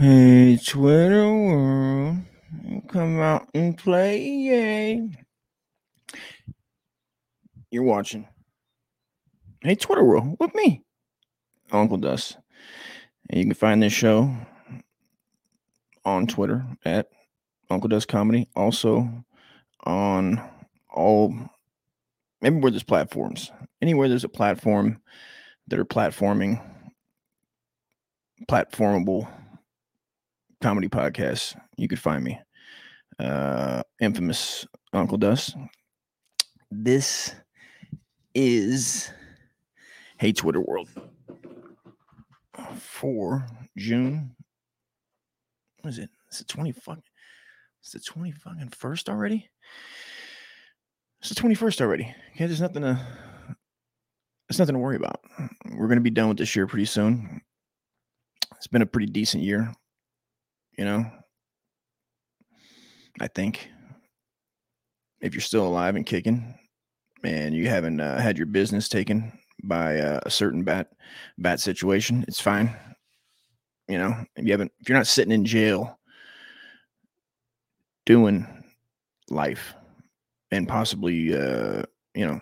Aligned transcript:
Hey, 0.00 0.56
Twitter 0.56 1.28
world, 1.28 2.16
come 2.88 3.20
out 3.20 3.50
and 3.52 3.76
play, 3.76 4.18
yay. 4.18 5.10
You're 7.70 7.82
watching. 7.82 8.26
Hey, 9.60 9.74
Twitter 9.74 10.02
world, 10.02 10.38
with 10.40 10.54
me, 10.54 10.84
Uncle 11.70 11.98
Dust. 11.98 12.38
And 13.28 13.40
you 13.40 13.44
can 13.44 13.52
find 13.52 13.82
this 13.82 13.92
show 13.92 14.34
on 16.06 16.26
Twitter 16.26 16.64
at 16.86 17.08
Uncle 17.68 17.90
Dust 17.90 18.08
Comedy. 18.08 18.48
Also 18.56 19.06
on 19.84 20.42
all, 20.88 21.34
everywhere 22.42 22.70
there's 22.70 22.82
platforms. 22.82 23.52
Anywhere 23.82 24.08
there's 24.08 24.24
a 24.24 24.30
platform 24.30 25.02
that 25.68 25.78
are 25.78 25.84
platforming, 25.84 26.58
platformable 28.48 29.28
comedy 30.60 30.88
podcasts, 30.88 31.58
you 31.76 31.88
could 31.88 31.98
find 31.98 32.22
me. 32.22 32.38
Uh, 33.18 33.82
infamous 34.00 34.66
Uncle 34.92 35.18
Dust. 35.18 35.56
This 36.70 37.34
is 38.34 39.10
Hey 40.18 40.32
Twitter 40.32 40.60
World 40.60 40.88
for 42.76 43.46
June. 43.76 44.34
What 45.80 45.90
is 45.90 45.98
it? 45.98 46.10
20 46.46 46.72
fucking 46.72 47.02
it's 47.80 47.92
the 47.92 48.00
20 48.00 48.32
fucking 48.32 48.68
first 48.68 49.08
already? 49.08 49.48
It's 51.20 51.30
the 51.30 51.34
21st 51.34 51.80
already. 51.80 52.14
Okay, 52.34 52.46
there's 52.46 52.60
nothing 52.60 52.82
to 52.82 53.06
there's 54.48 54.58
nothing 54.58 54.74
to 54.74 54.78
worry 54.78 54.96
about. 54.96 55.20
We're 55.72 55.88
gonna 55.88 56.00
be 56.00 56.10
done 56.10 56.28
with 56.28 56.38
this 56.38 56.54
year 56.54 56.66
pretty 56.66 56.84
soon. 56.84 57.40
It's 58.56 58.66
been 58.66 58.82
a 58.82 58.86
pretty 58.86 59.06
decent 59.06 59.42
year 59.42 59.72
you 60.80 60.86
know? 60.86 61.04
I 63.20 63.26
think 63.26 63.68
if 65.20 65.34
you're 65.34 65.42
still 65.42 65.66
alive 65.66 65.94
and 65.94 66.06
kicking 66.06 66.54
and 67.22 67.54
you 67.54 67.68
haven't 67.68 68.00
uh, 68.00 68.18
had 68.18 68.38
your 68.38 68.46
business 68.46 68.88
taken 68.88 69.30
by 69.62 69.98
uh, 69.98 70.20
a 70.24 70.30
certain 70.30 70.64
bat 70.64 70.88
bat 71.36 71.60
situation 71.60 72.24
it's 72.26 72.40
fine. 72.40 72.74
You 73.88 73.98
know 73.98 74.24
if 74.36 74.46
you 74.46 74.52
haven't 74.52 74.72
if 74.80 74.88
you're 74.88 74.96
not 74.96 75.06
sitting 75.06 75.32
in 75.32 75.44
jail 75.44 75.98
doing 78.06 78.46
life 79.28 79.74
and 80.50 80.66
possibly 80.66 81.34
uh 81.34 81.82
you 82.14 82.26
know 82.26 82.40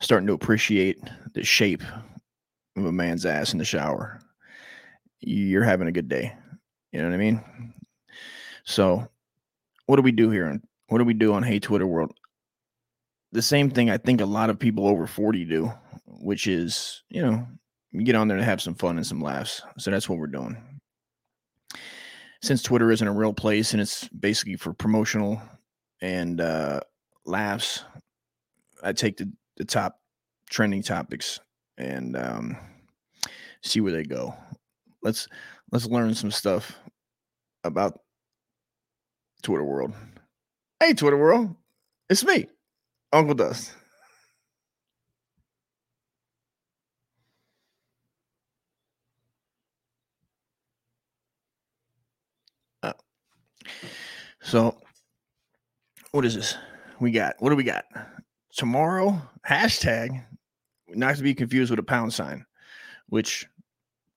starting 0.00 0.28
to 0.28 0.32
appreciate 0.32 0.98
the 1.34 1.44
shape 1.44 1.82
of 2.74 2.86
a 2.86 2.92
man's 2.92 3.26
ass 3.26 3.52
in 3.52 3.58
the 3.58 3.66
shower 3.66 4.18
you're 5.20 5.64
having 5.64 5.88
a 5.88 5.92
good 5.92 6.08
day. 6.08 6.34
You 6.92 7.02
know 7.02 7.08
what 7.08 7.14
I 7.14 7.18
mean? 7.18 7.44
So, 8.64 9.08
what 9.86 9.96
do 9.96 10.02
we 10.02 10.12
do 10.12 10.30
here? 10.30 10.60
What 10.88 10.98
do 10.98 11.04
we 11.04 11.14
do 11.14 11.32
on 11.32 11.42
Hey 11.42 11.58
Twitter 11.58 11.86
World? 11.86 12.12
The 13.32 13.42
same 13.42 13.70
thing 13.70 13.90
I 13.90 13.98
think 13.98 14.20
a 14.20 14.26
lot 14.26 14.50
of 14.50 14.58
people 14.58 14.86
over 14.86 15.06
40 15.06 15.44
do, 15.44 15.72
which 16.06 16.46
is, 16.46 17.02
you 17.10 17.20
know, 17.20 17.46
you 17.92 18.02
get 18.02 18.14
on 18.14 18.28
there 18.28 18.38
to 18.38 18.44
have 18.44 18.62
some 18.62 18.74
fun 18.74 18.96
and 18.96 19.06
some 19.06 19.20
laughs. 19.20 19.62
So 19.78 19.90
that's 19.90 20.08
what 20.08 20.18
we're 20.18 20.26
doing. 20.28 20.56
Since 22.42 22.62
Twitter 22.62 22.90
isn't 22.90 23.06
a 23.06 23.12
real 23.12 23.32
place 23.32 23.72
and 23.72 23.82
it's 23.82 24.08
basically 24.08 24.56
for 24.56 24.72
promotional 24.72 25.42
and 26.00 26.40
uh, 26.40 26.80
laughs, 27.26 27.84
I 28.82 28.92
take 28.92 29.16
the, 29.16 29.30
the 29.56 29.64
top 29.64 30.00
trending 30.48 30.82
topics 30.82 31.40
and 31.76 32.16
um, 32.16 32.56
see 33.62 33.80
where 33.80 33.92
they 33.92 34.04
go 34.04 34.34
let's 35.02 35.28
let's 35.72 35.86
learn 35.86 36.14
some 36.14 36.30
stuff 36.30 36.78
about 37.64 38.00
Twitter 39.42 39.64
world. 39.64 39.92
Hey, 40.80 40.94
Twitter 40.94 41.18
world, 41.18 41.54
it's 42.08 42.24
me, 42.24 42.46
Uncle 43.12 43.34
Dust. 43.34 43.72
Uh, 52.82 52.92
so, 54.40 54.76
what 56.12 56.24
is 56.24 56.34
this? 56.34 56.56
We 57.00 57.10
got 57.10 57.36
what 57.38 57.50
do 57.50 57.56
we 57.56 57.64
got 57.64 57.84
tomorrow? 58.52 59.20
Hashtag, 59.48 60.24
not 60.88 61.16
to 61.16 61.22
be 61.22 61.34
confused 61.34 61.70
with 61.70 61.78
a 61.78 61.84
pound 61.84 62.12
sign, 62.12 62.44
which 63.08 63.46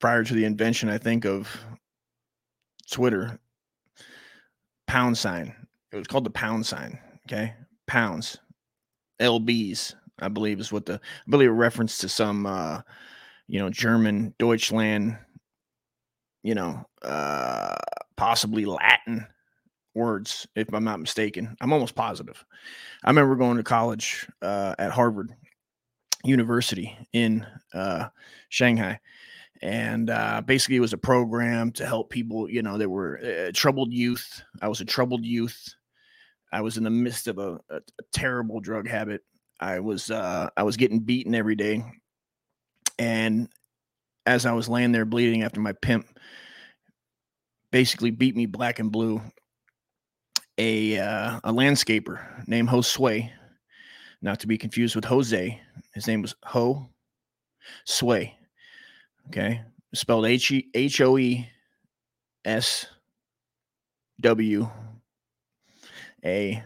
prior 0.02 0.24
to 0.24 0.34
the 0.34 0.44
invention, 0.44 0.90
I 0.90 0.98
think, 0.98 1.26
of 1.26 1.48
Twitter, 2.92 3.40
pound 4.88 5.18
sign. 5.18 5.56
It 5.94 5.98
was 5.98 6.08
called 6.08 6.26
the 6.26 6.32
pound 6.32 6.66
sign. 6.66 7.00
Okay. 7.28 7.54
Pounds. 7.88 8.38
LBs, 9.22 9.94
I 10.20 10.28
believe, 10.28 10.60
is 10.60 10.72
what 10.72 10.88
the, 10.88 10.96
I 10.96 11.30
believe 11.30 11.50
a 11.50 11.54
reference 11.54 12.00
to 12.00 12.10
some, 12.10 12.46
uh, 12.46 12.82
you 13.48 13.60
know, 13.60 13.70
German, 13.70 14.34
Deutschland, 14.40 15.18
you 16.44 16.56
know, 16.56 16.84
uh, 17.04 17.76
possibly 18.18 18.66
Latin 18.66 19.28
words, 19.94 20.48
if 20.56 20.74
I'm 20.74 20.84
not 20.84 21.00
mistaken. 21.00 21.56
I'm 21.62 21.72
almost 21.72 21.94
positive. 21.94 22.44
I 23.04 23.10
remember 23.10 23.36
going 23.36 23.58
to 23.58 23.64
college 23.64 24.28
uh, 24.42 24.74
at 24.80 24.92
Harvard 24.92 25.32
University 26.24 26.98
in 27.14 27.46
uh, 27.74 28.08
Shanghai 28.50 29.00
and 29.62 30.10
uh, 30.10 30.42
basically 30.46 30.78
it 30.78 30.82
was 30.82 30.94
a 30.94 30.98
program 30.98 31.72
to 31.74 31.86
help 31.86 32.10
people 32.10 32.50
you 32.50 32.62
know 32.62 32.78
that 32.78 32.90
were 32.90 33.20
uh, 33.20 33.52
troubled 33.54 33.94
youth. 33.94 34.42
I 34.62 34.68
was 34.68 34.82
a 34.82 34.86
troubled 34.86 35.26
youth. 35.26 35.76
I 36.54 36.62
was 36.62 36.78
in 36.78 36.84
the 36.84 36.90
midst 36.90 37.28
of 37.28 37.38
a, 37.38 37.60
a, 37.70 37.78
a 37.78 38.04
terrible 38.12 38.60
drug 38.60 38.88
habit. 38.88 39.22
I 39.60 39.80
was 39.80 40.12
uh, 40.12 40.50
i 40.58 40.64
was 40.64 40.78
getting 40.78 41.00
beaten 41.00 41.36
every 41.36 41.56
day. 41.56 41.84
And 43.00 43.50
as 44.26 44.46
i 44.46 44.52
was 44.52 44.70
laying 44.70 44.92
there 44.92 45.06
bleeding 45.06 45.44
after 45.44 45.60
my 45.60 45.74
pimp 45.74 46.08
basically 47.72 48.12
beat 48.12 48.36
me 48.36 48.46
black 48.46 48.80
and 48.80 48.92
blue 48.92 49.22
a 50.58 50.98
uh, 51.00 51.40
a 51.44 51.52
landscaper 51.52 52.48
named 52.48 52.70
josue 52.70 53.30
not 54.22 54.40
to 54.40 54.48
be 54.48 54.58
confused 54.58 54.96
with 54.96 55.06
jose 55.06 55.60
his 55.94 56.08
name 56.08 56.22
was 56.22 56.36
ho 56.44 56.88
sway 57.86 58.38
Okay. 59.28 59.62
Spelled 59.94 60.26
H 60.26 60.52
E 60.52 60.70
H 60.74 61.02
O 61.02 61.18
E 61.18 61.50
S 62.46 62.86
W 64.22 64.70
A 66.26 66.64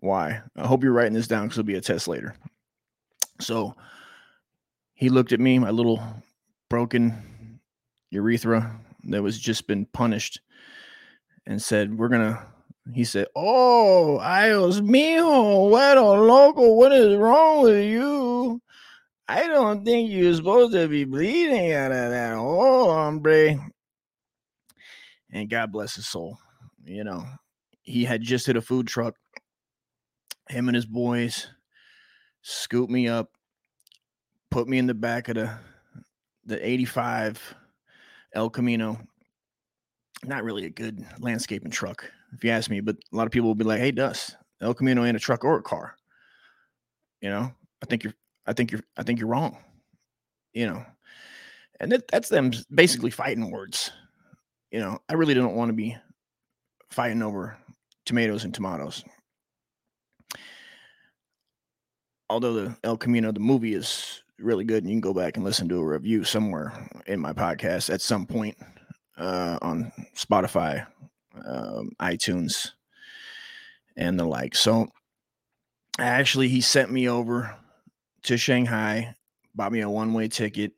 Y. 0.00 0.40
I 0.56 0.66
hope 0.66 0.82
you're 0.82 0.92
writing 0.92 1.14
this 1.14 1.28
down 1.28 1.44
because 1.44 1.58
it'll 1.58 1.66
be 1.66 1.76
a 1.76 1.80
test 1.80 2.08
later. 2.08 2.34
So 3.40 3.74
he 4.94 5.08
looked 5.08 5.32
at 5.32 5.40
me, 5.40 5.58
my 5.58 5.70
little 5.70 6.02
broken 6.68 7.60
urethra 8.10 8.80
that 9.04 9.22
was 9.22 9.38
just 9.38 9.66
been 9.66 9.86
punished, 9.86 10.40
and 11.46 11.60
said, 11.60 11.98
We're 11.98 12.08
gonna 12.08 12.46
he 12.92 13.04
said, 13.04 13.28
Oh, 13.34 14.18
Ios 14.20 14.80
mijo, 14.80 15.70
what 15.70 15.96
a 15.96 16.02
loco, 16.02 16.74
what 16.74 16.92
is 16.92 17.16
wrong 17.16 17.62
with 17.62 17.84
you? 17.84 18.33
I 19.26 19.46
don't 19.46 19.84
think 19.84 20.10
you're 20.10 20.34
supposed 20.34 20.72
to 20.72 20.86
be 20.86 21.04
bleeding 21.04 21.72
out 21.72 21.92
of 21.92 22.10
that 22.10 22.36
hole, 22.36 22.92
hombre. 22.92 23.58
And 25.32 25.48
God 25.48 25.72
bless 25.72 25.94
his 25.94 26.06
soul. 26.06 26.38
You 26.84 27.04
know, 27.04 27.24
he 27.82 28.04
had 28.04 28.22
just 28.22 28.46
hit 28.46 28.56
a 28.56 28.62
food 28.62 28.86
truck. 28.86 29.14
Him 30.48 30.68
and 30.68 30.74
his 30.74 30.86
boys 30.86 31.48
scooped 32.42 32.92
me 32.92 33.08
up, 33.08 33.30
put 34.50 34.68
me 34.68 34.76
in 34.76 34.86
the 34.86 34.94
back 34.94 35.28
of 35.28 35.36
the 35.36 35.50
the 36.46 36.66
85 36.66 37.54
El 38.34 38.50
Camino. 38.50 38.98
Not 40.24 40.44
really 40.44 40.66
a 40.66 40.70
good 40.70 41.04
landscaping 41.18 41.70
truck, 41.70 42.10
if 42.34 42.44
you 42.44 42.50
ask 42.50 42.70
me, 42.70 42.80
but 42.80 42.96
a 43.12 43.16
lot 43.16 43.26
of 43.26 43.32
people 43.32 43.48
will 43.48 43.54
be 43.54 43.64
like, 43.64 43.80
hey, 43.80 43.90
Dust, 43.90 44.36
El 44.60 44.74
Camino 44.74 45.04
ain't 45.04 45.16
a 45.16 45.20
truck 45.20 45.44
or 45.44 45.58
a 45.58 45.62
car. 45.62 45.96
You 47.20 47.30
know, 47.30 47.50
I 47.82 47.86
think 47.86 48.04
you're 48.04 48.14
I 48.46 48.52
think 48.52 48.72
you're 48.72 48.82
I 48.96 49.02
think 49.02 49.18
you're 49.18 49.28
wrong. 49.28 49.58
You 50.52 50.66
know, 50.68 50.86
and 51.80 51.92
that, 51.92 52.08
that's 52.08 52.28
them 52.28 52.52
basically 52.72 53.10
fighting 53.10 53.50
words. 53.50 53.90
You 54.70 54.80
know, 54.80 54.98
I 55.08 55.14
really 55.14 55.34
don't 55.34 55.54
want 55.54 55.68
to 55.68 55.74
be 55.74 55.96
fighting 56.90 57.22
over 57.22 57.56
tomatoes 58.06 58.44
and 58.44 58.54
tomatoes. 58.54 59.04
Although 62.30 62.54
the 62.54 62.76
El 62.84 62.96
Camino, 62.96 63.32
the 63.32 63.40
movie 63.40 63.74
is 63.74 64.22
really 64.38 64.64
good, 64.64 64.82
and 64.82 64.90
you 64.90 64.94
can 64.94 65.00
go 65.00 65.14
back 65.14 65.36
and 65.36 65.44
listen 65.44 65.68
to 65.68 65.80
a 65.80 65.84
review 65.84 66.24
somewhere 66.24 66.72
in 67.06 67.20
my 67.20 67.32
podcast 67.32 67.92
at 67.92 68.00
some 68.00 68.26
point 68.26 68.56
uh, 69.18 69.58
on 69.62 69.92
Spotify, 70.16 70.86
um, 71.46 71.90
iTunes, 72.00 72.70
and 73.96 74.18
the 74.18 74.24
like. 74.24 74.56
So, 74.56 74.88
actually, 75.98 76.48
he 76.48 76.60
sent 76.60 76.90
me 76.90 77.08
over 77.08 77.54
to 78.24 78.36
Shanghai, 78.36 79.14
bought 79.54 79.72
me 79.72 79.80
a 79.80 79.88
one 79.88 80.12
way 80.12 80.28
ticket. 80.28 80.72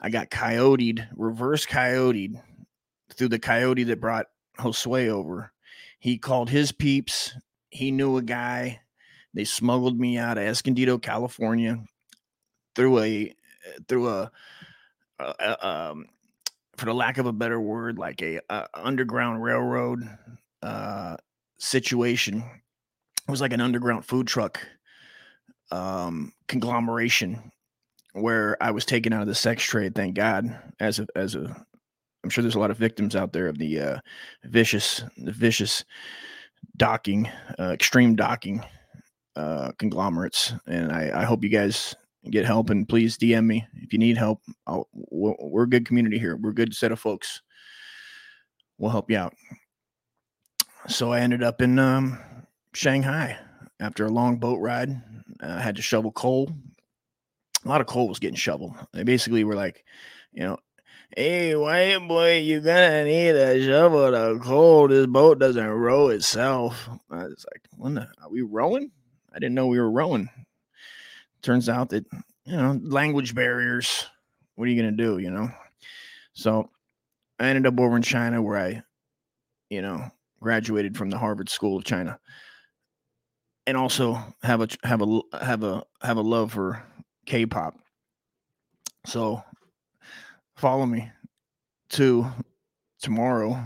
I 0.00 0.10
got 0.10 0.30
coyoted, 0.30 1.06
reverse 1.16 1.66
coyoted 1.66 2.40
through 3.14 3.28
the 3.28 3.38
coyote 3.38 3.84
that 3.84 4.00
brought 4.00 4.26
Josue 4.58 5.08
over. 5.08 5.52
He 5.98 6.18
called 6.18 6.50
his 6.50 6.72
peeps. 6.72 7.34
He 7.70 7.90
knew 7.90 8.16
a 8.16 8.22
guy. 8.22 8.80
They 9.32 9.44
smuggled 9.44 9.98
me 9.98 10.18
out 10.18 10.38
of 10.38 10.44
Escondido, 10.44 10.98
California, 10.98 11.82
through 12.74 13.00
a 13.00 13.34
through 13.88 14.08
a, 14.08 14.30
a, 15.18 15.34
a 15.40 15.68
um, 15.68 16.06
for 16.76 16.86
the 16.86 16.94
lack 16.94 17.18
of 17.18 17.26
a 17.26 17.32
better 17.32 17.60
word, 17.60 17.98
like 17.98 18.20
a, 18.22 18.40
a 18.50 18.68
underground 18.74 19.42
railroad 19.42 20.08
uh, 20.62 21.16
situation. 21.58 22.44
It 23.26 23.30
was 23.30 23.40
like 23.40 23.52
an 23.52 23.60
underground 23.60 24.04
food 24.04 24.26
truck 24.26 24.60
um, 25.70 26.32
conglomeration 26.48 27.50
where 28.12 28.56
I 28.62 28.70
was 28.70 28.84
taken 28.84 29.12
out 29.12 29.22
of 29.22 29.28
the 29.28 29.34
sex 29.34 29.62
trade. 29.62 29.94
Thank 29.94 30.14
God, 30.14 30.56
as 30.80 31.00
a 31.00 31.06
as 31.16 31.34
a 31.34 31.64
I'm 32.24 32.30
sure 32.30 32.42
there's 32.42 32.54
a 32.54 32.60
lot 32.60 32.70
of 32.70 32.78
victims 32.78 33.14
out 33.14 33.32
there 33.34 33.48
of 33.48 33.58
the 33.58 33.78
uh, 33.78 33.98
vicious, 34.44 35.04
the 35.18 35.30
vicious 35.30 35.84
docking, 36.78 37.28
uh, 37.58 37.72
extreme 37.72 38.16
docking 38.16 38.64
uh, 39.36 39.72
conglomerates. 39.78 40.54
And 40.66 40.90
I, 40.90 41.20
I 41.20 41.24
hope 41.24 41.44
you 41.44 41.50
guys 41.50 41.94
get 42.30 42.46
help 42.46 42.70
and 42.70 42.88
please 42.88 43.18
DM 43.18 43.44
me 43.44 43.66
if 43.74 43.92
you 43.92 43.98
need 43.98 44.16
help. 44.16 44.40
I'll, 44.66 44.88
we're 44.92 45.64
a 45.64 45.68
good 45.68 45.86
community 45.86 46.18
here. 46.18 46.36
We're 46.36 46.50
a 46.50 46.54
good 46.54 46.74
set 46.74 46.92
of 46.92 46.98
folks. 46.98 47.42
We'll 48.78 48.90
help 48.90 49.10
you 49.10 49.18
out. 49.18 49.34
So 50.88 51.12
I 51.12 51.20
ended 51.20 51.42
up 51.42 51.60
in 51.60 51.78
um, 51.78 52.18
Shanghai 52.72 53.38
after 53.80 54.06
a 54.06 54.10
long 54.10 54.36
boat 54.36 54.60
ride. 54.60 55.00
I 55.40 55.60
had 55.60 55.76
to 55.76 55.82
shovel 55.82 56.12
coal. 56.12 56.50
A 57.64 57.68
lot 57.68 57.80
of 57.80 57.86
coal 57.86 58.08
was 58.08 58.18
getting 58.18 58.36
shoveled. 58.36 58.74
They 58.92 59.04
basically 59.04 59.44
were 59.44 59.54
like, 59.54 59.84
you 60.32 60.42
know, 60.42 60.58
Hey, 61.16 61.54
white 61.54 62.08
boy, 62.08 62.38
you're 62.38 62.60
gonna 62.60 63.04
need 63.04 63.36
a 63.36 63.64
shovel 63.64 64.10
to 64.10 64.40
coal. 64.40 64.88
This 64.88 65.06
boat 65.06 65.38
doesn't 65.38 65.64
row 65.64 66.08
itself. 66.08 66.88
I 67.08 67.26
was 67.26 67.46
like, 67.52 67.62
when 67.76 67.94
the, 67.94 68.08
are 68.20 68.30
we 68.30 68.42
rowing? 68.42 68.90
I 69.32 69.38
didn't 69.38 69.54
know 69.54 69.68
we 69.68 69.78
were 69.78 69.92
rowing. 69.92 70.28
Turns 71.40 71.68
out 71.68 71.90
that, 71.90 72.04
you 72.44 72.56
know, 72.56 72.80
language 72.82 73.32
barriers. 73.32 74.06
What 74.56 74.66
are 74.66 74.72
you 74.72 74.82
gonna 74.82 74.96
do, 74.96 75.18
you 75.18 75.30
know? 75.30 75.50
So 76.32 76.68
I 77.38 77.46
ended 77.46 77.66
up 77.66 77.78
over 77.78 77.94
in 77.94 78.02
China 78.02 78.42
where 78.42 78.58
I, 78.58 78.82
you 79.70 79.82
know, 79.82 80.10
graduated 80.40 80.96
from 80.96 81.10
the 81.10 81.18
Harvard 81.18 81.48
School 81.48 81.76
of 81.76 81.84
China. 81.84 82.18
And 83.66 83.76
also 83.76 84.18
have 84.42 84.60
a 84.60 84.68
have 84.82 85.00
a 85.00 85.20
have 85.40 85.62
a 85.62 85.82
have 86.02 86.18
a 86.18 86.22
love 86.22 86.52
for 86.52 86.82
K-pop. 87.26 87.78
So 89.06 89.42
follow 90.56 90.84
me 90.84 91.10
to 91.90 92.26
tomorrow 93.00 93.58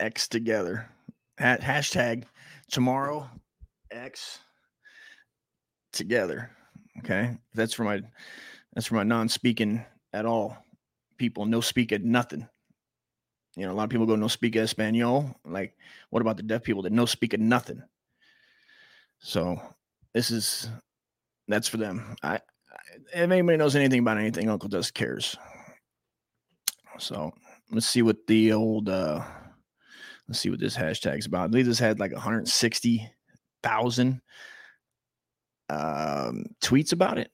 X 0.00 0.26
together. 0.26 0.88
Hashtag 1.38 2.24
tomorrow 2.70 3.28
X 3.90 4.40
together. 5.92 6.50
Okay. 6.98 7.36
That's 7.54 7.74
for 7.74 7.84
my 7.84 8.00
that's 8.74 8.86
for 8.86 8.96
my 8.96 9.04
non-speaking 9.04 9.84
at 10.12 10.26
all 10.26 10.56
people. 11.16 11.46
No 11.46 11.60
speak 11.60 11.92
at 11.92 12.02
nothing. 12.02 12.48
You 13.56 13.66
know, 13.66 13.72
a 13.72 13.74
lot 13.74 13.84
of 13.84 13.90
people 13.90 14.06
go 14.06 14.16
no 14.16 14.26
speak 14.26 14.56
Espanol. 14.56 15.36
Like, 15.44 15.76
what 16.10 16.22
about 16.22 16.36
the 16.36 16.42
deaf 16.42 16.64
people 16.64 16.82
that 16.82 16.92
no 16.92 17.06
speak 17.06 17.34
at 17.34 17.40
nothing? 17.40 17.82
So 19.24 19.60
this 20.12 20.30
is 20.30 20.68
that's 21.48 21.66
for 21.66 21.78
them. 21.78 22.14
I 22.22 22.40
if 23.14 23.30
anybody 23.30 23.56
knows 23.56 23.74
anything 23.74 24.00
about 24.00 24.18
anything, 24.18 24.50
Uncle 24.50 24.68
Dust 24.68 24.92
cares. 24.92 25.34
So 26.98 27.32
let's 27.72 27.86
see 27.86 28.02
what 28.02 28.18
the 28.26 28.52
old 28.52 28.90
uh 28.90 29.24
let's 30.28 30.40
see 30.40 30.50
what 30.50 30.60
this 30.60 30.76
hashtag's 30.76 31.24
about. 31.24 31.44
I 31.44 31.46
believe 31.46 31.64
this 31.64 31.78
had 31.78 32.00
like 32.00 32.12
160,000 32.12 34.20
um 35.70 36.44
tweets 36.62 36.92
about 36.92 37.16
it. 37.16 37.30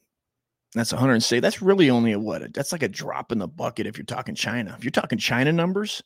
That's 0.76 0.92
160. 0.92 1.40
That's 1.40 1.60
really 1.60 1.90
only 1.90 2.12
a 2.12 2.20
what? 2.20 2.54
That's 2.54 2.70
like 2.70 2.84
a 2.84 2.88
drop 2.88 3.32
in 3.32 3.38
the 3.38 3.48
bucket 3.48 3.88
if 3.88 3.98
you're 3.98 4.04
talking 4.04 4.36
China. 4.36 4.76
If 4.78 4.84
you're 4.84 4.92
talking 4.92 5.18
China 5.18 5.52
numbers, 5.52 6.04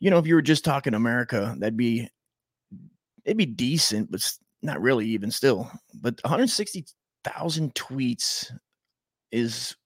you 0.00 0.10
know, 0.10 0.16
if 0.16 0.26
you 0.26 0.36
were 0.36 0.42
just 0.42 0.64
talking 0.64 0.94
America, 0.94 1.54
that'd 1.58 1.76
be 1.76 2.08
it'd 3.26 3.36
be 3.36 3.44
decent, 3.44 4.10
but 4.10 4.22
not 4.62 4.80
really 4.80 5.06
even 5.06 5.30
still. 5.30 5.70
But 5.94 6.20
160,000 6.24 7.74
tweets 7.74 8.50
is 9.32 9.76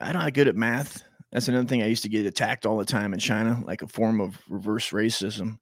I'm 0.00 0.14
not 0.14 0.32
good 0.32 0.48
at 0.48 0.56
math. 0.56 1.02
That's 1.32 1.48
another 1.48 1.66
thing 1.66 1.82
I 1.82 1.86
used 1.86 2.02
to 2.02 2.08
get 2.08 2.26
attacked 2.26 2.66
all 2.66 2.78
the 2.78 2.84
time 2.84 3.12
in 3.12 3.20
China, 3.20 3.62
like 3.64 3.82
a 3.82 3.86
form 3.86 4.20
of 4.20 4.36
reverse 4.48 4.90
racism. 4.90 5.58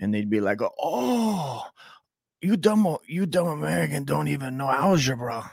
And 0.00 0.12
they'd 0.12 0.30
be 0.30 0.40
like, 0.40 0.60
"Oh, 0.80 1.64
you 2.40 2.56
dumb, 2.56 2.96
you 3.06 3.26
dumb 3.26 3.46
American 3.46 4.04
don't 4.04 4.28
even 4.28 4.56
know 4.56 4.68
algebra." 4.68 5.52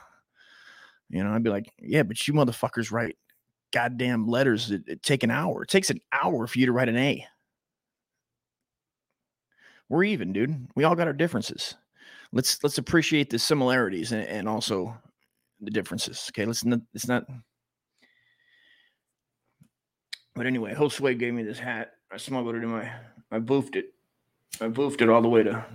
You 1.09 1.23
know, 1.23 1.31
I'd 1.31 1.43
be 1.43 1.49
like, 1.49 1.71
"Yeah, 1.77 2.03
but 2.03 2.27
you 2.27 2.33
motherfuckers 2.33 2.91
write 2.91 3.17
goddamn 3.71 4.27
letters. 4.27 4.71
It, 4.71 4.83
it 4.87 5.03
take 5.03 5.23
an 5.23 5.31
hour. 5.31 5.63
It 5.63 5.69
takes 5.69 5.89
an 5.89 6.01
hour 6.11 6.47
for 6.47 6.59
you 6.59 6.65
to 6.65 6.71
write 6.71 6.89
an 6.89 6.97
A. 6.97 7.25
We're 9.89 10.03
even, 10.05 10.33
dude. 10.33 10.67
We 10.75 10.83
all 10.83 10.95
got 10.95 11.07
our 11.07 11.13
differences. 11.13 11.75
Let's 12.31 12.63
let's 12.63 12.77
appreciate 12.77 13.29
the 13.29 13.39
similarities 13.39 14.11
and, 14.11 14.23
and 14.27 14.47
also 14.47 14.95
the 15.59 15.71
differences. 15.71 16.29
Okay, 16.31 16.45
let's 16.45 16.63
not. 16.63 16.79
It's 16.93 17.07
not 17.07 17.25
but 20.35 20.45
anyway, 20.45 20.73
Josue 20.73 21.19
gave 21.19 21.33
me 21.33 21.43
this 21.43 21.59
hat. 21.59 21.95
I 22.09 22.15
smuggled 22.15 22.55
it 22.55 22.63
in 22.63 22.69
my, 22.69 22.89
I 23.29 23.39
boofed 23.39 23.75
it. 23.75 23.93
I 24.61 24.67
boofed 24.67 25.01
it 25.01 25.09
all 25.09 25.21
the 25.21 25.27
way 25.27 25.43
to 25.43 25.65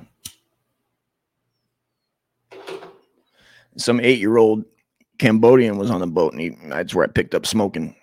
some 3.77 4.01
eight 4.01 4.21
year 4.21 4.39
old 4.39 4.65
Cambodian 5.19 5.77
was 5.77 5.91
on 5.91 6.01
the 6.01 6.07
boat 6.07 6.33
and 6.33 6.41
he, 6.41 6.57
that's 6.69 6.95
where 6.95 7.05
I 7.05 7.09
picked 7.09 7.35
up 7.35 7.45
smoking. 7.45 7.95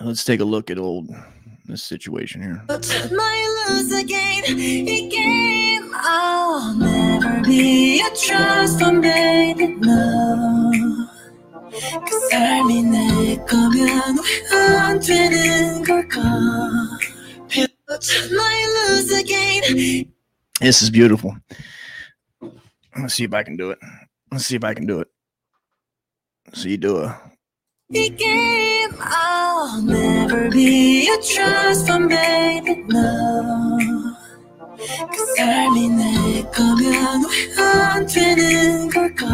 Let's 0.00 0.24
take 0.24 0.40
a 0.40 0.44
look 0.44 0.70
at 0.70 0.78
old 0.78 1.10
this 1.66 1.82
situation 1.82 2.42
here 2.42 2.64
I'll 6.07 6.73
never 6.75 7.41
be 7.43 7.99
a 7.99 8.09
trust 8.13 8.79
그 12.07 12.29
삶이 12.31 12.83
내 12.83 13.35
거면 13.45 14.17
왜안 14.51 14.99
되는 14.99 15.83
걸까 15.83 16.21
lose 17.89 19.13
again 19.13 20.05
This 20.61 20.81
is 20.81 20.89
beautiful. 20.89 21.35
Let's 22.95 23.15
see 23.15 23.25
if 23.25 23.33
I 23.33 23.43
can 23.43 23.57
do 23.57 23.71
it. 23.71 23.79
Let's 24.31 24.45
see 24.45 24.55
if 24.55 24.63
I 24.63 24.73
can 24.73 24.87
do 24.87 25.01
it. 25.01 25.09
So 26.53 26.69
you 26.69 26.77
do 26.77 26.97
a 27.03 27.19
game 27.91 28.89
I'll 28.99 29.81
never 29.81 30.49
be 30.49 31.07
a 31.07 31.17
trust 31.21 31.87
fund 31.87 32.09
baby 32.09 32.83
no 32.87 33.77
그 34.77 35.35
삶이 35.37 35.89
내 35.89 36.43
거면 36.51 37.21
왜안 37.57 38.07
되는 38.07 38.89
걸까 38.89 39.25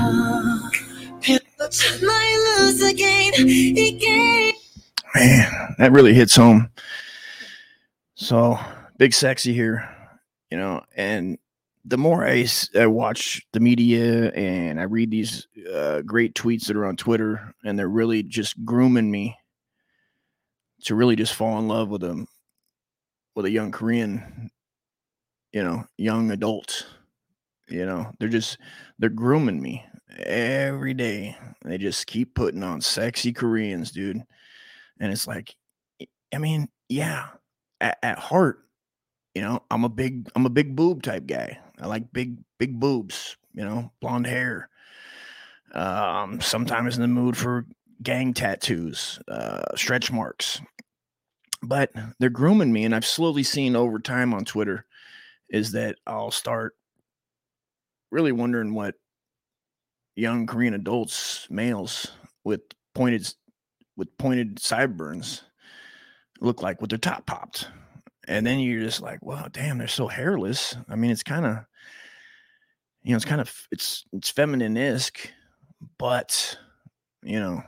Man, 5.14 5.76
that 5.78 5.92
really 5.92 6.14
hits 6.14 6.36
home. 6.36 6.70
So 8.16 8.60
big 8.98 9.14
sexy 9.14 9.54
here, 9.54 9.88
you 10.50 10.58
know, 10.58 10.82
and 10.96 11.38
the 11.87 11.99
more 11.99 12.27
I, 12.27 12.47
I 12.75 12.87
watch 12.87 13.47
the 13.53 13.61
media 13.61 14.33
and 14.33 14.81
I 14.81 14.85
read 14.85 15.11
these 15.11 15.47
uh, 15.73 16.03
great 16.03 16.35
tweets 16.35 16.67
that 16.67 16.77
are 16.77 16.87
on 16.87 16.97
Twitter, 16.97 17.55
and 17.65 17.79
they're 17.79 17.89
really 17.89 18.23
just 18.23 18.65
grooming 18.65 19.11
me 19.11 19.37
to 20.85 20.95
really 20.95 21.17
just 21.17 21.35
fall 21.35 21.59
in 21.59 21.69
love 21.69 21.89
with 21.89 22.03
a 22.03 22.27
with 23.35 23.47
a 23.47 23.51
young 23.51 23.71
Korean, 23.71 24.51
you 25.53 25.63
know, 25.63 25.85
young 25.97 26.31
adult. 26.31 26.87
You 27.69 27.87
know, 27.87 28.11
they're 28.19 28.29
just 28.29 28.59
they're 28.99 29.09
grooming 29.09 29.63
me 29.63 29.85
every 30.19 30.95
day. 30.95 31.37
They 31.65 31.79
just 31.79 32.07
keep 32.07 32.35
putting 32.35 32.63
on 32.63 32.81
sexy 32.81 33.33
Koreans, 33.33 33.91
dude. 33.93 34.23
And 34.99 35.13
it's 35.13 35.27
like, 35.27 35.55
I 36.35 36.39
mean, 36.39 36.69
yeah, 36.89 37.27
at, 37.81 37.99
at 38.03 38.19
heart, 38.19 38.61
you 39.35 39.43
know, 39.43 39.63
I'm 39.71 39.85
a 39.85 39.89
big, 39.89 40.29
I'm 40.35 40.47
a 40.47 40.51
big 40.51 40.75
boob 40.75 41.03
type 41.03 41.27
guy. 41.27 41.59
I 41.81 41.87
like 41.87 42.13
big, 42.13 42.37
big 42.59 42.79
boobs, 42.79 43.37
you 43.55 43.65
know, 43.65 43.93
blonde 44.01 44.27
hair. 44.27 44.69
Um, 45.73 46.41
sometimes 46.41 46.97
in 46.97 47.03
the 47.03 47.09
mood 47.09 47.37
for 47.37 47.67
gang 48.03 48.33
tattoos, 48.35 49.19
uh, 49.29 49.77
stretch 49.77 50.11
marks. 50.11 50.61
But 51.63 51.93
they're 52.19 52.31
grooming 52.31 52.73
me, 52.73 52.85
and 52.85 52.95
I've 52.95 53.07
slowly 53.07 53.43
seen 53.43 53.77
over 53.77 53.99
time 53.99 54.33
on 54.33 54.45
Twitter 54.45 54.87
is 55.49 55.73
that 55.73 55.97
I'll 56.07 56.31
start 56.31 56.75
really 58.11 58.33
wondering 58.33 58.75
what 58.75 58.95
young 60.15 60.47
Korean 60.47 60.75
adults, 60.75 61.47
males 61.51 62.13
with 62.45 62.63
pointed 62.95 63.33
with 63.97 64.17
pointed 64.19 64.59
sideburns 64.59 65.43
look 66.41 66.63
like 66.63 66.81
with 66.81 66.91
their 66.91 66.99
top 66.99 67.27
popped. 67.27 67.69
And 68.29 68.47
then 68.47 68.59
you're 68.59 68.83
just 68.83 69.01
like, 69.01 69.21
well, 69.23 69.47
damn, 69.53 69.79
they're 69.79 69.89
so 69.89 70.09
hairless. 70.09 70.77
I 70.89 70.97
mean, 70.97 71.11
it's 71.11 71.23
kind 71.23 71.47
of, 71.47 71.59
you 73.03 73.11
know, 73.11 73.17
it's 73.17 73.25
kind 73.25 73.41
of 73.41 73.53
it's 73.71 74.05
it's 74.13 74.31
feminine-esque, 74.31 75.31
but 75.99 76.59
you 77.23 77.39
know, 77.39 77.63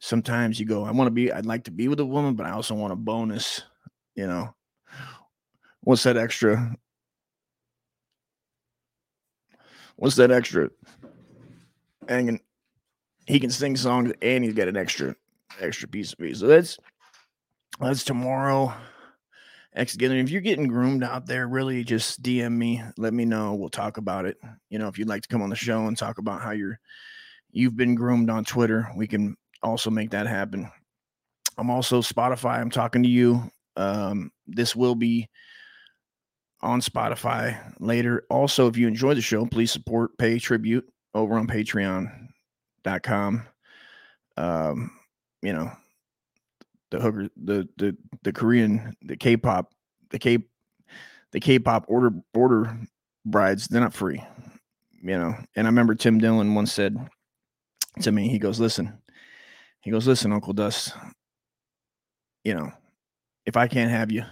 sometimes 0.00 0.58
you 0.58 0.66
go, 0.66 0.84
I 0.84 0.90
want 0.90 1.06
to 1.06 1.12
be, 1.12 1.32
I'd 1.32 1.46
like 1.46 1.64
to 1.64 1.70
be 1.70 1.86
with 1.88 2.00
a 2.00 2.06
woman, 2.06 2.34
but 2.34 2.46
I 2.46 2.50
also 2.50 2.74
want 2.74 2.92
a 2.92 2.96
bonus, 2.96 3.62
you 4.16 4.26
know. 4.26 4.54
What's 5.82 6.02
that 6.04 6.16
extra? 6.16 6.76
What's 9.96 10.16
that 10.16 10.30
extra? 10.32 10.70
And 12.08 12.40
he 13.26 13.38
can 13.38 13.50
sing 13.50 13.76
songs 13.76 14.12
and 14.20 14.42
he's 14.42 14.54
got 14.54 14.68
an 14.68 14.76
extra 14.76 15.14
extra 15.60 15.86
piece 15.86 16.12
of 16.12 16.18
me. 16.18 16.34
So 16.34 16.46
that's 16.46 16.78
that's 17.80 18.02
tomorrow. 18.02 18.74
X 19.74 19.92
together. 19.92 20.16
If 20.16 20.30
you're 20.30 20.42
getting 20.42 20.68
groomed 20.68 21.02
out 21.02 21.26
there, 21.26 21.48
really 21.48 21.84
just 21.84 22.22
DM 22.22 22.56
me. 22.56 22.82
Let 22.98 23.14
me 23.14 23.24
know. 23.24 23.54
We'll 23.54 23.70
talk 23.70 23.96
about 23.96 24.26
it. 24.26 24.36
You 24.68 24.78
know, 24.78 24.88
if 24.88 24.98
you'd 24.98 25.08
like 25.08 25.22
to 25.22 25.28
come 25.28 25.42
on 25.42 25.50
the 25.50 25.56
show 25.56 25.86
and 25.86 25.96
talk 25.96 26.18
about 26.18 26.42
how 26.42 26.50
you're 26.50 26.78
you've 27.50 27.76
been 27.76 27.94
groomed 27.94 28.30
on 28.30 28.44
Twitter, 28.44 28.88
we 28.96 29.06
can 29.06 29.36
also 29.62 29.90
make 29.90 30.10
that 30.10 30.26
happen. 30.26 30.70
I'm 31.56 31.70
also 31.70 32.00
Spotify. 32.00 32.58
I'm 32.58 32.70
talking 32.70 33.02
to 33.02 33.08
you. 33.08 33.50
Um, 33.76 34.30
this 34.46 34.76
will 34.76 34.94
be 34.94 35.28
on 36.60 36.80
Spotify 36.80 37.74
later. 37.80 38.24
Also, 38.30 38.68
if 38.68 38.76
you 38.76 38.86
enjoy 38.86 39.14
the 39.14 39.20
show, 39.20 39.46
please 39.46 39.70
support, 39.70 40.16
pay 40.18 40.38
tribute 40.38 40.86
over 41.14 41.34
on 41.34 41.46
patreon.com. 41.46 43.46
Um, 44.36 44.90
you 45.42 45.52
know, 45.52 45.72
the 46.92 47.00
hooker, 47.00 47.28
the 47.42 47.68
the 47.78 47.96
the 48.22 48.32
Korean, 48.32 48.94
the 49.02 49.16
K-pop, 49.16 49.72
the 50.10 50.18
K 50.18 50.38
the 51.32 51.40
K-pop 51.40 51.86
order 51.88 52.10
border 52.10 52.78
brides, 53.24 53.66
they're 53.66 53.80
not 53.80 53.94
free. 53.94 54.22
You 55.02 55.18
know, 55.18 55.34
and 55.56 55.66
I 55.66 55.70
remember 55.70 55.94
Tim 55.94 56.18
Dillon 56.18 56.54
once 56.54 56.72
said 56.72 56.96
to 58.02 58.12
me, 58.12 58.28
he 58.28 58.38
goes, 58.38 58.60
Listen, 58.60 58.98
he 59.80 59.90
goes, 59.90 60.06
Listen, 60.06 60.32
Uncle 60.32 60.52
Dust, 60.52 60.92
you 62.44 62.54
know, 62.54 62.70
if 63.46 63.56
I 63.56 63.66
can't 63.66 63.90
have 63.90 64.12
you, 64.12 64.24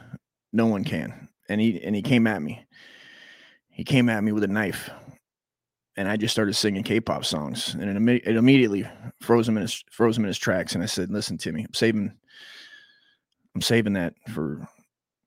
no 0.52 0.66
one 0.66 0.84
can. 0.84 1.28
And 1.48 1.60
he 1.60 1.82
and 1.82 1.96
he 1.96 2.02
came 2.02 2.26
at 2.26 2.42
me. 2.42 2.64
He 3.70 3.84
came 3.84 4.10
at 4.10 4.22
me 4.22 4.32
with 4.32 4.44
a 4.44 4.48
knife 4.48 4.90
and 6.00 6.08
I 6.08 6.16
just 6.16 6.32
started 6.32 6.54
singing 6.54 6.82
K-pop 6.82 7.26
songs, 7.26 7.74
and 7.74 7.82
it, 7.82 7.94
Im- 7.94 8.08
it 8.08 8.26
immediately 8.26 8.88
froze 9.20 9.46
him 9.46 9.58
in 9.58 9.62
his 9.62 9.84
froze 9.90 10.16
him 10.16 10.24
in 10.24 10.28
his 10.28 10.38
tracks. 10.38 10.72
And 10.74 10.82
I 10.82 10.86
said, 10.86 11.10
"Listen, 11.10 11.36
Timmy, 11.36 11.62
I'm 11.62 11.74
saving, 11.74 12.10
I'm 13.54 13.60
saving 13.60 13.92
that 13.92 14.14
for 14.32 14.66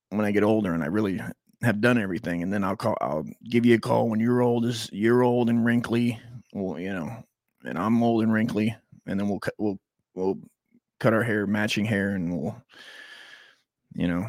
when 0.09 0.25
I 0.25 0.31
get 0.31 0.41
older, 0.41 0.73
and 0.73 0.81
I 0.81 0.87
really 0.87 1.21
have 1.61 1.79
done 1.79 1.99
everything. 1.99 2.41
And 2.41 2.51
then 2.51 2.63
I'll 2.63 2.75
call, 2.75 2.97
I'll 3.01 3.27
give 3.47 3.67
you 3.67 3.75
a 3.75 3.79
call 3.79 4.09
when 4.09 4.19
you're 4.19 4.41
old 4.41 4.65
as 4.65 4.89
you're 4.91 5.21
old 5.21 5.47
and 5.47 5.63
wrinkly. 5.63 6.19
Well, 6.53 6.79
you 6.79 6.91
know, 6.91 7.23
and 7.63 7.77
I'm 7.77 8.01
old 8.01 8.23
and 8.23 8.33
wrinkly, 8.33 8.75
and 9.05 9.19
then 9.19 9.29
we'll 9.29 9.41
cut, 9.41 9.53
we'll 9.59 9.77
we'll 10.15 10.39
cut 10.99 11.13
our 11.13 11.23
hair, 11.23 11.45
matching 11.45 11.85
hair, 11.85 12.15
and 12.15 12.35
we'll, 12.35 12.55
you 13.93 14.07
know." 14.07 14.25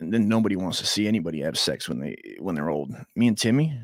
And 0.00 0.10
then 0.10 0.26
nobody 0.26 0.56
wants 0.56 0.78
to 0.78 0.86
see 0.86 1.06
anybody 1.06 1.42
have 1.42 1.58
sex 1.58 1.86
when 1.86 2.00
they 2.00 2.16
when 2.40 2.54
they're 2.54 2.70
old. 2.70 2.94
Me 3.14 3.28
and 3.28 3.36
Timmy, 3.36 3.78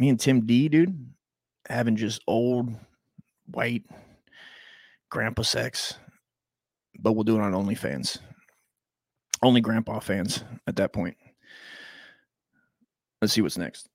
me 0.00 0.08
and 0.08 0.18
Tim 0.18 0.46
D, 0.46 0.68
dude, 0.70 1.12
having 1.68 1.94
just 1.94 2.22
old 2.26 2.74
white 3.44 3.84
grandpa 5.10 5.42
sex, 5.42 5.94
but 6.98 7.12
we'll 7.12 7.22
do 7.22 7.36
it 7.36 7.42
on 7.42 7.52
OnlyFans. 7.52 8.18
Only 9.42 9.60
grandpa 9.60 10.00
fans 10.00 10.42
at 10.66 10.76
that 10.76 10.94
point. 10.94 11.18
Let's 13.20 13.34
see 13.34 13.42
what's 13.42 13.58
next. 13.58 13.90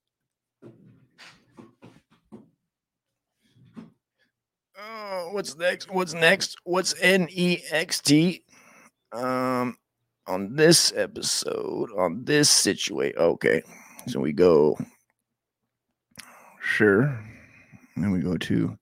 Oh, 4.77 5.29
what's 5.31 5.57
next? 5.57 5.91
What's 5.91 6.13
next? 6.13 6.55
What's 6.65 6.93
N 7.01 7.27
E 7.31 7.63
X 7.71 7.99
T? 7.99 8.43
Um, 9.11 9.75
on 10.27 10.55
this 10.55 10.93
episode, 10.95 11.89
on 11.97 12.23
this 12.25 12.51
situation. 12.51 13.17
Okay, 13.17 13.63
so 14.07 14.19
we 14.19 14.31
go 14.31 14.77
Sure. 16.65 17.17
Then 17.95 18.11
we 18.11 18.19
go 18.19 18.35
to 18.37 18.77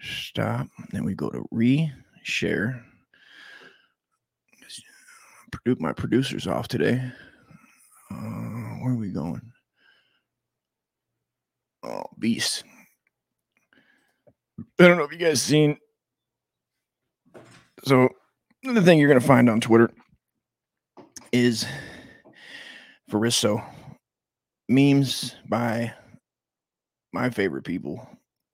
stop. 0.00 0.68
Then 0.92 1.04
we 1.04 1.14
go 1.14 1.28
to 1.30 1.44
re-share. 1.50 2.82
My 5.78 5.92
producer's 5.92 6.46
off 6.46 6.68
today. 6.68 7.02
Uh, 8.10 8.14
where 8.14 8.92
are 8.92 8.96
we 8.96 9.10
going? 9.10 9.42
Oh, 11.82 12.04
beast. 12.18 12.64
I 14.78 14.86
don't 14.86 14.96
know 14.96 15.04
if 15.04 15.12
you 15.12 15.18
guys 15.18 15.42
seen. 15.42 15.76
So 17.84 18.08
the 18.62 18.80
thing 18.80 18.98
you're 18.98 19.08
gonna 19.08 19.20
find 19.20 19.50
on 19.50 19.60
Twitter 19.60 19.90
is 21.32 21.66
Varisu 23.10 23.62
memes 24.68 25.36
by 25.48 25.92
my 27.12 27.30
favorite 27.30 27.64
people, 27.64 28.08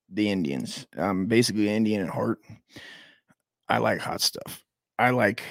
the 0.08 0.30
Indians. 0.30 0.86
I'm 0.96 1.26
basically 1.26 1.68
Indian 1.68 2.02
at 2.02 2.12
heart. 2.12 2.40
I 3.68 3.78
like 3.78 4.00
hot 4.00 4.20
stuff. 4.20 4.62
I 4.98 5.10
like 5.10 5.42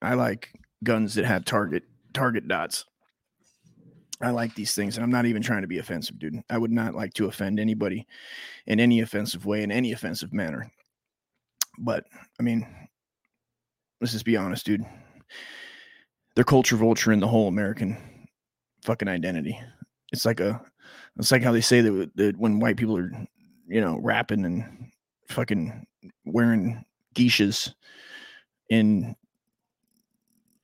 I 0.00 0.14
like 0.14 0.50
guns 0.82 1.14
that 1.14 1.24
have 1.24 1.44
target 1.44 1.82
target 2.12 2.48
dots. 2.48 2.84
I 4.20 4.30
like 4.30 4.54
these 4.54 4.74
things, 4.74 4.96
and 4.96 5.04
I'm 5.04 5.10
not 5.10 5.26
even 5.26 5.42
trying 5.42 5.62
to 5.62 5.68
be 5.68 5.78
offensive, 5.78 6.18
dude. 6.18 6.40
I 6.48 6.56
would 6.56 6.70
not 6.70 6.94
like 6.94 7.12
to 7.14 7.26
offend 7.26 7.58
anybody 7.58 8.06
in 8.66 8.80
any 8.80 9.00
offensive 9.00 9.44
way, 9.44 9.62
in 9.62 9.72
any 9.72 9.92
offensive 9.92 10.32
manner. 10.32 10.70
But 11.78 12.04
I 12.38 12.42
mean, 12.42 12.66
let's 14.00 14.12
just 14.12 14.24
be 14.24 14.36
honest, 14.36 14.64
dude. 14.64 14.84
They're 16.34 16.44
culture 16.44 16.76
vulture 16.76 17.12
in 17.12 17.20
the 17.20 17.28
whole 17.28 17.48
American 17.48 17.96
fucking 18.82 19.08
identity. 19.08 19.60
It's 20.12 20.24
like 20.24 20.40
a 20.40 20.60
it's 21.16 21.30
like 21.30 21.42
how 21.42 21.52
they 21.52 21.60
say 21.60 21.80
that, 21.80 22.10
that 22.16 22.36
when 22.38 22.60
white 22.60 22.76
people 22.76 22.96
are, 22.96 23.10
you 23.68 23.80
know, 23.80 23.98
rapping 24.00 24.44
and 24.44 24.90
fucking 25.28 25.86
wearing 26.24 26.84
geishas 27.14 27.72
in 28.68 29.14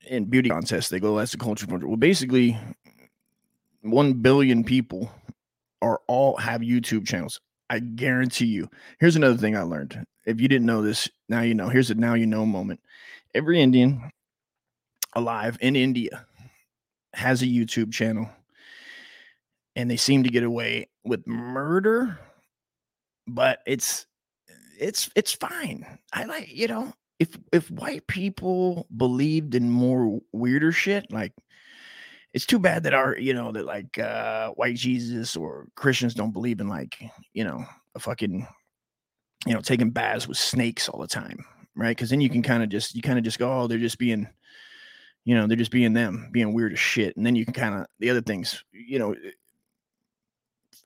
in 0.07 0.25
beauty 0.25 0.49
contests, 0.49 0.89
they 0.89 0.99
go, 0.99 1.15
oh, 1.15 1.19
"That's 1.19 1.31
the 1.31 1.37
culture." 1.37 1.65
Well, 1.67 1.95
basically, 1.95 2.57
one 3.81 4.13
billion 4.13 4.63
people 4.63 5.11
are 5.81 6.01
all 6.07 6.37
have 6.37 6.61
YouTube 6.61 7.07
channels. 7.07 7.39
I 7.69 7.79
guarantee 7.79 8.47
you. 8.47 8.69
Here's 8.99 9.15
another 9.15 9.37
thing 9.37 9.55
I 9.55 9.61
learned. 9.61 10.03
If 10.25 10.41
you 10.41 10.47
didn't 10.47 10.67
know 10.67 10.81
this, 10.81 11.09
now 11.29 11.41
you 11.41 11.55
know. 11.55 11.69
Here's 11.69 11.89
a 11.89 11.95
now 11.95 12.13
you 12.15 12.27
know 12.27 12.45
moment. 12.45 12.81
Every 13.33 13.61
Indian 13.61 14.11
alive 15.13 15.57
in 15.61 15.75
India 15.75 16.25
has 17.13 17.41
a 17.41 17.45
YouTube 17.45 17.91
channel 17.93 18.29
and 19.75 19.89
they 19.89 19.97
seem 19.97 20.23
to 20.23 20.29
get 20.29 20.43
away 20.43 20.89
with 21.03 21.25
murder 21.27 22.19
but 23.27 23.59
it's 23.65 24.07
it's 24.79 25.09
it's 25.15 25.31
fine. 25.31 25.85
I 26.11 26.25
like 26.25 26.51
you 26.51 26.67
know 26.67 26.91
if 27.19 27.29
if 27.53 27.69
white 27.69 28.07
people 28.07 28.87
believed 28.97 29.53
in 29.55 29.69
more 29.69 30.19
weirder 30.33 30.71
shit 30.71 31.05
like 31.11 31.33
it's 32.33 32.45
too 32.45 32.59
bad 32.59 32.83
that 32.83 32.93
our 32.93 33.17
you 33.17 33.33
know 33.33 33.51
that 33.51 33.65
like 33.65 33.99
uh 33.99 34.49
white 34.51 34.75
jesus 34.75 35.35
or 35.35 35.67
christians 35.75 36.15
don't 36.15 36.31
believe 36.31 36.59
in 36.59 36.67
like 36.67 36.97
you 37.33 37.43
know 37.43 37.63
a 37.93 37.99
fucking 37.99 38.47
you 39.45 39.53
know 39.53 39.61
taking 39.61 39.91
baths 39.91 40.27
with 40.27 40.37
snakes 40.37 40.89
all 40.89 40.99
the 40.99 41.07
time 41.07 41.45
right? 41.75 41.95
Because 41.95 42.09
then 42.09 42.21
you 42.21 42.29
can 42.29 42.41
kind 42.41 42.63
of 42.63 42.69
just 42.69 42.95
you 42.95 43.01
kind 43.01 43.17
of 43.17 43.23
just 43.23 43.39
go 43.39 43.61
oh 43.61 43.67
they're 43.67 43.77
just 43.77 43.97
being 43.97 44.27
you 45.25 45.35
know 45.35 45.47
they're 45.47 45.57
just 45.57 45.71
being 45.71 45.93
them 45.93 46.29
being 46.31 46.53
weird 46.53 46.73
as 46.73 46.79
shit. 46.79 47.15
And 47.17 47.25
then 47.25 47.35
you 47.35 47.45
can 47.45 47.53
kind 47.53 47.75
of 47.75 47.85
the 47.99 48.09
other 48.09 48.21
things 48.21 48.63
you 48.71 48.99
know 48.99 49.15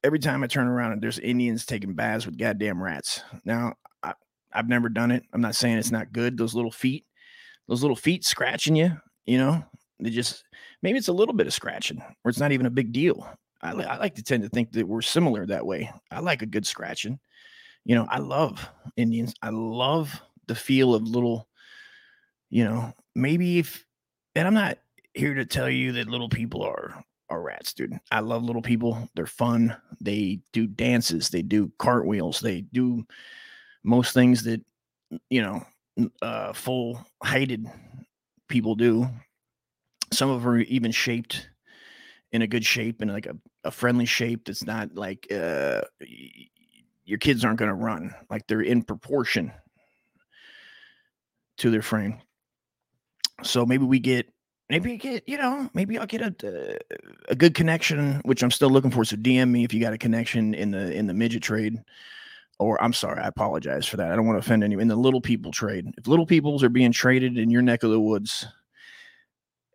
every 0.06 0.20
time 0.20 0.44
I 0.44 0.48
turn 0.48 0.68
around 0.68 1.02
there's 1.02 1.18
Indians 1.18 1.66
taking 1.66 1.94
baths 1.94 2.28
with 2.28 2.38
goddamn 2.38 2.82
rats. 2.82 3.22
Now, 3.44 3.74
I, 4.04 4.14
I've 4.54 4.70
never 4.70 4.88
done 4.88 5.10
it. 5.10 5.24
I'm 5.34 5.42
not 5.42 5.56
saying 5.56 5.80
it's 5.80 5.92
not 5.92 6.14
good. 6.14 6.38
Those 6.38 6.54
little 6.54 6.72
feet, 6.72 7.06
those 7.68 7.82
little 7.82 7.96
feet 7.96 8.24
scratching 8.24 8.76
you, 8.76 8.92
you 9.26 9.40
know, 9.40 9.66
they 10.00 10.12
just 10.12 10.44
maybe 10.84 11.00
it's 11.00 11.08
a 11.08 11.14
little 11.14 11.34
bit 11.34 11.48
of 11.48 11.54
scratching 11.54 12.04
or 12.24 12.30
it's 12.30 12.40
not 12.40 12.52
even 12.52 12.68
a 12.68 12.72
big 12.72 12.94
deal. 12.94 13.28
I, 13.64 13.72
I 13.72 13.98
like 13.98 14.14
to 14.16 14.24
tend 14.24 14.44
to 14.44 14.50
think 14.50 14.72
that 14.74 14.88
we're 14.88 15.02
similar 15.02 15.48
that 15.48 15.66
way. 15.66 15.92
I 16.12 16.20
like 16.20 16.44
a 16.44 16.48
good 16.48 16.68
scratching. 16.68 17.20
You 17.84 17.96
know, 17.96 18.06
I 18.08 18.20
love 18.20 18.70
Indians. 18.98 19.34
I 19.42 19.50
love 19.50 20.22
the 20.48 20.56
feel 20.56 20.94
of 20.94 21.02
little, 21.08 21.48
you 22.52 22.64
know, 22.64 22.94
maybe 23.16 23.58
if, 23.58 23.84
and 24.36 24.48
I'm 24.48 24.54
not 24.54 24.78
here 25.16 25.34
to 25.34 25.46
tell 25.46 25.70
you 25.70 25.94
that 25.94 26.10
little 26.10 26.30
people 26.30 26.62
are 26.62 27.04
are 27.30 27.42
rats, 27.42 27.74
dude. 27.74 27.98
I 28.12 28.20
love 28.20 28.44
little 28.44 28.62
people. 28.62 29.10
They're 29.16 29.26
fun. 29.26 29.76
They 30.00 30.42
do 30.54 30.68
dances. 30.68 31.30
They 31.30 31.42
do 31.42 31.72
cartwheels. 31.80 32.40
They 32.40 32.62
do 32.62 33.06
most 33.84 34.14
things 34.14 34.44
that 34.44 34.62
you 35.30 35.42
know, 35.42 35.66
uh, 36.22 36.54
full 36.54 37.06
heighted 37.24 37.66
people 38.48 38.76
do. 38.76 39.08
Some 40.12 40.30
of 40.30 40.42
them 40.42 40.52
are 40.52 40.60
even 40.60 40.92
shaped 40.92 41.50
in 42.32 42.42
a 42.42 42.48
good 42.48 42.66
shape 42.66 43.02
and 43.02 43.12
like 43.12 43.26
a, 43.28 43.38
a 43.64 43.72
friendly 43.72 44.06
shape 44.06 44.46
that's 44.46 44.64
not 44.64 44.94
like 44.96 45.28
uh, 45.32 45.82
your 47.06 47.18
kids 47.18 47.46
aren't 47.46 47.60
going 47.60 47.70
to 47.70 47.76
run 47.76 48.14
like 48.30 48.46
they're 48.48 48.62
in 48.62 48.82
proportion 48.82 49.52
to 51.58 51.70
their 51.70 51.82
frame 51.82 52.20
so 53.42 53.66
maybe 53.66 53.86
we 53.86 54.00
get 54.00 54.28
maybe 54.70 54.98
get 54.98 55.28
you 55.28 55.38
know 55.38 55.70
maybe 55.74 55.98
i'll 55.98 56.06
get 56.06 56.22
a 56.22 56.80
a 57.30 57.36
good 57.36 57.54
connection 57.54 58.20
which 58.26 58.44
i'm 58.44 58.52
still 58.52 58.70
looking 58.70 58.92
for 58.92 59.06
so 59.06 59.16
dm 59.16 59.50
me 59.50 59.64
if 59.64 59.74
you 59.74 59.80
got 59.80 59.94
a 59.94 59.98
connection 59.98 60.54
in 60.54 60.72
the 60.72 60.92
in 60.94 61.08
the 61.08 61.14
midget 61.14 61.44
trade. 61.44 61.82
Or 62.58 62.82
i'm 62.82 62.94
sorry 62.94 63.22
i 63.22 63.28
apologize 63.28 63.86
for 63.86 63.98
that 63.98 64.12
i 64.12 64.16
don't 64.16 64.26
want 64.26 64.38
to 64.38 64.46
offend 64.46 64.64
anyone 64.64 64.84
in 64.84 64.88
the 64.88 64.96
little 64.96 65.22
people 65.22 65.52
trade. 65.52 65.92
If 65.98 66.08
little 66.08 66.26
peoples 66.26 66.64
are 66.64 66.70
being 66.70 66.94
traded 66.94 67.38
in 67.38 67.50
your 67.50 67.62
neck 67.62 67.84
of 67.84 67.92
the 67.92 68.00
woods 68.00 68.48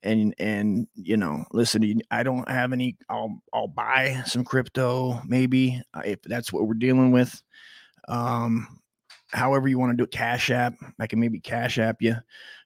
and 0.02 0.34
and 0.38 0.88
you 0.94 1.18
know 1.18 1.44
listen 1.52 2.00
i 2.10 2.22
don't 2.22 2.48
have 2.48 2.72
any 2.72 2.96
i'll 3.10 3.42
i'll 3.52 3.68
buy 3.68 4.22
some 4.24 4.42
crypto 4.44 5.20
maybe 5.26 5.80
uh, 5.92 6.00
if 6.06 6.22
that's 6.22 6.52
what 6.52 6.66
we're 6.66 6.74
dealing 6.74 7.12
with. 7.12 7.42
Um 8.08 8.80
however 9.32 9.68
you 9.68 9.78
want 9.78 9.92
to 9.92 9.96
do 9.96 10.04
it 10.04 10.10
cash 10.10 10.50
app 10.50 10.74
i 10.98 11.06
can 11.06 11.20
maybe 11.20 11.38
cash 11.38 11.78
app 11.78 12.00
you 12.00 12.16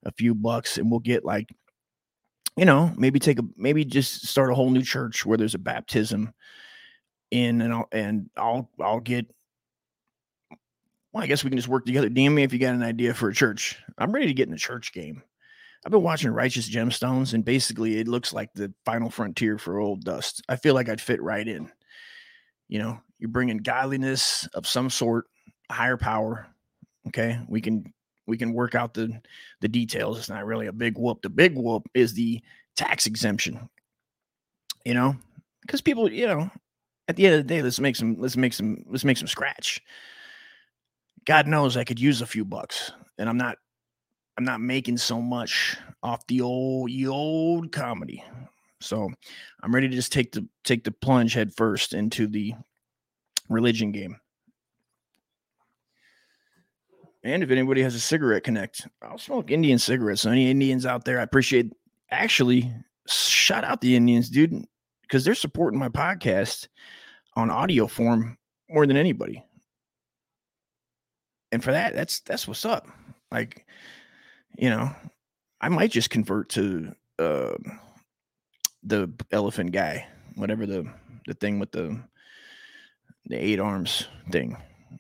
a 0.05 0.13
few 0.13 0.35
bucks 0.35 0.79
and 0.79 0.91
we'll 0.91 1.01
get 1.01 1.25
like 1.25 1.49
you 2.57 2.65
know 2.65 2.93
maybe 2.97 3.19
take 3.19 3.39
a 3.39 3.45
maybe 3.57 3.85
just 3.85 4.27
start 4.27 4.51
a 4.51 4.55
whole 4.55 4.71
new 4.71 4.83
church 4.83 5.25
where 5.27 5.39
there's 5.39 5.55
a 5.55 5.59
baptism 5.59 6.33
in 7.31 7.61
and 7.61 7.73
i'll 7.73 7.89
and 7.93 8.31
i'll 8.37 8.71
i'll 8.81 9.01
get 9.01 9.27
well 11.13 11.23
i 11.23 11.27
guess 11.27 11.43
we 11.43 11.51
can 11.51 11.59
just 11.59 11.69
work 11.69 11.85
together 11.85 12.09
dm 12.09 12.33
me 12.33 12.43
if 12.43 12.53
you 12.53 12.59
got 12.59 12.75
an 12.75 12.83
idea 12.83 13.13
for 13.15 13.29
a 13.29 13.35
church 13.35 13.77
i'm 13.99 14.13
ready 14.13 14.27
to 14.27 14.35
get 14.35 14.47
in 14.47 14.53
the 14.53 14.59
church 14.59 14.93
game 14.93 15.23
I've 15.85 15.93
been 15.93 16.03
watching 16.03 16.31
Righteous 16.31 16.71
Gemstones, 16.71 17.35
and 17.35 17.45
basically, 17.45 17.99
it 17.99 18.09
looks 18.09 18.33
like 18.33 18.55
the 18.55 18.73
final 18.87 19.11
frontier 19.11 19.59
for 19.59 19.79
old 19.79 20.03
dust. 20.03 20.43
I 20.49 20.57
feel 20.57 20.73
like 20.75 20.89
I'd 20.89 21.01
fit 21.01 21.23
right 21.23 21.47
in. 21.47 21.71
You 22.69 22.79
know, 22.79 23.01
you're 23.19 23.29
bringing 23.29 23.59
godliness 23.59 24.49
of 24.55 24.67
some 24.67 24.89
sort, 24.89 25.27
higher 25.71 25.99
power. 25.99 26.47
Okay, 27.09 27.39
we 27.49 27.61
can 27.61 27.93
we 28.27 28.37
can 28.37 28.53
work 28.53 28.75
out 28.75 28.95
the 28.95 29.21
the 29.61 29.69
details. 29.69 30.19
It's 30.19 30.29
not 30.29 30.47
really 30.47 30.67
a 30.67 30.73
big 30.73 30.99
whoop. 30.99 31.23
The 31.23 31.31
big 31.31 31.57
whoop 31.57 31.89
is 31.95 32.15
the 32.15 32.43
tax 32.77 33.07
exemption. 33.07 33.69
You 34.85 34.95
know, 34.95 35.17
because 35.63 35.81
people, 35.81 36.11
you 36.11 36.27
know, 36.27 36.51
at 37.09 37.17
the 37.17 37.27
end 37.27 37.37
of 37.37 37.41
the 37.47 37.55
day, 37.55 37.63
let's 37.63 37.81
make 37.81 37.97
some 37.97 38.17
let's 38.19 38.37
make 38.37 38.53
some 38.53 38.85
let's 38.89 39.05
make 39.05 39.17
some 39.19 39.29
scratch. 39.29 39.81
God 41.25 41.47
knows 41.47 41.77
I 41.77 41.85
could 41.85 42.01
use 42.01 42.21
a 42.21 42.27
few 42.27 42.45
bucks, 42.45 42.93
and 43.19 43.29
I'm 43.29 43.39
not 43.39 43.57
I'm 44.37 44.45
not 44.45 44.61
making 44.61 44.99
so 44.99 45.21
much 45.21 45.77
off 46.03 46.27
the 46.27 46.41
old 46.41 46.91
the 46.91 47.07
old 47.07 47.73
comedy. 47.73 48.23
So 48.81 49.11
I'm 49.63 49.75
ready 49.75 49.89
to 49.89 49.95
just 49.95 50.13
take 50.13 50.33
the 50.33 50.47
take 50.65 50.85
the 50.85 50.91
plunge 50.91 51.33
head 51.33 51.55
first 51.55 51.95
into 51.95 52.27
the 52.27 52.55
religion 53.49 53.93
game. 53.93 54.17
And 57.25 57.43
if 57.43 57.51
anybody 57.51 57.83
has 57.83 57.95
a 57.95 58.01
cigarette 58.01 58.45
connect, 58.45 58.87
I'll 59.03 59.19
smoke 59.19 59.51
Indian 59.51 59.79
cigarettes. 59.79 60.21
So 60.21 60.31
any 60.31 60.51
Indians 60.51 60.85
out 60.85 61.07
there, 61.07 61.19
I 61.19 61.23
appreciate 61.23 61.73
actually 62.11 62.71
shout 63.09 63.65
out 63.65 63.81
the 63.81 63.97
Indians, 63.97 64.29
dude, 64.29 64.65
because 65.03 65.25
they're 65.25 65.35
supporting 65.35 65.81
my 65.81 65.89
podcast 65.89 66.69
on 67.35 67.51
audio 67.51 67.87
form 67.87 68.37
more 68.69 68.87
than 68.87 68.99
anybody. 68.99 69.43
And 71.51 71.65
for 71.65 71.73
that, 71.73 71.95
that's 71.95 72.21
that's 72.21 72.47
what's 72.47 72.67
up. 72.67 72.89
Like 73.31 73.65
you 74.59 74.69
know, 74.69 74.95
I 75.61 75.69
might 75.69 75.91
just 75.91 76.11
convert 76.11 76.51
to 76.51 76.95
uh, 77.19 77.55
the 78.83 79.11
elephant 79.33 79.73
guy, 79.73 80.07
whatever 80.35 80.67
the 80.67 80.87
the 81.27 81.35
thing 81.35 81.59
with 81.59 81.73
the 81.73 82.01
the 83.27 83.37
eight 83.37 83.61
arms 83.61 84.09
thing, 84.31 84.57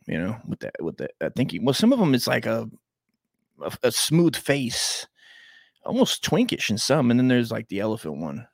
you 0.07 0.18
know, 0.18 0.37
with 0.46 0.61
that 0.61 0.74
with 0.80 0.96
the 0.96 1.09
I 1.20 1.28
think 1.30 1.54
well, 1.62 1.74
some 1.74 1.92
of 1.92 1.98
them 1.98 2.14
it's 2.14 2.26
like 2.26 2.46
a, 2.46 2.68
a 3.62 3.72
a 3.85 3.92
smooth 3.92 4.37
face, 4.37 5.07
almost 5.85 6.24
twinkish 6.24 6.70
in 6.70 6.78
some, 6.78 7.11
and 7.11 7.18
then 7.18 7.28
there's 7.28 7.50
like 7.50 7.68
the 7.68 7.80
elephant 7.80 8.18
one. 8.18 8.46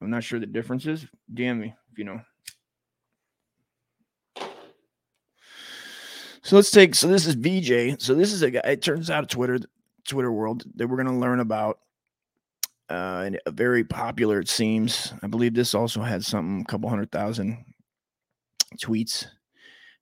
I'm 0.00 0.10
not 0.10 0.24
sure 0.24 0.40
the 0.40 0.46
differences. 0.46 1.06
Damn 1.32 1.60
me 1.60 1.74
if 1.92 1.98
you 1.98 2.04
know. 2.04 2.20
So 6.42 6.56
let's 6.56 6.70
take. 6.70 6.94
So 6.94 7.06
this 7.06 7.26
is 7.26 7.34
VJ. 7.34 8.02
So 8.02 8.14
this 8.14 8.32
is 8.32 8.42
a 8.42 8.50
guy. 8.50 8.60
It 8.64 8.82
turns 8.82 9.10
out 9.10 9.30
Twitter 9.30 9.60
Twitter 10.06 10.32
world 10.32 10.64
that 10.74 10.88
we're 10.88 10.96
going 10.96 11.14
to 11.14 11.20
learn 11.20 11.40
about. 11.40 11.78
Uh, 12.90 13.22
and 13.24 13.40
a 13.46 13.50
very 13.50 13.84
popular, 13.84 14.40
it 14.40 14.48
seems. 14.48 15.14
I 15.22 15.26
believe 15.26 15.54
this 15.54 15.74
also 15.74 16.02
had 16.02 16.24
something, 16.24 16.60
a 16.60 16.64
couple 16.70 16.90
hundred 16.90 17.10
thousand 17.10 17.64
tweets, 18.76 19.26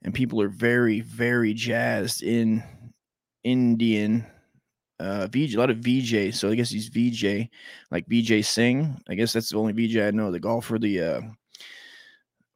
and 0.02 0.14
people 0.14 0.40
are 0.40 0.48
very, 0.48 1.00
very 1.00 1.54
jazzed 1.54 2.22
in 2.22 2.62
Indian 3.44 4.26
uh 4.98 5.26
VJ, 5.28 5.54
a 5.54 5.58
lot 5.58 5.70
of 5.70 5.78
VJ. 5.78 6.34
So 6.34 6.50
I 6.50 6.54
guess 6.54 6.70
he's 6.70 6.88
VJ, 6.88 7.48
like 7.90 8.06
VJ 8.06 8.44
Singh. 8.44 9.00
I 9.08 9.14
guess 9.14 9.32
that's 9.32 9.50
the 9.50 9.56
only 9.56 9.72
VJ 9.72 9.96
I 9.98 10.10
know. 10.10 10.30
The 10.30 10.40
golfer, 10.40 10.78
the 10.78 11.00
uh, 11.00 11.20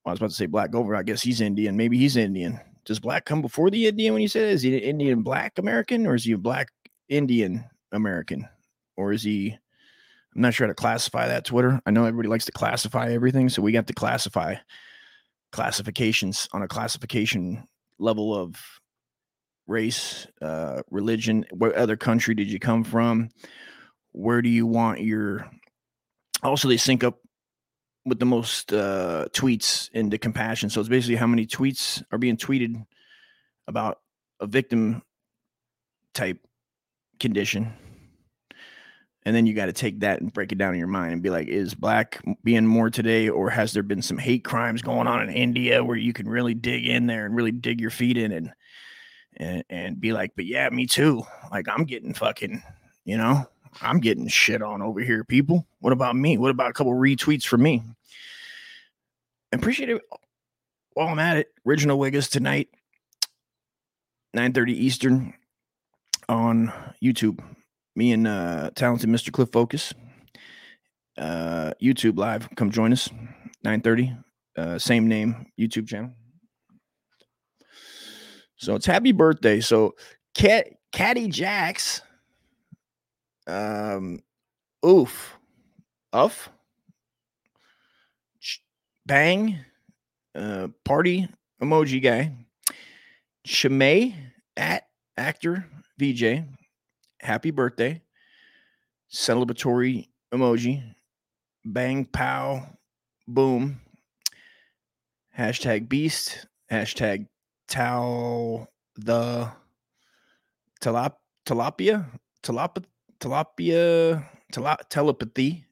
I 0.07 0.11
was 0.11 0.19
about 0.19 0.31
to 0.31 0.37
say 0.37 0.47
black 0.47 0.71
golfer. 0.71 0.95
I 0.95 1.03
guess 1.03 1.23
he's 1.23 1.41
Indian. 1.41 1.77
Maybe 1.77 1.97
he's 1.97 2.17
Indian. 2.17 2.61
Does 2.85 3.01
black 3.01 3.25
come 3.25 3.41
before 3.41 3.71
the 3.71 3.87
Indian 3.87 4.13
when 4.13 4.21
you 4.23 4.29
say 4.29 4.41
that? 4.41 4.49
Is 4.49 4.63
he 4.63 4.77
an 4.77 4.83
Indian 4.83 5.23
black 5.23 5.59
American 5.59 6.07
or 6.07 6.15
is 6.15 6.25
he 6.25 6.33
a 6.33 6.39
black 6.39 6.69
Indian 7.09 7.65
American, 7.93 8.47
or 8.97 9.13
is 9.13 9.23
he? 9.23 9.57
I'm 10.35 10.43
not 10.43 10.53
sure 10.53 10.67
how 10.67 10.71
to 10.71 10.75
classify 10.75 11.29
that. 11.29 11.45
Twitter. 11.45 11.81
I 11.87 11.93
know 11.93 12.05
everybody 12.05 12.29
likes 12.29 12.45
to 12.47 12.53
classify 12.53 13.11
everything, 13.11 13.49
so 13.49 13.63
we 13.63 13.73
got 13.73 13.87
to 13.87 13.95
classify 13.95 14.57
classifications 15.55 16.49
on 16.53 16.63
a 16.63 16.69
classification 16.69 17.67
level 17.99 18.35
of 18.35 18.57
race, 19.69 20.27
uh, 20.43 20.83
religion. 20.91 21.47
What 21.53 21.75
other 21.75 21.97
country 21.97 22.35
did 22.35 22.51
you 22.51 22.59
come 22.59 22.83
from? 22.83 23.31
Where 24.13 24.43
do 24.43 24.49
you 24.49 24.67
want 24.67 25.01
your? 25.01 25.49
Also, 26.43 26.69
they 26.69 26.77
sync 26.77 27.05
up 27.05 27.21
with 28.05 28.19
the 28.19 28.27
most 28.27 28.73
uh, 28.73 29.27
tweets 29.33 29.89
into 29.93 30.19
compassion. 30.19 30.71
So 30.71 30.81
it's 30.81 30.91
basically 30.91 31.17
how 31.17 31.29
many 31.29 31.47
tweets 31.47 32.03
are 32.13 32.19
being 32.19 32.37
tweeted 32.37 32.85
about 33.67 33.99
a 34.41 34.47
victim 34.47 35.03
type 36.13 36.39
condition. 37.19 37.73
And 39.27 39.35
then 39.35 39.47
you 39.47 39.55
got 39.55 39.67
to 39.67 39.73
take 39.73 40.01
that 40.01 40.21
and 40.21 40.33
break 40.33 40.53
it 40.53 40.59
down 40.59 40.75
in 40.75 40.79
your 40.79 40.87
mind 40.89 41.13
and 41.15 41.23
be 41.23 41.31
like, 41.31 41.49
is 41.49 41.75
black 41.75 42.23
being 42.43 42.67
more 42.67 42.91
today, 42.91 43.29
or 43.29 43.49
has 43.49 43.73
there 43.73 43.83
been 43.83 44.03
some 44.03 44.19
hate 44.19 44.45
crimes 44.45 44.83
going 44.83 45.07
on 45.07 45.23
in 45.23 45.35
India 45.35 45.83
where 45.83 45.97
you 45.97 46.13
can 46.13 46.29
really 46.29 46.53
dig 46.53 46.87
in 46.87 47.07
there 47.07 47.25
and 47.25 47.35
really 47.35 47.53
dig 47.53 47.81
your 47.81 47.91
feet 47.91 48.19
in 48.19 48.33
and 48.33 48.53
and, 49.37 49.65
and 49.69 50.01
be 50.01 50.13
like, 50.13 50.33
but 50.37 50.47
yeah, 50.47 50.69
me 50.71 50.87
too. 50.87 51.23
Like 51.51 51.69
I'm 51.69 51.85
getting 51.85 52.15
fucking, 52.15 52.63
you 53.05 53.17
know, 53.17 53.47
I'm 53.83 53.99
getting 53.99 54.29
shit 54.29 54.63
on 54.63 54.83
over 54.83 55.01
here, 55.01 55.25
people. 55.25 55.67
What 55.81 55.93
about 55.93 56.17
me? 56.17 56.39
What 56.39 56.51
about 56.51 56.71
a 56.71 56.75
couple 56.75 56.93
retweets 56.93 57.45
from 57.45 57.63
me? 57.63 57.83
Appreciate 59.53 59.89
it 59.89 60.03
while 60.93 61.09
I'm 61.09 61.19
at 61.19 61.37
it. 61.37 61.49
Original 61.67 61.99
Wiggas 61.99 62.31
tonight, 62.31 62.69
9:30 64.37 64.71
Eastern 64.71 65.35
on 66.29 66.73
YouTube. 67.03 67.41
Me 67.97 68.13
and 68.13 68.27
uh, 68.27 68.71
talented 68.75 69.09
Mr. 69.09 69.33
Cliff 69.33 69.51
Focus. 69.53 69.93
Uh, 71.17 71.73
YouTube 71.83 72.19
live. 72.19 72.49
Come 72.57 72.71
join 72.71 72.93
us. 72.93 73.09
9:30. 73.65 74.17
Uh, 74.57 74.79
same 74.79 75.09
name 75.09 75.47
YouTube 75.59 75.89
channel. 75.89 76.13
So 78.57 78.75
it's 78.75 78.87
happy 78.87 79.13
birthday. 79.13 79.61
So 79.61 79.95
Cat 80.35 80.69
Caddy 80.93 81.29
Jacks. 81.29 82.03
Um 83.47 84.21
oof. 84.87 85.37
Uff. 86.13 86.49
Bang. 89.07 89.59
Uh 90.35 90.69
party 90.85 91.29
emoji 91.63 92.03
guy. 92.03 92.33
Shimei 93.45 94.15
at 94.57 94.85
actor 95.17 95.67
VJ, 95.99 96.45
happy 97.25 97.51
birthday, 97.51 98.03
celebratory 99.11 100.09
emoji, 100.33 100.95
bang, 101.65 102.05
pow, 102.05 102.67
boom, 103.27 103.81
hashtag 105.37 105.89
beast, 105.89 106.47
hashtag 106.71 107.27
tau 107.67 108.69
the 108.97 109.51
tilap, 110.83 111.15
tilapia, 111.47 112.07
tilap, 112.43 112.85
tilapia, 113.19 114.27
tilap, 114.53 114.89
telepathy, 114.91 115.65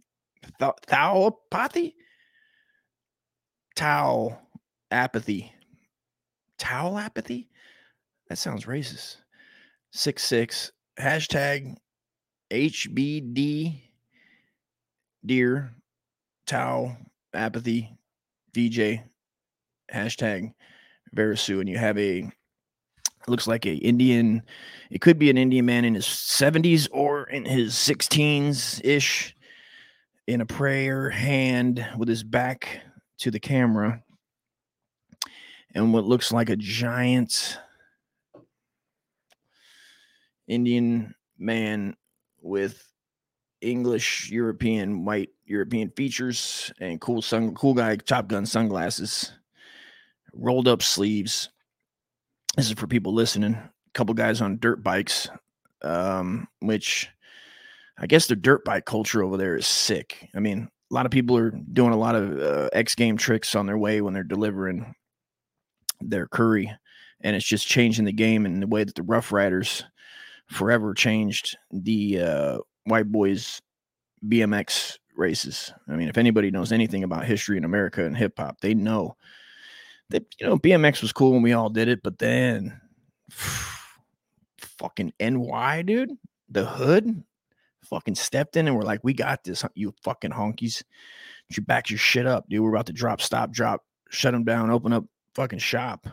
th- 0.58 0.72
thauopathy, 0.88 1.92
tau 3.76 4.38
apathy, 4.90 5.52
towel 6.58 6.98
apathy. 6.98 7.50
That 8.28 8.38
sounds 8.38 8.64
racist. 8.64 9.18
Six 9.90 10.24
six 10.24 10.72
hashtag 10.98 11.76
HBD 12.50 13.81
deer 15.24 15.74
tau 16.46 16.96
apathy 17.33 17.96
VJ 18.55 19.00
hashtag 19.92 20.52
Varisu 21.14 21.61
and 21.61 21.68
you 21.68 21.78
have 21.78 21.98
a 21.98 22.31
looks 23.28 23.46
like 23.46 23.64
a 23.66 23.74
Indian 23.74 24.42
it 24.90 25.00
could 25.00 25.18
be 25.18 25.31
an 25.31 25.38
Indian 25.38 25.64
man 25.64 25.85
in 25.85 25.94
his 25.94 26.07
70s 26.07 26.88
or 26.90 27.24
in 27.24 27.44
his 27.44 27.74
16s 27.74 28.81
ish 28.85 29.35
in 30.26 30.40
a 30.40 30.46
prayer 30.46 31.11
hand 31.11 31.87
with 31.96 32.09
his 32.09 32.22
back 32.22 32.81
to 33.18 33.31
the 33.31 33.40
camera. 33.40 34.02
And 35.74 35.92
what 35.92 36.05
looks 36.05 36.33
like 36.33 36.50
a 36.50 36.57
giant 36.57 37.59
Indian 40.52 41.14
man 41.38 41.96
with 42.42 42.86
English 43.62 44.30
European 44.30 45.04
white 45.04 45.30
European 45.46 45.90
features 45.96 46.70
and 46.78 47.00
cool 47.00 47.22
sun 47.22 47.54
cool 47.54 47.72
guy 47.72 47.96
Top 47.96 48.28
Gun 48.28 48.44
sunglasses, 48.44 49.32
rolled 50.34 50.68
up 50.68 50.82
sleeves. 50.82 51.48
This 52.56 52.66
is 52.66 52.72
for 52.72 52.86
people 52.86 53.14
listening. 53.14 53.54
A 53.54 53.70
couple 53.94 54.14
guys 54.14 54.42
on 54.42 54.58
dirt 54.58 54.82
bikes, 54.82 55.28
um, 55.80 56.46
which 56.60 57.08
I 57.98 58.06
guess 58.06 58.26
the 58.26 58.36
dirt 58.36 58.64
bike 58.64 58.84
culture 58.84 59.22
over 59.22 59.38
there 59.38 59.56
is 59.56 59.66
sick. 59.66 60.28
I 60.34 60.40
mean, 60.40 60.68
a 60.90 60.94
lot 60.94 61.06
of 61.06 61.12
people 61.12 61.36
are 61.38 61.50
doing 61.50 61.92
a 61.94 61.98
lot 61.98 62.14
of 62.14 62.38
uh, 62.38 62.68
X 62.74 62.94
game 62.94 63.16
tricks 63.16 63.54
on 63.54 63.64
their 63.64 63.78
way 63.78 64.02
when 64.02 64.12
they're 64.12 64.22
delivering 64.22 64.94
their 66.02 66.26
curry, 66.26 66.70
and 67.22 67.34
it's 67.34 67.46
just 67.46 67.66
changing 67.66 68.04
the 68.04 68.12
game 68.12 68.44
and 68.44 68.62
the 68.62 68.66
way 68.66 68.84
that 68.84 68.96
the 68.96 69.02
Ruff 69.02 69.32
Ryders 69.32 69.84
forever 70.48 70.94
changed 70.94 71.57
the 71.70 72.20
uh, 72.20 72.59
white 72.85 73.11
boys 73.11 73.61
BMX 74.26 74.98
races. 75.16 75.72
I 75.88 75.96
mean, 75.96 76.09
if 76.09 76.18
anybody 76.18 76.50
knows 76.50 76.72
anything 76.72 77.05
about 77.05 77.24
history 77.24 77.57
in 77.57 77.64
America 77.64 78.05
and 78.05 78.16
hip 78.16 78.35
hop, 78.38 78.61
they 78.61 78.74
know 78.74 79.16
that 80.11 80.24
you 80.38 80.46
know 80.46 80.59
BMX 80.59 81.02
was 81.02 81.12
cool 81.12 81.33
when 81.33 81.42
we 81.42 81.52
all 81.52 81.70
did 81.70 81.88
it, 81.88 82.02
but 82.02 82.18
then 82.18 82.81
fucking 84.78 85.12
NY, 85.20 85.83
dude, 85.83 86.12
the 86.48 86.64
hood 86.64 87.22
fucking 87.85 88.14
stepped 88.14 88.57
in 88.57 88.66
and 88.66 88.76
we're 88.76 88.83
like, 88.83 89.00
we 89.02 89.12
got 89.12 89.44
this, 89.44 89.64
you 89.74 89.94
fucking 90.02 90.31
honkies. 90.31 90.83
You 91.48 91.62
back 91.62 91.90
your 91.90 91.98
shit 91.98 92.26
up, 92.26 92.48
dude. 92.48 92.62
We're 92.62 92.70
about 92.70 92.87
to 92.87 92.94
drop, 92.94 93.20
stop, 93.20 93.52
drop, 93.52 93.85
shut 94.09 94.33
them 94.33 94.44
down, 94.44 94.70
open 94.70 94.92
up 94.92 95.05
fucking 95.35 95.59
shop. 95.59 96.07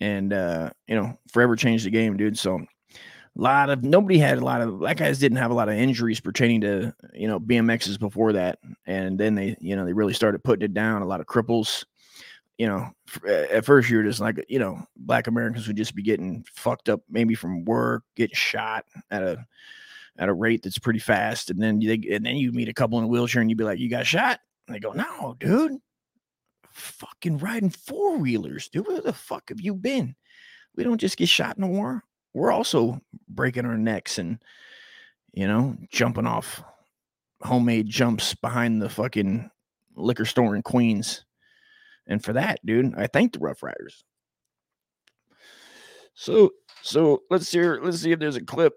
And 0.00 0.32
uh, 0.32 0.70
you 0.88 0.96
know, 0.96 1.16
forever 1.32 1.54
changed 1.54 1.86
the 1.86 1.90
game, 1.90 2.16
dude. 2.16 2.38
So 2.38 2.60
a 3.38 3.42
lot 3.42 3.70
of 3.70 3.84
nobody 3.84 4.18
had 4.18 4.38
a 4.38 4.44
lot 4.44 4.60
of 4.60 4.80
black 4.80 4.96
guys 4.96 5.18
didn't 5.18 5.38
have 5.38 5.52
a 5.52 5.54
lot 5.54 5.68
of 5.68 5.76
injuries 5.76 6.20
pertaining 6.20 6.60
to 6.62 6.94
you 7.14 7.28
know 7.28 7.38
BMXs 7.38 7.98
before 7.98 8.32
that, 8.32 8.58
and 8.86 9.18
then 9.18 9.34
they 9.34 9.56
you 9.60 9.76
know 9.76 9.84
they 9.84 9.92
really 9.92 10.12
started 10.12 10.42
putting 10.42 10.64
it 10.64 10.74
down. 10.74 11.02
A 11.02 11.06
lot 11.06 11.20
of 11.20 11.26
cripples, 11.26 11.84
you 12.58 12.66
know. 12.66 12.90
At 13.26 13.64
first, 13.64 13.88
you're 13.88 14.02
just 14.02 14.20
like 14.20 14.44
you 14.48 14.58
know, 14.58 14.82
black 14.96 15.28
Americans 15.28 15.68
would 15.68 15.76
just 15.76 15.94
be 15.94 16.02
getting 16.02 16.44
fucked 16.52 16.88
up, 16.88 17.00
maybe 17.08 17.34
from 17.34 17.64
work, 17.64 18.02
getting 18.16 18.34
shot 18.34 18.84
at 19.10 19.22
a 19.22 19.46
at 20.18 20.28
a 20.28 20.34
rate 20.34 20.62
that's 20.64 20.78
pretty 20.78 20.98
fast, 20.98 21.50
and 21.50 21.62
then 21.62 21.78
they 21.78 22.00
and 22.10 22.26
then 22.26 22.36
you 22.36 22.50
meet 22.50 22.68
a 22.68 22.74
couple 22.74 22.98
in 22.98 23.04
a 23.04 23.08
wheelchair, 23.08 23.40
and 23.40 23.50
you'd 23.50 23.58
be 23.58 23.64
like, 23.64 23.78
"You 23.78 23.88
got 23.88 24.06
shot?" 24.06 24.40
And 24.66 24.74
they 24.74 24.80
go, 24.80 24.92
"No, 24.92 25.36
dude." 25.38 25.78
Fucking 26.72 27.38
riding 27.38 27.70
four 27.70 28.18
wheelers, 28.18 28.68
dude. 28.68 28.86
Where 28.86 29.00
the 29.00 29.12
fuck 29.12 29.48
have 29.48 29.60
you 29.60 29.74
been? 29.74 30.14
We 30.76 30.84
don't 30.84 31.00
just 31.00 31.16
get 31.16 31.28
shot 31.28 31.56
in 31.56 31.62
the 31.62 31.66
war 31.66 32.04
we're 32.34 32.52
also 32.52 33.00
breaking 33.28 33.64
our 33.64 33.76
necks 33.76 34.18
and 34.18 34.38
you 35.32 35.46
know 35.46 35.76
jumping 35.90 36.26
off 36.26 36.62
homemade 37.42 37.88
jumps 37.88 38.34
behind 38.34 38.82
the 38.82 38.88
fucking 38.88 39.50
liquor 39.94 40.24
store 40.24 40.56
in 40.56 40.62
Queens. 40.62 41.24
And 42.06 42.24
for 42.24 42.32
that, 42.32 42.64
dude, 42.64 42.94
I 42.96 43.06
thank 43.06 43.32
the 43.32 43.38
Ruff 43.38 43.62
Ryders. 43.62 44.04
So 46.14 46.50
so 46.82 47.22
let's 47.30 47.50
hear 47.52 47.80
let's 47.82 47.98
see 47.98 48.12
if 48.12 48.18
there's 48.18 48.36
a 48.36 48.44
clip. 48.44 48.74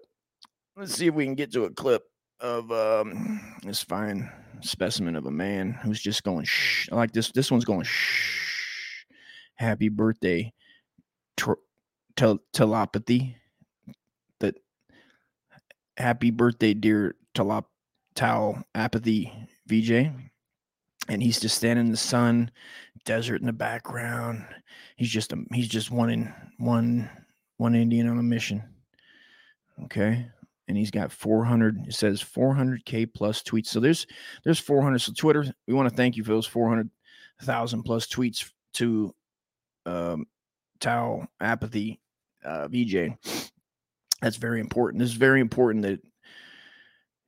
Let's 0.76 0.94
see 0.94 1.06
if 1.06 1.14
we 1.14 1.24
can 1.24 1.34
get 1.34 1.52
to 1.52 1.64
a 1.64 1.70
clip 1.70 2.02
of 2.40 2.70
um 2.70 3.56
this 3.62 3.82
fine 3.82 4.30
specimen 4.60 5.16
of 5.16 5.26
a 5.26 5.30
man 5.30 5.72
who's 5.72 6.00
just 6.00 6.22
going 6.22 6.44
shh. 6.44 6.88
Like 6.90 7.12
this. 7.12 7.32
This 7.32 7.50
one's 7.50 7.64
going 7.64 7.84
shh. 7.84 9.04
Happy 9.56 9.88
birthday, 9.88 10.52
tel- 11.36 12.42
telepathy 12.52 13.36
happy 15.96 16.30
birthday, 16.30 16.74
dear 16.74 17.14
Talop 17.34 17.64
Towel 18.14 18.62
Apathy 18.74 19.32
VJ. 19.66 20.10
And 21.08 21.22
he's 21.22 21.40
just 21.40 21.56
standing 21.56 21.86
in 21.86 21.90
the 21.90 21.96
sun, 21.96 22.50
desert 23.04 23.40
in 23.40 23.46
the 23.46 23.52
background. 23.52 24.44
He's 24.96 25.10
just 25.10 25.32
a 25.32 25.44
he's 25.52 25.68
just 25.68 25.90
one 25.90 26.10
in 26.10 26.32
one 26.58 27.10
one 27.56 27.74
Indian 27.74 28.08
on 28.08 28.18
a 28.18 28.22
mission. 28.22 28.62
Okay. 29.84 30.26
And 30.68 30.76
he's 30.76 30.92
got 30.92 31.10
400, 31.10 31.88
it 31.88 31.94
says 31.94 32.22
400k 32.22 33.12
plus 33.12 33.42
tweets. 33.42 33.66
So 33.66 33.80
there's 33.80 34.06
there's 34.44 34.60
400. 34.60 35.00
So 35.00 35.12
Twitter, 35.12 35.44
we 35.66 35.74
want 35.74 35.88
to 35.88 35.96
thank 35.96 36.16
you 36.16 36.22
for 36.22 36.30
those 36.30 36.46
400,000 36.46 37.82
plus 37.82 38.06
tweets 38.06 38.48
to 38.74 39.14
um 39.86 40.26
Towel 40.78 41.26
Apathy 41.40 42.00
uh, 42.44 42.68
VJ 42.68 43.16
that's 44.22 44.36
very 44.36 44.60
important. 44.60 45.02
Is 45.02 45.12
very 45.12 45.40
important 45.40 45.82
that 45.82 46.00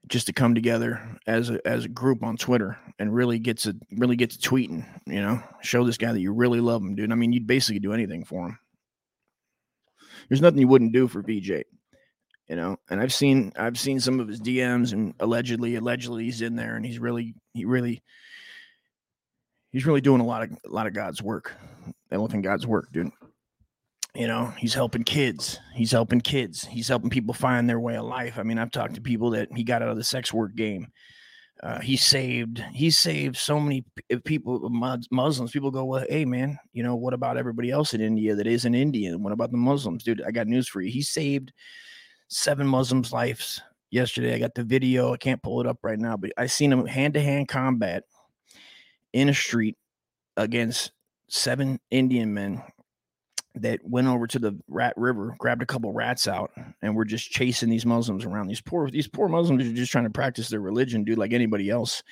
just 0.06 0.26
to 0.28 0.32
come 0.32 0.54
together 0.54 1.02
as 1.26 1.50
a 1.50 1.66
as 1.66 1.84
a 1.84 1.88
group 1.88 2.22
on 2.22 2.36
Twitter 2.36 2.78
and 2.98 3.12
really 3.12 3.38
get 3.38 3.58
to 3.58 3.76
really 3.90 4.16
get 4.16 4.30
to 4.30 4.38
tweeting, 4.38 4.86
you 5.06 5.20
know, 5.20 5.42
show 5.60 5.84
this 5.84 5.98
guy 5.98 6.12
that 6.12 6.20
you 6.20 6.32
really 6.32 6.60
love 6.60 6.80
him, 6.80 6.94
dude. 6.94 7.10
I 7.10 7.16
mean, 7.16 7.32
you'd 7.32 7.48
basically 7.48 7.80
do 7.80 7.92
anything 7.92 8.24
for 8.24 8.46
him. 8.46 8.58
There's 10.28 10.40
nothing 10.40 10.60
you 10.60 10.68
wouldn't 10.68 10.92
do 10.92 11.08
for 11.08 11.20
VJ, 11.20 11.64
you 12.48 12.56
know. 12.56 12.76
And 12.88 13.00
I've 13.00 13.12
seen 13.12 13.52
I've 13.56 13.78
seen 13.78 13.98
some 13.98 14.20
of 14.20 14.28
his 14.28 14.40
DMs 14.40 14.92
and 14.92 15.14
allegedly 15.18 15.74
allegedly 15.74 16.24
he's 16.24 16.42
in 16.42 16.54
there 16.54 16.76
and 16.76 16.86
he's 16.86 17.00
really 17.00 17.34
he 17.54 17.64
really 17.64 18.04
he's 19.72 19.84
really 19.84 20.00
doing 20.00 20.20
a 20.20 20.26
lot 20.26 20.44
of 20.44 20.50
a 20.64 20.70
lot 20.70 20.86
of 20.86 20.94
God's 20.94 21.20
work, 21.20 21.52
elephant 22.12 22.44
God's 22.44 22.68
work, 22.68 22.92
dude 22.92 23.10
you 24.14 24.26
know 24.26 24.52
he's 24.56 24.74
helping 24.74 25.04
kids. 25.04 25.58
He's 25.74 25.90
helping 25.90 26.20
kids. 26.20 26.64
He's 26.64 26.88
helping 26.88 27.10
people 27.10 27.34
find 27.34 27.68
their 27.68 27.80
way 27.80 27.96
of 27.96 28.04
life. 28.04 28.38
I 28.38 28.42
mean 28.42 28.58
i've 28.58 28.70
talked 28.70 28.94
to 28.94 29.00
people 29.00 29.30
that 29.30 29.48
he 29.54 29.64
got 29.64 29.82
out 29.82 29.88
of 29.88 29.96
the 29.96 30.04
sex 30.04 30.32
work 30.32 30.54
game. 30.54 30.88
Uh, 31.62 31.80
he 31.80 31.96
saved 31.96 32.58
he 32.72 32.90
saved 32.90 33.36
so 33.36 33.58
many 33.60 33.84
people 34.24 34.68
muslims 35.10 35.52
people 35.52 35.70
go 35.70 35.84
well 35.84 36.04
hey 36.08 36.24
man 36.24 36.58
you 36.72 36.82
know 36.82 36.96
what 36.96 37.14
about 37.14 37.36
everybody 37.36 37.70
else 37.70 37.94
in 37.94 38.00
india 38.00 38.34
that 38.34 38.46
isn't 38.46 38.74
indian? 38.74 39.22
What 39.22 39.32
about 39.32 39.50
the 39.50 39.56
muslims? 39.56 40.04
Dude 40.04 40.22
i 40.22 40.30
got 40.30 40.46
news 40.46 40.68
for 40.68 40.80
you. 40.80 40.90
He 40.90 41.02
saved 41.02 41.52
seven 42.28 42.66
muslims 42.66 43.12
lives 43.12 43.62
yesterday. 43.90 44.34
I 44.34 44.38
got 44.38 44.54
the 44.54 44.64
video. 44.64 45.12
I 45.12 45.16
can't 45.16 45.42
pull 45.42 45.60
it 45.60 45.66
up 45.66 45.78
right 45.82 45.98
now 45.98 46.16
but 46.16 46.32
i 46.36 46.46
seen 46.46 46.72
him 46.72 46.86
hand-to-hand 46.86 47.48
combat 47.48 48.04
in 49.12 49.28
a 49.28 49.34
street 49.34 49.76
against 50.36 50.92
seven 51.28 51.80
indian 51.90 52.34
men 52.34 52.62
that 53.56 53.80
went 53.84 54.08
over 54.08 54.26
to 54.26 54.38
the 54.38 54.58
rat 54.68 54.94
river, 54.96 55.34
grabbed 55.38 55.62
a 55.62 55.66
couple 55.66 55.92
rats 55.92 56.26
out, 56.26 56.52
and 56.82 56.96
we're 56.96 57.04
just 57.04 57.30
chasing 57.30 57.70
these 57.70 57.86
Muslims 57.86 58.24
around. 58.24 58.48
These 58.48 58.60
poor 58.60 58.90
these 58.90 59.08
poor 59.08 59.28
Muslims 59.28 59.64
are 59.64 59.72
just 59.72 59.92
trying 59.92 60.04
to 60.04 60.10
practice 60.10 60.48
their 60.48 60.60
religion, 60.60 61.04
dude, 61.04 61.18
like 61.18 61.32
anybody 61.32 61.70
else. 61.70 62.02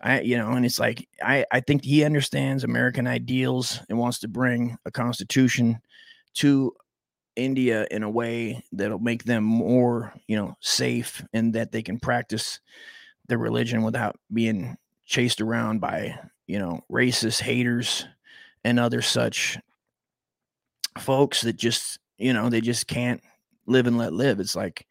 I 0.00 0.20
you 0.20 0.38
know, 0.38 0.52
and 0.52 0.64
it's 0.64 0.78
like 0.78 1.08
I 1.22 1.44
I 1.52 1.60
think 1.60 1.84
he 1.84 2.04
understands 2.04 2.64
American 2.64 3.06
ideals 3.06 3.80
and 3.88 3.98
wants 3.98 4.20
to 4.20 4.28
bring 4.28 4.78
a 4.86 4.90
constitution 4.90 5.80
to 6.34 6.72
India 7.36 7.86
in 7.90 8.02
a 8.02 8.10
way 8.10 8.64
that'll 8.72 8.98
make 8.98 9.24
them 9.24 9.44
more, 9.44 10.12
you 10.26 10.36
know, 10.36 10.56
safe 10.60 11.24
and 11.32 11.54
that 11.54 11.72
they 11.72 11.82
can 11.82 11.98
practice 11.98 12.60
their 13.28 13.38
religion 13.38 13.82
without 13.82 14.16
being 14.32 14.76
chased 15.04 15.40
around 15.40 15.80
by, 15.80 16.18
you 16.46 16.58
know, 16.58 16.80
racist 16.90 17.40
haters 17.40 18.06
and 18.64 18.80
other 18.80 19.02
such 19.02 19.58
folks 21.00 21.42
that 21.42 21.56
just, 21.56 21.98
you 22.18 22.32
know, 22.32 22.48
they 22.48 22.60
just 22.60 22.86
can't 22.86 23.20
live 23.66 23.86
and 23.86 23.98
let 23.98 24.12
live. 24.12 24.40
It's 24.40 24.56
like, 24.56 24.86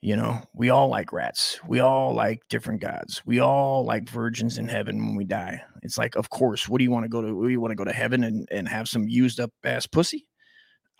you 0.00 0.14
know, 0.14 0.40
we 0.54 0.70
all 0.70 0.88
like 0.88 1.12
rats. 1.12 1.58
We 1.66 1.80
all 1.80 2.14
like 2.14 2.42
different 2.48 2.80
gods. 2.80 3.22
We 3.26 3.40
all 3.40 3.84
like 3.84 4.08
virgins 4.08 4.58
in 4.58 4.68
heaven 4.68 5.04
when 5.04 5.16
we 5.16 5.24
die. 5.24 5.60
It's 5.82 5.98
like, 5.98 6.14
of 6.14 6.30
course, 6.30 6.68
what 6.68 6.78
do 6.78 6.84
you 6.84 6.90
want 6.90 7.04
to 7.04 7.08
go 7.08 7.20
to? 7.20 7.34
What 7.34 7.44
do 7.44 7.48
you 7.48 7.60
want 7.60 7.72
to 7.72 7.76
go 7.76 7.84
to 7.84 7.92
heaven 7.92 8.22
and, 8.24 8.46
and 8.50 8.68
have 8.68 8.88
some 8.88 9.08
used 9.08 9.40
up 9.40 9.50
ass 9.64 9.86
pussy? 9.86 10.26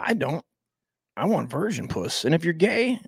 I 0.01 0.15
don't. 0.15 0.45
I 1.17 1.27
want 1.27 1.51
virgin 1.51 1.89
puss. 1.89 2.25
And 2.25 2.35
if 2.35 2.45
you're 2.45 2.53
gay, 2.53 3.01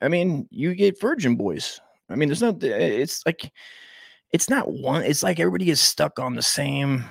I 0.00 0.08
mean, 0.08 0.48
you 0.50 0.74
get 0.74 1.00
virgin 1.00 1.36
boys. 1.36 1.80
I 2.08 2.14
mean, 2.14 2.28
there's 2.28 2.42
no, 2.42 2.56
it's 2.60 3.24
like, 3.26 3.52
it's 4.32 4.48
not 4.48 4.70
one, 4.70 5.02
it's 5.02 5.22
like 5.22 5.40
everybody 5.40 5.70
is 5.70 5.80
stuck 5.80 6.18
on 6.18 6.34
the 6.34 6.42
same 6.42 7.04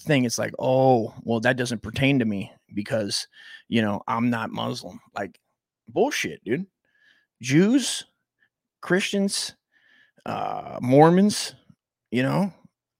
thing. 0.00 0.24
It's 0.24 0.38
like, 0.38 0.54
oh, 0.58 1.14
well, 1.22 1.40
that 1.40 1.56
doesn't 1.56 1.82
pertain 1.82 2.18
to 2.18 2.24
me 2.24 2.52
because, 2.74 3.26
you 3.68 3.82
know, 3.82 4.02
I'm 4.08 4.30
not 4.30 4.50
Muslim. 4.50 5.00
Like, 5.14 5.38
Bullshit, 5.88 6.42
dude. 6.44 6.66
Jews, 7.42 8.04
Christians, 8.80 9.54
uh, 10.26 10.78
Mormons, 10.80 11.54
you 12.10 12.22
know, 12.22 12.52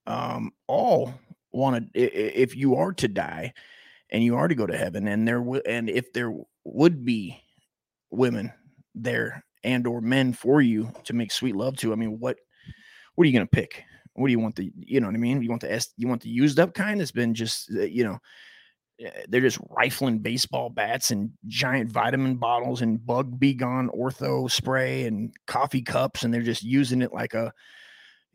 um, 0.07 0.51
all 0.67 1.13
want 1.51 1.93
to. 1.93 1.99
If 1.99 2.55
you 2.55 2.75
are 2.75 2.93
to 2.93 3.07
die, 3.07 3.53
and 4.11 4.23
you 4.23 4.35
are 4.35 4.47
to 4.47 4.55
go 4.55 4.65
to 4.65 4.77
heaven, 4.77 5.07
and 5.07 5.27
there 5.27 5.43
and 5.65 5.89
if 5.89 6.13
there 6.13 6.33
would 6.63 7.05
be 7.05 7.41
women 8.11 8.51
there 8.93 9.43
and 9.63 9.87
or 9.87 9.99
men 10.01 10.31
for 10.31 10.61
you 10.61 10.91
to 11.05 11.13
make 11.13 11.31
sweet 11.31 11.55
love 11.55 11.75
to, 11.77 11.91
I 11.91 11.95
mean, 11.95 12.19
what 12.19 12.37
what 13.15 13.23
are 13.23 13.27
you 13.27 13.33
gonna 13.33 13.47
pick? 13.47 13.83
What 14.13 14.27
do 14.27 14.31
you 14.31 14.39
want 14.39 14.55
the 14.55 14.71
you 14.77 14.99
know 14.99 15.07
what 15.07 15.15
I 15.15 15.19
mean? 15.19 15.41
You 15.41 15.49
want 15.49 15.61
the 15.61 15.71
S 15.71 15.89
you 15.97 16.07
want 16.07 16.21
the 16.21 16.29
used 16.29 16.59
up 16.59 16.73
kind 16.73 16.99
that's 16.99 17.11
been 17.11 17.33
just 17.33 17.71
uh, 17.71 17.81
you 17.81 18.03
know 18.03 18.19
Eh, 18.99 19.09
they're 19.27 19.41
just 19.41 19.59
rifling 19.69 20.19
baseball 20.19 20.69
bats 20.69 21.11
and 21.11 21.31
giant 21.47 21.91
vitamin 21.91 22.37
bottles 22.37 22.81
and 22.81 23.05
bug 23.05 23.37
be 23.39 23.53
gone 23.53 23.89
ortho 23.89 24.49
spray 24.49 25.05
and 25.05 25.33
coffee 25.47 25.81
cups 25.81 26.23
and 26.23 26.33
they're 26.33 26.41
just 26.41 26.63
using 26.63 27.01
it 27.01 27.11
like 27.11 27.33
a 27.33 27.51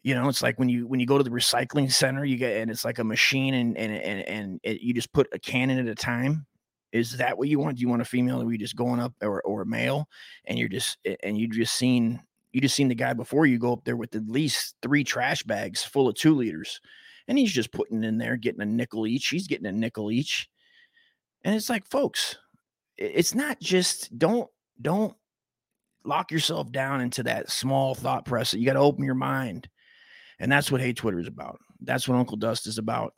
you 0.03 0.15
know 0.15 0.29
it's 0.29 0.43
like 0.43 0.59
when 0.59 0.69
you 0.69 0.87
when 0.87 1.01
you 1.01 1.07
go 1.07 1.17
to 1.17 1.25
the 1.25 1.31
recycling 1.31 1.91
center 1.91 2.25
you 2.25 2.37
get 2.37 2.61
and 2.61 2.71
it's 2.71 2.85
like 2.85 2.99
a 2.99 3.05
machine 3.05 3.55
and 3.55 3.77
and 3.79 3.93
and, 3.93 4.29
and 4.29 4.61
it, 4.63 4.83
you 4.83 4.93
just 4.93 5.13
put 5.13 5.29
a 5.33 5.39
cannon 5.39 5.79
at 5.79 5.87
a 5.87 5.95
time. 5.95 6.47
Is 6.93 7.19
that 7.19 7.39
what 7.39 7.49
you 7.49 7.61
want? 7.61 7.77
Do 7.77 7.83
you 7.83 7.89
want 7.89 8.03
a 8.03 8.05
female 8.05 8.43
or 8.43 8.51
you 8.51 8.59
just 8.59 8.75
going 8.75 8.99
up 8.99 9.15
or, 9.23 9.41
or 9.43 9.63
a 9.63 9.67
male? 9.67 10.09
And 10.45 10.59
you're 10.59 10.69
just 10.69 10.99
and 11.23 11.39
you 11.39 11.47
just 11.49 11.75
seen 11.75 12.21
you 12.53 12.61
just 12.61 12.75
seen 12.75 12.89
the 12.89 12.95
guy 12.97 13.13
before 13.13 13.47
you 13.47 13.59
go 13.59 13.73
up 13.73 13.85
there 13.85 13.97
with 13.97 14.15
at 14.17 14.27
least 14.27 14.75
three 14.83 15.05
trash 15.05 15.43
bags 15.45 15.85
full 15.85 16.09
of 16.09 16.17
two 16.17 16.35
liters 16.35 16.81
and 17.31 17.39
he's 17.39 17.53
just 17.53 17.73
putting 17.73 18.05
in 18.05 18.19
there 18.19 18.37
getting 18.37 18.61
a 18.61 18.67
nickel 18.67 19.07
each 19.07 19.29
he's 19.29 19.47
getting 19.47 19.67
a 19.67 19.73
nickel 19.73 20.11
each 20.11 20.51
and 21.45 21.55
it's 21.55 21.71
like 21.71 21.89
folks 21.89 22.37
it's 22.99 23.35
not 23.35 23.59
just 23.61 24.19
don't 24.19 24.51
don't 24.83 25.15
lock 26.05 26.31
yourself 26.31 26.71
down 26.71 27.01
into 27.01 27.23
that 27.23 27.51
small 27.51 27.95
thought 27.95 28.27
process 28.27 28.61
you 28.61 28.67
got 28.67 28.75
to 28.75 28.81
open 28.81 29.05
your 29.05 29.15
mind 29.15 29.69
and 30.41 30.51
that's 30.51 30.73
what 30.73 30.81
Hey 30.81 30.93
Twitter 30.93 31.21
is 31.21 31.29
about. 31.29 31.61
That's 31.83 32.09
what 32.09 32.17
Uncle 32.17 32.39
Dust 32.39 32.67
is 32.67 32.79
about. 32.79 33.15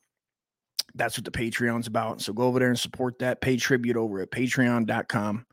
That's 0.94 1.16
what 1.16 1.24
the 1.24 1.30
Patreon's 1.30 1.86
about. 1.86 2.20
So 2.20 2.32
go 2.32 2.42
over 2.42 2.58
there 2.58 2.68
and 2.68 2.78
support 2.78 3.20
that. 3.20 3.40
Pay 3.40 3.56
tribute 3.56 3.96
over 3.96 4.20
at 4.20 4.30
patreon.com. 4.30 5.46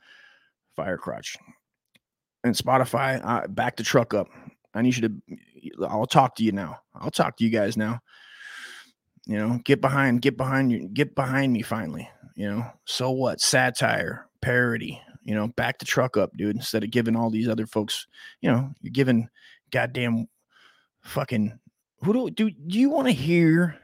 Firecrotch. 0.78 1.38
And 2.43 2.56
Spotify, 2.56 3.22
uh, 3.24 3.48
back 3.48 3.78
the 3.78 3.84
truck 3.84 4.13
up. 4.13 4.28
I 4.74 4.82
need 4.82 4.98
you 4.98 5.08
to, 5.08 5.88
I'll 5.88 6.06
talk 6.06 6.36
to 6.38 6.43
you 6.43 6.52
now. 6.52 6.80
I'll 6.95 7.12
talk 7.12 7.38
to 7.38 7.43
you 7.43 7.50
guys 7.50 7.78
now. 7.78 8.00
You 9.25 9.38
know, 9.38 9.60
get 9.63 9.82
behind, 9.82 10.21
get 10.21 10.38
behind 10.38 10.71
you, 10.71 10.88
get 10.88 11.15
behind 11.15 11.53
me 11.53 11.62
finally. 11.62 12.10
You 12.36 12.49
know, 12.49 12.71
so 12.86 13.12
what? 13.12 13.41
Satire, 13.41 14.27
parody, 14.41 15.01
you 15.23 15.36
know, 15.36 15.47
back 15.49 15.79
the 15.79 15.86
truck 15.86 16.17
up, 16.17 16.36
dude. 16.36 16.55
Instead 16.55 16.84
of 16.84 16.91
giving 16.91 17.15
all 17.15 17.29
these 17.29 17.47
other 17.47 17.67
folks, 17.67 18.08
you 18.41 18.49
know, 18.49 18.71
you're 18.82 18.91
giving 18.91 19.29
goddamn 19.71 20.27
fucking 21.01 21.60
who 22.01 22.13
do 22.13 22.29
do, 22.29 22.49
do 22.49 22.79
you 22.79 22.89
want 22.89 23.08
to 23.08 23.13
hear 23.13 23.77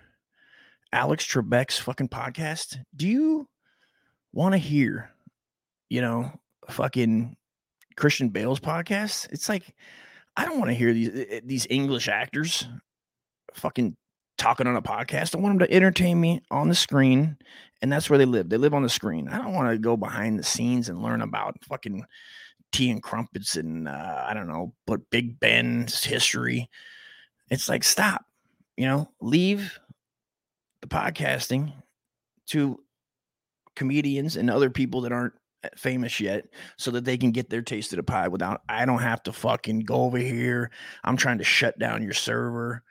Alex 0.92 1.26
Trebek's 1.26 1.78
fucking 1.78 2.10
podcast? 2.10 2.78
Do 2.96 3.08
you 3.08 3.48
want 4.34 4.54
to 4.54 4.58
hear, 4.58 5.12
you 5.90 6.02
know, 6.02 6.32
fucking 6.70 7.36
Christian 7.98 8.30
Bale's 8.30 8.60
podcast? 8.60 9.32
It's 9.32 9.50
like 9.50 9.76
I 10.38 10.46
don't 10.46 10.60
want 10.60 10.70
to 10.70 10.76
hear 10.76 10.94
these 10.94 11.10
eh, 11.10 11.26
eh, 11.30 11.42
these 11.44 11.68
English 11.70 12.08
actors 12.08 12.68
fucking 13.54 13.96
talking 14.38 14.68
on 14.68 14.76
a 14.76 14.82
podcast. 14.82 15.36
I 15.36 15.40
want 15.40 15.60
them 15.60 15.68
to 15.68 15.74
entertain 15.74 16.20
me 16.20 16.42
on 16.52 16.70
the 16.70 16.76
screen, 16.76 17.38
and 17.82 17.92
that's 17.92 18.10
where 18.10 18.20
they 18.20 18.26
live. 18.26 18.50
They 18.50 18.58
live 18.58 18.74
on 18.74 18.84
the 18.84 18.90
screen. 18.90 19.28
I 19.28 19.38
don't 19.38 19.54
want 19.54 19.72
to 19.72 19.78
go 19.78 19.98
behind 19.98 20.40
the 20.40 20.44
scenes 20.44 20.90
and 20.90 21.02
learn 21.02 21.22
about 21.22 21.64
fucking 21.64 22.06
tea 22.72 22.90
and 22.90 23.02
crumpets 23.02 23.56
and 23.56 23.88
uh, 23.88 24.26
I 24.28 24.34
don't 24.34 24.48
know, 24.48 24.74
but 24.86 25.10
Big 25.10 25.40
Ben's 25.40 26.04
history. 26.04 26.70
It's 27.50 27.70
like, 27.70 27.84
stop, 27.84 28.26
you 28.76 28.86
know, 28.86 29.10
leave 29.22 29.80
the 30.82 30.88
podcasting 30.88 31.74
to 32.48 32.80
comedians 33.76 34.36
and 34.36 34.50
other 34.50 34.70
people 34.70 35.02
that 35.02 35.12
aren't 35.12 35.34
eh, 35.64 35.70
famous 35.78 36.20
yet 36.20 36.46
so 36.78 36.92
that 36.92 37.06
they 37.06 37.18
can 37.18 37.32
get 37.32 37.50
their 37.50 37.62
taste 37.62 37.94
of 37.94 37.98
the 37.98 38.04
pie 38.04 38.28
without 38.28 38.62
I 38.68 38.86
don't 38.86 39.02
have 39.02 39.24
to 39.24 39.32
fucking 39.32 39.82
go 39.82 40.04
over 40.04 40.18
here. 40.18 40.72
I'm 41.04 41.18
trying 41.18 41.38
to 41.38 41.44
shut 41.44 41.78
down 41.80 42.04
your 42.04 42.14
server, 42.14 42.84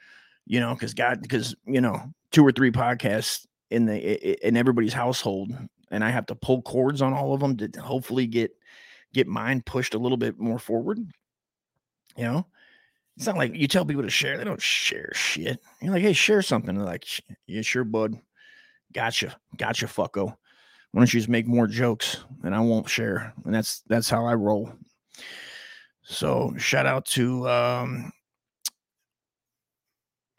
you 0.46 0.60
know, 0.60 0.74
because 0.74 0.94
God, 0.94 1.22
because 1.22 1.54
you 1.66 1.80
know, 1.80 2.00
two 2.30 2.46
or 2.46 2.52
three 2.52 2.70
podcasts 2.70 3.46
in 3.70 3.86
the 3.86 4.46
in 4.46 4.56
everybody's 4.56 4.92
household, 4.92 5.52
and 5.90 6.04
I 6.04 6.10
have 6.10 6.26
to 6.26 6.34
pull 6.34 6.62
cords 6.62 7.02
on 7.02 7.12
all 7.12 7.34
of 7.34 7.40
them 7.40 7.56
to 7.56 7.80
hopefully 7.80 8.26
get 8.26 8.52
get 9.12 9.26
mine 9.26 9.62
pushed 9.62 9.94
a 9.94 9.98
little 9.98 10.18
bit 10.18 10.38
more 10.38 10.58
forward. 10.58 10.98
You 12.16 12.24
know, 12.24 12.46
it's 13.16 13.26
not 13.26 13.36
like 13.36 13.54
you 13.54 13.68
tell 13.68 13.84
people 13.84 14.02
to 14.02 14.10
share. 14.10 14.36
They 14.36 14.44
don't 14.44 14.60
share 14.60 15.10
shit. 15.14 15.60
You're 15.80 15.92
like, 15.92 16.02
hey, 16.02 16.12
share 16.12 16.42
something. 16.42 16.74
They're 16.74 16.84
like, 16.84 17.06
yeah, 17.46 17.62
sure, 17.62 17.84
bud. 17.84 18.20
Gotcha. 18.92 19.36
Gotcha, 19.56 19.86
fucko. 19.86 20.26
Why 20.26 21.00
don't 21.00 21.12
you 21.12 21.18
just 21.18 21.28
make 21.28 21.46
more 21.46 21.66
jokes 21.66 22.24
and 22.44 22.54
I 22.54 22.60
won't 22.60 22.88
share? 22.88 23.32
And 23.44 23.54
that's 23.54 23.82
that's 23.88 24.08
how 24.08 24.26
I 24.26 24.34
roll. 24.34 24.72
So 26.02 26.54
shout 26.56 26.86
out 26.86 27.04
to 27.06 27.48
um 27.48 28.12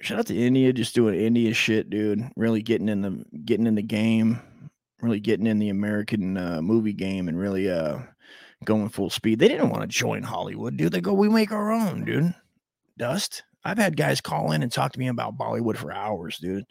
shout 0.05 0.19
out 0.19 0.27
to 0.27 0.35
India 0.37 0.71
just 0.71 0.95
doing 0.95 1.15
India 1.15 1.53
shit, 1.53 1.89
dude. 1.89 2.29
Really 2.35 2.61
getting 2.61 2.89
in 2.89 3.01
the 3.01 3.25
getting 3.45 3.67
in 3.67 3.75
the 3.75 3.81
game, 3.81 4.39
really 5.01 5.19
getting 5.19 5.47
in 5.47 5.59
the 5.59 5.69
American 5.69 6.37
uh, 6.37 6.61
movie 6.61 6.93
game 6.93 7.27
and 7.27 7.39
really 7.39 7.69
uh 7.69 7.99
going 8.63 8.89
full 8.89 9.09
speed. 9.09 9.39
They 9.39 9.47
didn't 9.47 9.69
want 9.69 9.81
to 9.81 9.87
join 9.87 10.23
Hollywood, 10.23 10.77
dude. 10.77 10.91
They 10.91 11.01
go, 11.01 11.13
we 11.13 11.29
make 11.29 11.51
our 11.51 11.71
own, 11.71 12.05
dude. 12.05 12.33
Dust. 12.97 13.43
I've 13.63 13.77
had 13.77 13.97
guys 13.97 14.21
call 14.21 14.51
in 14.51 14.63
and 14.63 14.71
talk 14.71 14.93
to 14.93 14.99
me 14.99 15.07
about 15.07 15.37
Bollywood 15.37 15.77
for 15.77 15.91
hours, 15.91 16.37
dude. 16.37 16.65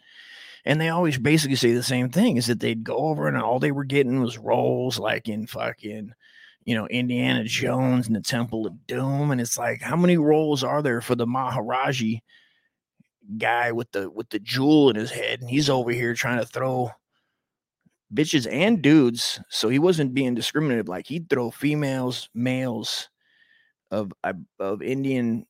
And 0.63 0.79
they 0.81 0.89
always 0.89 1.17
basically 1.17 1.57
say 1.57 1.73
the 1.73 1.83
same 1.83 2.09
thing 2.09 2.37
is 2.37 2.47
that 2.47 2.59
they'd 2.59 2.83
go 2.83 2.97
over 2.97 3.27
and 3.27 3.37
all 3.37 3.59
they 3.59 3.71
were 3.71 3.83
getting 3.83 4.21
was 4.21 4.37
roles 4.37 4.97
like 4.97 5.27
in 5.27 5.45
fucking, 5.45 6.13
you 6.63 6.75
know, 6.75 6.87
Indiana 6.87 7.43
Jones 7.43 8.07
and 8.07 8.15
the 8.15 8.21
Temple 8.21 8.65
of 8.65 8.87
Doom. 8.87 9.29
And 9.31 9.39
it's 9.39 9.57
like, 9.57 9.81
how 9.81 9.95
many 9.95 10.17
roles 10.17 10.63
are 10.63 10.81
there 10.81 11.01
for 11.01 11.15
the 11.15 11.27
Maharaji 11.27 12.21
guy 13.37 13.71
with 13.71 13.91
the 13.91 14.09
with 14.09 14.29
the 14.29 14.39
jewel 14.39 14.89
in 14.89 14.95
his 14.95 15.11
head? 15.11 15.41
And 15.41 15.49
he's 15.49 15.69
over 15.69 15.91
here 15.91 16.13
trying 16.13 16.39
to 16.39 16.45
throw 16.45 16.91
bitches 18.13 18.47
and 18.51 18.81
dudes. 18.81 19.39
So 19.49 19.69
he 19.69 19.79
wasn't 19.79 20.13
being 20.13 20.35
discriminative. 20.35 20.87
Like 20.87 21.07
he'd 21.07 21.29
throw 21.29 21.51
females, 21.51 22.29
males 22.33 23.09
of 23.91 24.13
of 24.59 24.81
Indian 24.81 25.45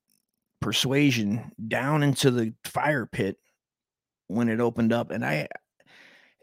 persuasion 0.66 1.52
down 1.68 2.02
into 2.02 2.32
the 2.32 2.54
fire 2.64 3.06
pit 3.06 3.38
when 4.28 4.50
it 4.50 4.60
opened 4.60 4.92
up. 4.92 5.12
And 5.12 5.24
I, 5.24 5.48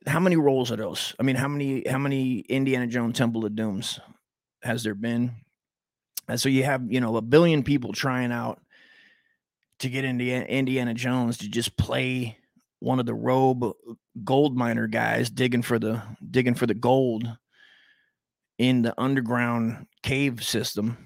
how 0.06 0.20
many 0.20 0.36
rolls 0.36 0.70
are 0.70 0.76
those? 0.76 1.14
I 1.18 1.22
mean, 1.22 1.36
how 1.36 1.48
many, 1.48 1.82
how 1.88 1.98
many 1.98 2.38
Indiana 2.40 2.86
Jones 2.86 3.18
Temple 3.18 3.44
of 3.44 3.56
Dooms 3.56 3.98
has 4.62 4.84
there 4.84 4.94
been? 4.94 5.32
And 6.28 6.40
so 6.40 6.48
you 6.48 6.64
have, 6.64 6.90
you 6.90 7.00
know, 7.00 7.16
a 7.16 7.22
billion 7.22 7.62
people 7.62 7.92
trying 7.92 8.30
out 8.30 8.60
to 9.82 9.90
get 9.90 10.04
into 10.04 10.24
Indiana 10.24 10.94
Jones 10.94 11.38
to 11.38 11.48
just 11.48 11.76
play 11.76 12.38
one 12.78 12.98
of 13.00 13.06
the 13.06 13.14
robe 13.14 13.72
gold 14.24 14.56
miner 14.56 14.86
guys 14.86 15.30
digging 15.30 15.62
for 15.62 15.78
the 15.78 16.02
digging 16.30 16.54
for 16.54 16.66
the 16.66 16.74
gold 16.74 17.28
in 18.58 18.82
the 18.82 18.94
underground 18.98 19.86
cave 20.02 20.42
system 20.44 20.96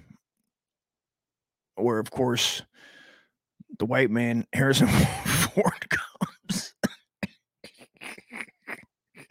where 1.76 1.98
of 1.98 2.10
course 2.10 2.62
the 3.78 3.86
white 3.86 4.10
man 4.10 4.46
Harrison 4.52 4.88
Ford 4.88 5.86
comes 5.90 6.74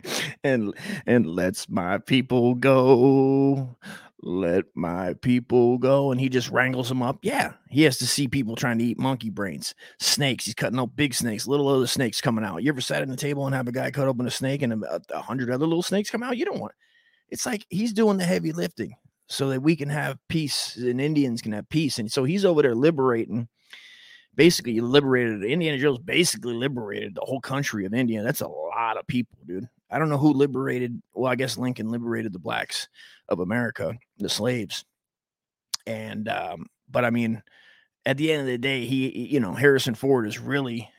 and 0.43 0.73
and 1.05 1.25
lets 1.25 1.69
my 1.69 1.97
people 1.97 2.55
go. 2.55 3.77
Let 4.25 4.65
my 4.73 5.13
people 5.21 5.77
go. 5.77 6.11
And 6.11 6.19
he 6.19 6.29
just 6.29 6.49
wrangles 6.49 6.89
them 6.89 7.01
up. 7.01 7.19
Yeah. 7.21 7.53
He 7.69 7.83
has 7.83 7.97
to 7.99 8.07
see 8.07 8.27
people 8.27 8.55
trying 8.55 8.79
to 8.79 8.83
eat 8.83 8.99
monkey 8.99 9.29
brains, 9.29 9.73
snakes. 9.99 10.45
He's 10.45 10.55
cutting 10.55 10.79
up 10.79 10.95
big 10.95 11.13
snakes, 11.13 11.47
little 11.47 11.69
other 11.69 11.88
snakes 11.88 12.19
coming 12.19 12.43
out. 12.43 12.63
You 12.63 12.69
ever 12.69 12.81
sat 12.81 13.01
at 13.01 13.07
the 13.07 13.15
table 13.15 13.45
and 13.45 13.55
have 13.55 13.67
a 13.67 13.71
guy 13.71 13.91
cut 13.91 14.07
open 14.07 14.27
a 14.27 14.31
snake 14.31 14.61
and 14.63 14.83
a, 14.83 15.01
a 15.11 15.21
hundred 15.21 15.51
other 15.51 15.67
little 15.67 15.83
snakes 15.83 16.09
come 16.09 16.23
out? 16.23 16.38
You 16.38 16.45
don't 16.45 16.59
want 16.59 16.73
it's 17.29 17.45
like 17.45 17.65
he's 17.69 17.93
doing 17.93 18.17
the 18.17 18.23
heavy 18.23 18.51
lifting 18.51 18.95
so 19.27 19.49
that 19.49 19.61
we 19.61 19.75
can 19.75 19.89
have 19.89 20.17
peace 20.29 20.75
and 20.75 21.01
Indians 21.01 21.41
can 21.41 21.51
have 21.53 21.67
peace. 21.69 21.99
And 21.99 22.11
so 22.11 22.23
he's 22.23 22.45
over 22.45 22.61
there 22.61 22.75
liberating 22.75 23.47
basically 24.35 24.79
liberated 24.81 25.43
Indiana 25.43 25.77
Jones 25.77 25.97
basically 25.99 26.53
liberated 26.53 27.15
the 27.15 27.21
whole 27.21 27.39
country 27.39 27.85
of 27.85 27.93
India. 27.93 28.21
That's 28.21 28.41
a 28.41 28.47
lot 28.47 28.97
of 28.97 29.07
people, 29.07 29.38
dude. 29.45 29.67
I 29.95 29.97
don't 29.97 30.10
know 30.10 30.17
who 30.17 30.34
liberated. 30.34 31.01
Well, 31.13 31.31
I 31.31 31.36
guess 31.36 31.58
Lincoln 31.58 31.88
liberated 31.88 32.34
the 32.34 32.39
blacks 32.39 32.89
of 33.29 33.39
America, 33.39 33.93
the 34.17 34.27
slaves. 34.27 34.84
And 35.88 36.27
um, 36.27 36.65
but 36.91 37.05
I 37.05 37.12
mean, 37.12 37.41
at 38.05 38.17
the 38.17 38.29
end 38.34 38.41
of 38.41 38.47
the 38.47 38.58
day, 38.58 38.86
he 38.86 39.27
you 39.27 39.39
know 39.39 39.53
Harrison 39.53 39.95
Ford 39.95 40.27
is 40.27 40.38
really 40.38 40.89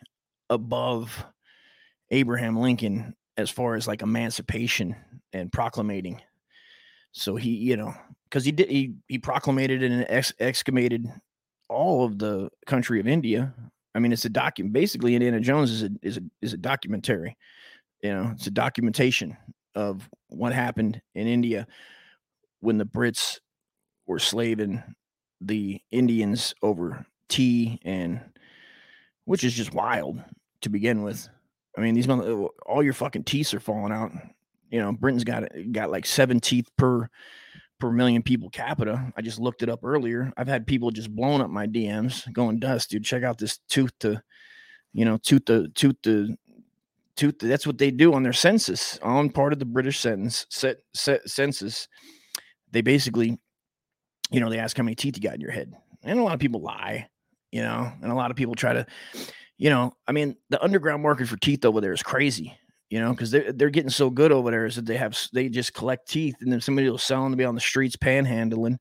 above 0.48 1.26
Abraham 2.10 2.56
Lincoln 2.56 3.14
as 3.36 3.50
far 3.50 3.74
as 3.74 3.86
like 3.86 4.00
emancipation 4.00 4.96
and 5.34 5.52
proclamating. 5.52 6.22
So 7.12 7.36
he, 7.36 7.50
you 7.50 7.76
know, 7.76 7.94
because 8.30 8.46
he 8.46 8.52
did 8.52 8.70
he 8.70 8.94
he 9.08 9.18
proclamated 9.18 9.82
and 9.82 10.06
ex- 10.08 10.32
excavated 10.40 11.06
all 11.68 12.06
of 12.06 12.18
the 12.18 12.48
country 12.64 12.98
of 12.98 13.06
India. 13.06 13.52
I 13.94 13.98
mean, 13.98 14.14
it's 14.14 14.24
a 14.24 14.30
document. 14.30 14.72
Basically, 14.72 15.14
Indiana 15.14 15.40
Jones 15.40 15.70
is 15.70 15.82
a 15.82 15.90
is 16.00 16.16
a 16.16 16.22
is 16.40 16.54
a 16.54 16.58
documentary. 16.58 17.36
You 18.02 18.12
know, 18.12 18.30
it's 18.34 18.46
a 18.46 18.50
documentation 18.50 19.36
of 19.74 20.08
what 20.28 20.52
happened 20.52 21.00
in 21.14 21.26
India 21.26 21.66
when 22.60 22.78
the 22.78 22.86
Brits 22.86 23.40
were 24.06 24.18
slaving 24.18 24.82
the 25.40 25.80
Indians 25.90 26.54
over 26.62 27.06
tea 27.28 27.78
and 27.84 28.20
which 29.24 29.44
is 29.44 29.52
just 29.52 29.74
wild 29.74 30.22
to 30.62 30.70
begin 30.70 31.02
with. 31.02 31.28
I 31.76 31.80
mean, 31.80 31.94
these 31.94 32.08
all 32.08 32.82
your 32.82 32.92
fucking 32.92 33.24
teeth 33.24 33.52
are 33.52 33.60
falling 33.60 33.92
out. 33.92 34.12
You 34.70 34.80
know, 34.80 34.92
Britain's 34.92 35.24
got 35.24 35.44
got 35.72 35.90
like 35.90 36.06
seven 36.06 36.40
teeth 36.40 36.68
per 36.78 37.08
per 37.78 37.90
million 37.90 38.22
people 38.22 38.48
capita. 38.48 39.12
I 39.16 39.22
just 39.22 39.38
looked 39.38 39.62
it 39.62 39.68
up 39.68 39.84
earlier. 39.84 40.32
I've 40.36 40.48
had 40.48 40.66
people 40.66 40.90
just 40.90 41.14
blowing 41.14 41.42
up 41.42 41.50
my 41.50 41.66
DMs 41.66 42.32
going, 42.32 42.58
Dust, 42.58 42.90
dude, 42.90 43.04
check 43.04 43.22
out 43.22 43.38
this 43.38 43.58
tooth 43.68 43.92
to, 44.00 44.22
you 44.94 45.04
know, 45.04 45.18
tooth 45.18 45.44
to 45.46 45.68
tooth 45.68 46.00
to 46.02 46.36
tooth. 47.16 47.38
That's 47.38 47.66
what 47.66 47.78
they 47.78 47.90
do 47.90 48.14
on 48.14 48.22
their 48.22 48.32
census, 48.32 48.98
on 49.02 49.30
part 49.30 49.52
of 49.52 49.58
the 49.58 49.64
British 49.64 49.98
sentence 49.98 50.46
set, 50.50 50.78
set 50.94 51.28
census. 51.28 51.88
They 52.70 52.80
basically, 52.80 53.38
you 54.30 54.40
know, 54.40 54.50
they 54.50 54.58
ask 54.58 54.76
how 54.76 54.82
many 54.82 54.94
teeth 54.94 55.16
you 55.16 55.22
got 55.22 55.34
in 55.34 55.40
your 55.40 55.52
head. 55.52 55.72
And 56.02 56.18
a 56.18 56.22
lot 56.22 56.34
of 56.34 56.40
people 56.40 56.60
lie, 56.60 57.08
you 57.50 57.62
know, 57.62 57.90
and 58.02 58.12
a 58.12 58.14
lot 58.14 58.30
of 58.30 58.36
people 58.36 58.54
try 58.54 58.72
to, 58.72 58.86
you 59.58 59.70
know, 59.70 59.94
I 60.06 60.12
mean, 60.12 60.36
the 60.50 60.62
underground 60.62 61.02
market 61.02 61.28
for 61.28 61.36
teeth 61.36 61.64
over 61.64 61.80
there 61.80 61.92
is 61.92 62.02
crazy 62.02 62.56
you 62.90 63.00
know, 63.00 63.10
because 63.10 63.30
they're 63.30 63.52
they're 63.52 63.70
getting 63.70 63.90
so 63.90 64.10
good 64.10 64.30
over 64.30 64.50
there 64.50 64.66
is 64.66 64.76
that 64.76 64.86
they 64.86 64.96
have 64.96 65.18
they 65.32 65.48
just 65.48 65.74
collect 65.74 66.08
teeth 66.08 66.36
and 66.40 66.52
then 66.52 66.60
somebody 66.60 66.88
will 66.88 66.98
sell 66.98 67.22
them 67.22 67.32
to 67.32 67.36
be 67.36 67.44
on 67.44 67.54
the 67.54 67.60
streets 67.60 67.96
panhandling. 67.96 68.76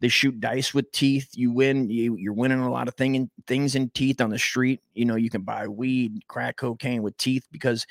They 0.00 0.08
shoot 0.08 0.40
dice 0.40 0.72
with 0.72 0.90
teeth. 0.92 1.30
You 1.34 1.50
win. 1.50 1.90
You 1.90 2.16
you're 2.16 2.32
winning 2.32 2.60
a 2.60 2.70
lot 2.70 2.88
of 2.88 2.94
thing 2.94 3.16
in, 3.16 3.30
things 3.46 3.74
in 3.74 3.90
teeth 3.90 4.20
on 4.20 4.30
the 4.30 4.38
street. 4.38 4.80
You 4.94 5.04
know, 5.04 5.16
you 5.16 5.30
can 5.30 5.42
buy 5.42 5.66
weed, 5.66 6.22
crack 6.28 6.56
cocaine 6.56 7.02
with 7.02 7.16
teeth 7.16 7.44
because 7.50 7.86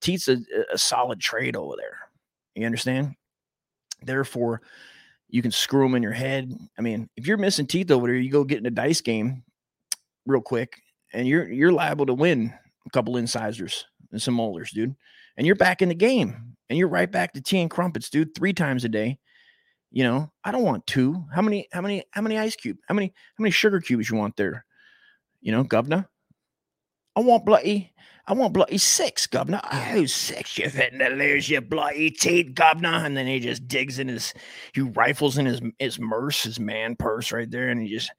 teeth's 0.00 0.28
a, 0.28 0.38
a 0.72 0.78
solid 0.78 1.20
trade 1.20 1.56
over 1.56 1.76
there. 1.76 1.98
You 2.54 2.66
understand? 2.66 3.14
Therefore, 4.02 4.62
you 5.28 5.40
can 5.40 5.52
screw 5.52 5.84
them 5.84 5.94
in 5.94 6.02
your 6.02 6.12
head. 6.12 6.52
I 6.78 6.82
mean, 6.82 7.08
if 7.16 7.26
you're 7.26 7.36
missing 7.36 7.66
teeth 7.66 7.90
over 7.90 8.08
there, 8.08 8.16
you 8.16 8.30
go 8.30 8.44
get 8.44 8.58
in 8.58 8.66
a 8.66 8.70
dice 8.70 9.00
game 9.00 9.44
real 10.26 10.42
quick, 10.42 10.82
and 11.12 11.26
you're 11.28 11.48
you're 11.48 11.72
liable 11.72 12.06
to 12.06 12.14
win 12.14 12.52
a 12.86 12.90
couple 12.90 13.16
incisors 13.16 13.86
and 14.10 14.20
some 14.20 14.34
molars, 14.34 14.70
dude. 14.72 14.94
And 15.36 15.46
you're 15.46 15.56
back 15.56 15.80
in 15.80 15.88
the 15.88 15.94
game 15.94 16.56
and 16.68 16.78
you're 16.78 16.88
right 16.88 17.10
back 17.10 17.32
to 17.32 17.40
tea 17.40 17.60
and 17.60 17.70
crumpets, 17.70 18.10
dude, 18.10 18.34
three 18.34 18.52
times 18.52 18.84
a 18.84 18.88
day. 18.88 19.18
You 19.92 20.04
know, 20.04 20.32
I 20.42 20.52
don't 20.52 20.64
want 20.64 20.86
two. 20.86 21.22
How 21.34 21.42
many, 21.42 21.68
how 21.70 21.82
many, 21.82 22.04
how 22.12 22.22
many 22.22 22.38
ice 22.38 22.56
cube? 22.56 22.78
How 22.88 22.94
many, 22.94 23.12
how 23.36 23.42
many 23.42 23.50
sugar 23.50 23.78
cubes 23.78 24.08
you 24.08 24.16
want 24.16 24.36
there? 24.36 24.64
You 25.42 25.52
know, 25.52 25.64
governor. 25.64 26.08
I 27.14 27.20
want 27.20 27.44
bloody, 27.44 27.92
I 28.26 28.32
want 28.32 28.54
bloody 28.54 28.78
six, 28.78 29.26
governor. 29.26 29.60
Oh, 29.70 30.06
six, 30.06 30.56
you 30.56 30.70
fitting 30.70 31.00
to 31.00 31.10
lose 31.10 31.50
your 31.50 31.60
bloody 31.60 32.10
teeth, 32.10 32.54
governor. 32.54 33.04
And 33.04 33.14
then 33.14 33.26
he 33.26 33.38
just 33.38 33.68
digs 33.68 33.98
in 33.98 34.08
his, 34.08 34.32
he 34.72 34.80
rifles 34.80 35.36
in 35.36 35.44
his 35.44 35.60
his 35.78 36.00
merce, 36.00 36.42
his 36.44 36.58
man 36.58 36.96
purse 36.96 37.30
right 37.30 37.50
there, 37.50 37.68
and 37.68 37.82
he 37.82 37.88
just 37.88 38.10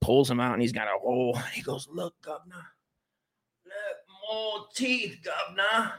pulls 0.00 0.30
him 0.30 0.38
out 0.38 0.52
and 0.52 0.62
he's 0.62 0.72
got 0.72 0.86
a 0.86 0.98
hole. 1.00 1.36
He 1.52 1.62
goes, 1.62 1.88
Look, 1.90 2.14
governor, 2.22 2.64
look, 3.64 4.30
more 4.30 4.66
teeth, 4.72 5.18
governor. 5.24 5.94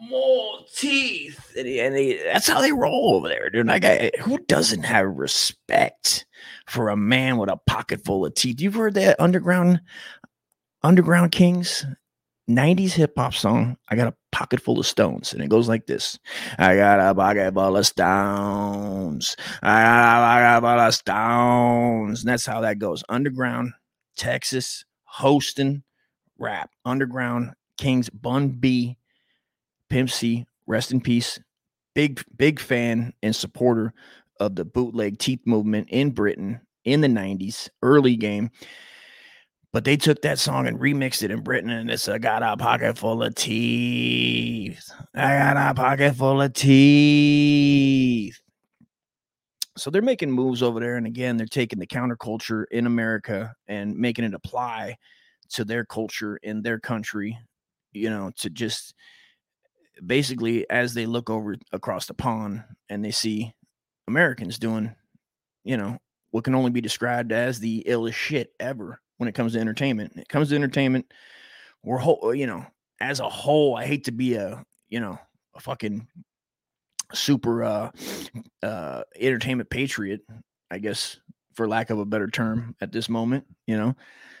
More 0.00 0.58
teeth. 0.74 1.54
And, 1.56 1.66
he, 1.66 1.80
and 1.80 1.96
he, 1.96 2.20
that's 2.22 2.48
how 2.48 2.60
they 2.60 2.72
roll 2.72 3.14
over 3.14 3.28
there, 3.28 3.48
dude. 3.50 3.66
Like, 3.66 3.84
I, 3.84 4.10
who 4.20 4.38
doesn't 4.46 4.82
have 4.82 5.06
respect 5.06 6.26
for 6.66 6.88
a 6.90 6.96
man 6.96 7.38
with 7.38 7.48
a 7.48 7.56
pocket 7.66 8.04
full 8.04 8.26
of 8.26 8.34
teeth? 8.34 8.60
You've 8.60 8.74
heard 8.74 8.94
that 8.94 9.18
underground, 9.18 9.80
underground 10.82 11.32
kings, 11.32 11.86
90s 12.48 12.92
hip 12.92 13.14
hop 13.16 13.34
song. 13.34 13.76
I 13.88 13.96
got 13.96 14.08
a 14.08 14.14
pocket 14.32 14.60
full 14.60 14.78
of 14.78 14.86
stones, 14.86 15.32
and 15.32 15.42
it 15.42 15.48
goes 15.48 15.68
like 15.68 15.86
this: 15.86 16.18
I 16.58 16.76
got 16.76 17.00
a 17.00 17.14
pocket 17.14 17.54
full 17.54 17.76
of 17.76 17.86
stones. 17.86 19.36
I 19.62 19.82
got 19.82 20.58
a 20.58 20.60
pocket 20.60 20.66
full 20.66 20.86
of 20.86 20.94
stones. 20.94 22.20
And 22.20 22.28
that's 22.28 22.46
how 22.46 22.60
that 22.60 22.78
goes. 22.78 23.02
Underground, 23.08 23.72
Texas, 24.16 24.84
Houston 25.18 25.82
rap. 26.38 26.70
Underground 26.84 27.52
Kings, 27.78 28.08
Bun 28.10 28.50
B, 28.50 28.96
Pimp 29.88 30.10
C, 30.10 30.46
rest 30.66 30.92
in 30.92 31.00
peace. 31.00 31.38
Big, 31.94 32.22
big 32.36 32.60
fan 32.60 33.12
and 33.22 33.34
supporter 33.34 33.92
of 34.40 34.54
the 34.54 34.64
bootleg 34.64 35.18
teeth 35.18 35.40
movement 35.46 35.88
in 35.90 36.10
Britain 36.10 36.60
in 36.84 37.00
the 37.00 37.08
90s, 37.08 37.68
early 37.82 38.16
game. 38.16 38.50
But 39.72 39.84
they 39.84 39.96
took 39.96 40.22
that 40.22 40.38
song 40.38 40.66
and 40.66 40.78
remixed 40.78 41.22
it 41.22 41.30
in 41.30 41.42
Britain, 41.42 41.70
and 41.70 41.90
it's 41.90 42.08
I 42.08 42.18
got 42.18 42.42
a 42.42 42.56
pocket 42.56 42.96
full 42.96 43.22
of 43.22 43.34
teeth. 43.34 44.90
I 45.14 45.36
got 45.38 45.70
a 45.70 45.74
pocket 45.74 46.14
full 46.14 46.40
of 46.40 46.52
teeth. 46.54 48.40
So 49.76 49.90
they're 49.90 50.00
making 50.00 50.30
moves 50.30 50.62
over 50.62 50.80
there. 50.80 50.96
And 50.96 51.06
again, 51.06 51.36
they're 51.36 51.46
taking 51.46 51.78
the 51.78 51.86
counterculture 51.86 52.64
in 52.70 52.86
America 52.86 53.54
and 53.68 53.94
making 53.96 54.24
it 54.24 54.32
apply 54.32 54.96
to 55.50 55.64
their 55.64 55.84
culture 55.84 56.38
in 56.42 56.62
their 56.62 56.80
country, 56.80 57.38
you 57.92 58.08
know, 58.08 58.30
to 58.38 58.48
just 58.48 58.94
basically 60.04 60.68
as 60.70 60.94
they 60.94 61.06
look 61.06 61.30
over 61.30 61.56
across 61.72 62.06
the 62.06 62.14
pond 62.14 62.64
and 62.88 63.04
they 63.04 63.10
see 63.10 63.54
Americans 64.08 64.58
doing, 64.58 64.94
you 65.64 65.76
know, 65.76 65.98
what 66.30 66.44
can 66.44 66.54
only 66.54 66.70
be 66.70 66.80
described 66.80 67.32
as 67.32 67.58
the 67.58 67.84
illest 67.88 68.14
shit 68.14 68.52
ever 68.60 69.00
when 69.18 69.28
it 69.28 69.34
comes 69.34 69.52
to 69.54 69.60
entertainment. 69.60 70.14
When 70.14 70.22
It 70.22 70.28
comes 70.28 70.50
to 70.50 70.54
entertainment, 70.54 71.12
we're 71.82 71.98
whole, 71.98 72.34
you 72.34 72.46
know, 72.46 72.66
as 73.00 73.20
a 73.20 73.28
whole, 73.28 73.76
I 73.76 73.86
hate 73.86 74.04
to 74.04 74.12
be 74.12 74.34
a, 74.34 74.64
you 74.88 75.00
know, 75.00 75.18
a 75.54 75.60
fucking 75.60 76.06
super 77.14 77.62
uh 77.62 77.90
uh 78.62 79.02
entertainment 79.18 79.70
patriot, 79.70 80.22
I 80.70 80.78
guess 80.78 81.18
for 81.54 81.66
lack 81.68 81.90
of 81.90 81.98
a 81.98 82.04
better 82.04 82.28
term 82.28 82.76
at 82.80 82.92
this 82.92 83.08
moment, 83.08 83.46
you 83.66 83.76
know. 83.76 83.94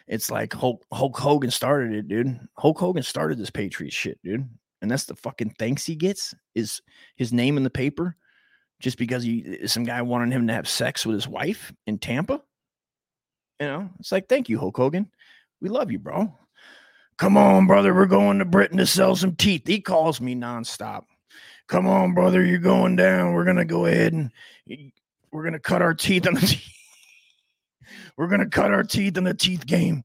It's 0.06 0.30
like 0.30 0.52
Hulk, 0.52 0.84
Hulk 0.92 1.18
Hogan 1.18 1.50
started 1.50 1.92
it, 1.92 2.08
dude. 2.08 2.38
Hulk 2.56 2.78
Hogan 2.78 3.02
started 3.02 3.38
this 3.38 3.50
Patriot 3.50 3.92
shit, 3.92 4.20
dude. 4.22 4.48
And 4.82 4.90
that's 4.90 5.04
the 5.04 5.16
fucking 5.16 5.54
thanks 5.58 5.86
he 5.86 5.96
gets 5.96 6.34
is 6.54 6.82
his 7.16 7.32
name 7.32 7.56
in 7.56 7.62
the 7.62 7.70
paper 7.70 8.16
just 8.80 8.98
because 8.98 9.22
he 9.22 9.58
eh, 9.62 9.66
some 9.66 9.84
guy 9.84 10.02
wanted 10.02 10.32
him 10.32 10.46
to 10.46 10.52
have 10.52 10.68
sex 10.68 11.06
with 11.06 11.14
his 11.14 11.28
wife 11.28 11.72
in 11.86 11.98
Tampa. 11.98 12.42
You 13.60 13.66
know, 13.66 13.90
it's 13.98 14.12
like, 14.12 14.28
thank 14.28 14.48
you, 14.48 14.58
Hulk 14.58 14.76
Hogan. 14.76 15.10
We 15.60 15.70
love 15.70 15.90
you, 15.90 15.98
bro. 15.98 16.32
Come 17.16 17.38
on, 17.38 17.66
brother. 17.66 17.94
We're 17.94 18.04
going 18.04 18.38
to 18.38 18.44
Britain 18.44 18.76
to 18.76 18.86
sell 18.86 19.16
some 19.16 19.34
teeth. 19.34 19.66
He 19.66 19.80
calls 19.80 20.20
me 20.20 20.34
nonstop. 20.34 21.04
Come 21.66 21.86
on, 21.86 22.12
brother. 22.12 22.44
You're 22.44 22.58
going 22.58 22.96
down. 22.96 23.32
We're 23.32 23.44
gonna 23.44 23.64
go 23.64 23.86
ahead 23.86 24.12
and 24.12 24.30
we're 25.32 25.42
gonna 25.42 25.58
cut 25.58 25.82
our 25.82 25.94
teeth 25.94 26.26
on 26.26 26.34
the. 26.34 26.60
We're 28.16 28.28
gonna 28.28 28.48
cut 28.48 28.72
our 28.72 28.82
teeth 28.82 29.16
in 29.16 29.24
the 29.24 29.34
teeth 29.34 29.64
game. 29.66 30.02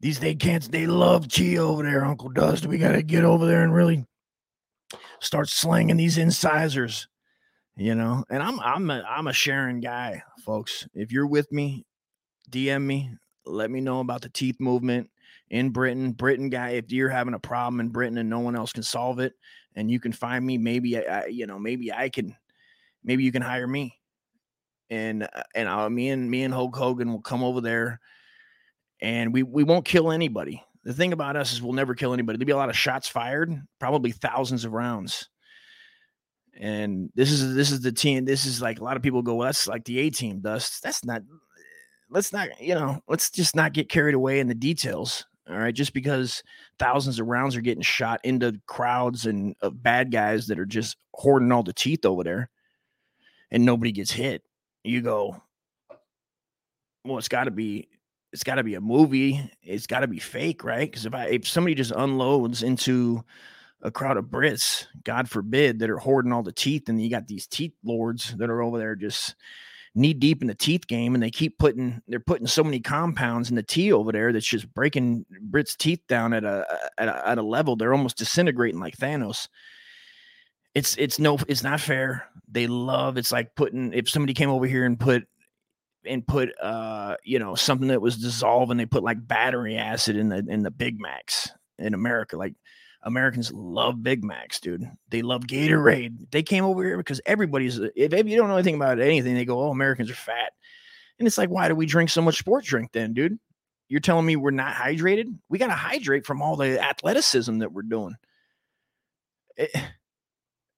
These 0.00 0.20
they 0.20 0.34
can't 0.34 0.70
they 0.70 0.86
love 0.86 1.28
chi 1.28 1.56
over 1.56 1.82
there, 1.82 2.04
Uncle 2.04 2.28
Dust. 2.28 2.66
We 2.66 2.78
gotta 2.78 3.02
get 3.02 3.24
over 3.24 3.46
there 3.46 3.62
and 3.62 3.74
really 3.74 4.06
start 5.20 5.48
slanging 5.48 5.96
these 5.96 6.18
incisors. 6.18 7.08
You 7.76 7.94
know, 7.94 8.24
and 8.30 8.42
I'm 8.42 8.60
I'm 8.60 8.90
a 8.90 9.04
I'm 9.08 9.26
a 9.26 9.32
sharing 9.32 9.80
guy, 9.80 10.22
folks. 10.44 10.86
If 10.94 11.10
you're 11.10 11.26
with 11.26 11.50
me, 11.50 11.84
DM 12.50 12.82
me, 12.82 13.10
let 13.46 13.70
me 13.70 13.80
know 13.80 14.00
about 14.00 14.22
the 14.22 14.28
teeth 14.28 14.60
movement 14.60 15.10
in 15.50 15.70
Britain. 15.70 16.12
Britain 16.12 16.50
guy, 16.50 16.70
if 16.70 16.92
you're 16.92 17.08
having 17.08 17.34
a 17.34 17.38
problem 17.38 17.80
in 17.80 17.88
Britain 17.88 18.18
and 18.18 18.30
no 18.30 18.40
one 18.40 18.54
else 18.54 18.72
can 18.72 18.82
solve 18.82 19.18
it, 19.18 19.32
and 19.74 19.90
you 19.90 19.98
can 19.98 20.12
find 20.12 20.46
me, 20.46 20.56
maybe 20.58 20.98
I, 20.98 21.26
you 21.26 21.46
know, 21.46 21.58
maybe 21.58 21.92
I 21.92 22.08
can, 22.10 22.36
maybe 23.02 23.24
you 23.24 23.32
can 23.32 23.42
hire 23.42 23.66
me 23.66 23.98
and 24.90 25.24
uh, 25.24 25.42
and 25.54 25.68
uh, 25.68 25.88
me 25.88 26.10
and 26.10 26.30
me 26.30 26.44
and 26.44 26.54
Hulk 26.54 26.76
Hogan 26.76 27.10
will 27.12 27.20
come 27.20 27.42
over 27.42 27.60
there, 27.60 28.00
and 29.04 29.34
we 29.34 29.42
we 29.42 29.64
won't 29.64 29.84
kill 29.84 30.10
anybody. 30.10 30.64
The 30.82 30.94
thing 30.94 31.12
about 31.12 31.36
us 31.36 31.52
is 31.52 31.60
we'll 31.60 31.74
never 31.74 31.94
kill 31.94 32.14
anybody. 32.14 32.38
There'll 32.38 32.46
be 32.46 32.52
a 32.52 32.56
lot 32.56 32.70
of 32.70 32.76
shots 32.76 33.06
fired, 33.06 33.54
probably 33.78 34.12
thousands 34.12 34.64
of 34.64 34.72
rounds. 34.72 35.28
And 36.58 37.10
this 37.14 37.30
is 37.30 37.54
this 37.54 37.70
is 37.70 37.82
the 37.82 37.92
team. 37.92 38.24
This 38.24 38.46
is 38.46 38.62
like 38.62 38.80
a 38.80 38.84
lot 38.84 38.96
of 38.96 39.02
people 39.02 39.20
go, 39.20 39.34
well, 39.34 39.46
that's 39.46 39.68
like 39.68 39.84
the 39.84 39.98
A 39.98 40.10
team. 40.10 40.40
Dust. 40.40 40.82
That's 40.82 41.04
not. 41.04 41.22
Let's 42.08 42.32
not. 42.32 42.60
You 42.60 42.74
know. 42.74 43.02
Let's 43.06 43.30
just 43.30 43.54
not 43.54 43.74
get 43.74 43.90
carried 43.90 44.14
away 44.14 44.40
in 44.40 44.46
the 44.46 44.54
details. 44.54 45.26
All 45.50 45.58
right, 45.58 45.74
just 45.74 45.92
because 45.92 46.42
thousands 46.78 47.20
of 47.20 47.26
rounds 47.26 47.54
are 47.54 47.60
getting 47.60 47.82
shot 47.82 48.20
into 48.24 48.58
crowds 48.66 49.26
and 49.26 49.54
of 49.60 49.82
bad 49.82 50.10
guys 50.10 50.46
that 50.46 50.58
are 50.58 50.64
just 50.64 50.96
hoarding 51.12 51.52
all 51.52 51.62
the 51.62 51.74
teeth 51.74 52.06
over 52.06 52.24
there, 52.24 52.48
and 53.50 53.66
nobody 53.66 53.92
gets 53.92 54.10
hit 54.10 54.42
you 54.84 55.00
go, 55.00 55.42
well, 57.04 57.18
it's 57.18 57.28
got 57.28 57.44
to 57.44 57.50
be 57.50 57.88
it's 58.34 58.42
got 58.42 58.56
to 58.56 58.64
be 58.64 58.74
a 58.74 58.80
movie. 58.80 59.48
It's 59.62 59.86
got 59.86 60.00
to 60.00 60.08
be 60.08 60.18
fake, 60.18 60.64
right? 60.64 60.90
Because 60.90 61.06
if 61.06 61.14
I 61.14 61.26
if 61.26 61.46
somebody 61.46 61.76
just 61.76 61.92
unloads 61.92 62.64
into 62.64 63.24
a 63.80 63.92
crowd 63.92 64.16
of 64.16 64.24
Brits, 64.24 64.86
God 65.04 65.30
forbid, 65.30 65.78
that 65.78 65.88
are 65.88 65.98
hoarding 65.98 66.32
all 66.32 66.42
the 66.42 66.50
teeth, 66.50 66.88
and 66.88 67.00
you 67.00 67.08
got 67.08 67.28
these 67.28 67.46
teeth 67.46 67.74
lords 67.84 68.34
that 68.38 68.50
are 68.50 68.60
over 68.60 68.76
there 68.76 68.96
just 68.96 69.36
knee 69.94 70.12
deep 70.14 70.42
in 70.42 70.48
the 70.48 70.54
teeth 70.56 70.88
game, 70.88 71.14
and 71.14 71.22
they 71.22 71.30
keep 71.30 71.58
putting 71.58 72.02
they're 72.08 72.18
putting 72.18 72.48
so 72.48 72.64
many 72.64 72.80
compounds 72.80 73.50
in 73.50 73.54
the 73.54 73.62
tea 73.62 73.92
over 73.92 74.10
there 74.10 74.32
that's 74.32 74.44
just 74.44 74.72
breaking 74.74 75.24
Brits' 75.48 75.76
teeth 75.76 76.00
down 76.08 76.32
at 76.32 76.42
a 76.42 76.66
at 76.98 77.06
a, 77.06 77.28
at 77.28 77.38
a 77.38 77.42
level 77.42 77.76
they're 77.76 77.94
almost 77.94 78.18
disintegrating 78.18 78.80
like 78.80 78.96
Thanos. 78.96 79.46
It's 80.74 80.96
it's 80.96 81.20
no 81.20 81.38
it's 81.46 81.62
not 81.62 81.80
fair. 81.80 82.26
They 82.50 82.66
love 82.66 83.16
it's 83.16 83.30
like 83.30 83.54
putting 83.54 83.92
if 83.92 84.10
somebody 84.10 84.34
came 84.34 84.50
over 84.50 84.66
here 84.66 84.86
and 84.86 84.98
put 84.98 85.28
and 86.06 86.26
put 86.26 86.50
uh 86.60 87.16
you 87.24 87.38
know 87.38 87.54
something 87.54 87.88
that 87.88 88.02
was 88.02 88.16
dissolving 88.16 88.76
they 88.76 88.86
put 88.86 89.02
like 89.02 89.26
battery 89.26 89.76
acid 89.76 90.16
in 90.16 90.28
the 90.28 90.44
in 90.48 90.62
the 90.62 90.70
Big 90.70 91.00
Macs 91.00 91.50
in 91.78 91.94
America 91.94 92.36
like 92.36 92.54
Americans 93.04 93.52
love 93.52 94.02
Big 94.02 94.24
Macs, 94.24 94.60
dude. 94.60 94.90
They 95.10 95.22
love 95.22 95.42
Gatorade. 95.42 96.30
They 96.30 96.42
came 96.42 96.64
over 96.64 96.82
here 96.82 96.96
because 96.96 97.20
everybody's, 97.26 97.78
if, 97.78 98.12
if 98.12 98.26
you 98.26 98.36
don't 98.36 98.48
know 98.48 98.56
anything 98.56 98.76
about 98.76 98.98
anything, 98.98 99.34
they 99.34 99.44
go, 99.44 99.60
oh, 99.60 99.70
Americans 99.70 100.10
are 100.10 100.14
fat. 100.14 100.52
And 101.18 101.28
it's 101.28 101.38
like, 101.38 101.50
why 101.50 101.68
do 101.68 101.74
we 101.74 101.86
drink 101.86 102.10
so 102.10 102.22
much 102.22 102.38
sports 102.38 102.66
drink 102.66 102.92
then, 102.92 103.12
dude? 103.12 103.38
You're 103.88 104.00
telling 104.00 104.24
me 104.24 104.36
we're 104.36 104.50
not 104.50 104.74
hydrated? 104.74 105.36
We 105.50 105.58
got 105.58 105.66
to 105.66 105.74
hydrate 105.74 106.26
from 106.26 106.40
all 106.40 106.56
the 106.56 106.82
athleticism 106.82 107.58
that 107.58 107.72
we're 107.72 107.82
doing. 107.82 108.14
It, 109.56 109.70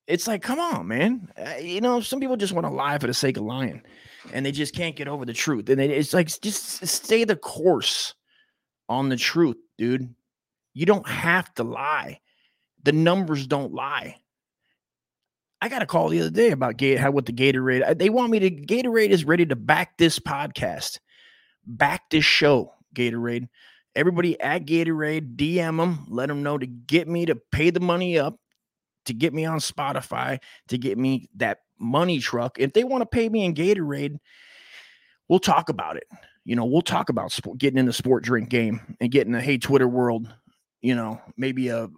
it's 0.06 0.26
like, 0.26 0.42
come 0.42 0.58
on, 0.58 0.88
man. 0.88 1.32
Uh, 1.36 1.56
you 1.60 1.80
know, 1.80 2.00
some 2.00 2.20
people 2.20 2.36
just 2.36 2.52
want 2.52 2.66
to 2.66 2.72
lie 2.72 2.98
for 2.98 3.06
the 3.06 3.14
sake 3.14 3.36
of 3.36 3.44
lying 3.44 3.82
and 4.32 4.44
they 4.44 4.52
just 4.52 4.74
can't 4.74 4.96
get 4.96 5.08
over 5.08 5.24
the 5.24 5.32
truth. 5.32 5.68
And 5.68 5.80
it's 5.80 6.14
like, 6.14 6.28
just 6.40 6.86
stay 6.86 7.24
the 7.24 7.36
course 7.36 8.14
on 8.88 9.08
the 9.08 9.16
truth, 9.16 9.56
dude. 9.78 10.14
You 10.74 10.86
don't 10.86 11.08
have 11.08 11.52
to 11.54 11.64
lie. 11.64 12.20
The 12.82 12.92
numbers 12.92 13.46
don't 13.46 13.72
lie. 13.72 14.16
I 15.60 15.68
got 15.68 15.82
a 15.82 15.86
call 15.86 16.10
the 16.10 16.20
other 16.20 16.30
day 16.30 16.50
about 16.50 16.76
Gate 16.76 16.98
how 16.98 17.10
with 17.10 17.26
the 17.26 17.32
Gatorade. 17.32 17.98
They 17.98 18.10
want 18.10 18.30
me 18.30 18.38
to 18.40 18.50
Gatorade 18.50 19.08
is 19.08 19.24
ready 19.24 19.46
to 19.46 19.56
back 19.56 19.96
this 19.96 20.18
podcast, 20.18 20.98
back 21.64 22.10
this 22.10 22.24
show. 22.24 22.72
Gatorade. 22.94 23.48
Everybody 23.94 24.38
at 24.40 24.66
Gatorade, 24.66 25.36
DM 25.36 25.78
them, 25.78 26.06
let 26.08 26.28
them 26.28 26.42
know 26.42 26.58
to 26.58 26.66
get 26.66 27.08
me 27.08 27.26
to 27.26 27.36
pay 27.36 27.70
the 27.70 27.80
money 27.80 28.18
up, 28.18 28.38
to 29.06 29.14
get 29.14 29.34
me 29.34 29.44
on 29.44 29.58
Spotify, 29.58 30.40
to 30.68 30.78
get 30.78 30.98
me 30.98 31.28
that 31.36 31.60
money 31.78 32.18
truck. 32.18 32.58
If 32.58 32.72
they 32.72 32.84
want 32.84 33.02
to 33.02 33.06
pay 33.06 33.28
me 33.28 33.44
in 33.44 33.54
Gatorade, 33.54 34.18
we'll 35.28 35.38
talk 35.38 35.68
about 35.68 35.96
it. 35.96 36.06
You 36.44 36.54
know, 36.54 36.64
we'll 36.64 36.82
talk 36.82 37.08
about 37.08 37.32
sport, 37.32 37.58
getting 37.58 37.78
in 37.78 37.86
the 37.86 37.92
sport 37.92 38.22
drink 38.22 38.48
game 38.48 38.96
and 39.00 39.10
getting 39.10 39.32
the 39.32 39.40
hey 39.40 39.58
Twitter 39.58 39.88
world 39.88 40.28
you 40.86 40.94
know, 40.94 41.20
maybe 41.36 41.66
a, 41.66 41.84
a 41.84 41.88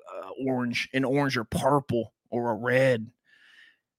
orange, 0.46 0.88
an 0.94 1.04
orange 1.04 1.36
or 1.36 1.44
purple 1.44 2.14
or 2.30 2.50
a 2.50 2.54
red, 2.54 3.06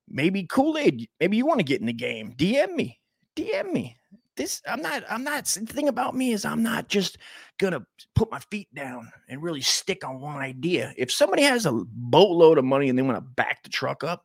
maybe 0.08 0.48
Kool 0.48 0.80
Aid. 0.80 1.08
Maybe 1.20 1.38
you 1.38 1.46
want 1.46 1.60
to 1.60 1.64
get 1.64 1.80
in 1.80 1.86
the 1.86 1.94
game. 1.94 2.34
DM 2.36 2.74
me, 2.74 3.00
DM 3.36 3.72
me. 3.72 3.98
This 4.40 4.62
I'm 4.66 4.82
not. 4.82 5.04
I'm 5.10 5.26
not. 5.26 5.44
The 5.44 5.66
thing 5.66 5.90
about 5.90 6.16
me 6.16 6.32
is 6.32 6.46
I'm 6.46 6.64
not 6.64 6.88
just 6.88 7.18
gonna 7.60 7.86
put 8.16 8.32
my 8.32 8.40
feet 8.50 8.74
down 8.74 9.12
and 9.28 9.44
really 9.44 9.60
stick 9.60 10.06
on 10.06 10.22
one 10.22 10.38
idea. 10.38 10.94
If 10.96 11.12
somebody 11.12 11.44
has 11.44 11.66
a 11.66 11.74
boatload 11.74 12.58
of 12.58 12.64
money 12.64 12.88
and 12.88 12.98
they 12.98 13.04
want 13.04 13.18
to 13.18 13.22
back 13.22 13.64
the 13.64 13.70
truck 13.70 14.06
up 14.06 14.24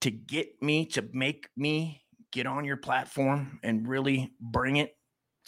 to 0.00 0.10
get 0.10 0.62
me 0.62 0.86
to 0.86 1.06
make 1.12 1.50
me 1.58 2.04
get 2.30 2.46
on 2.46 2.64
your 2.64 2.78
platform 2.78 3.60
and 3.62 3.86
really 3.86 4.32
bring 4.40 4.76
it 4.76 4.96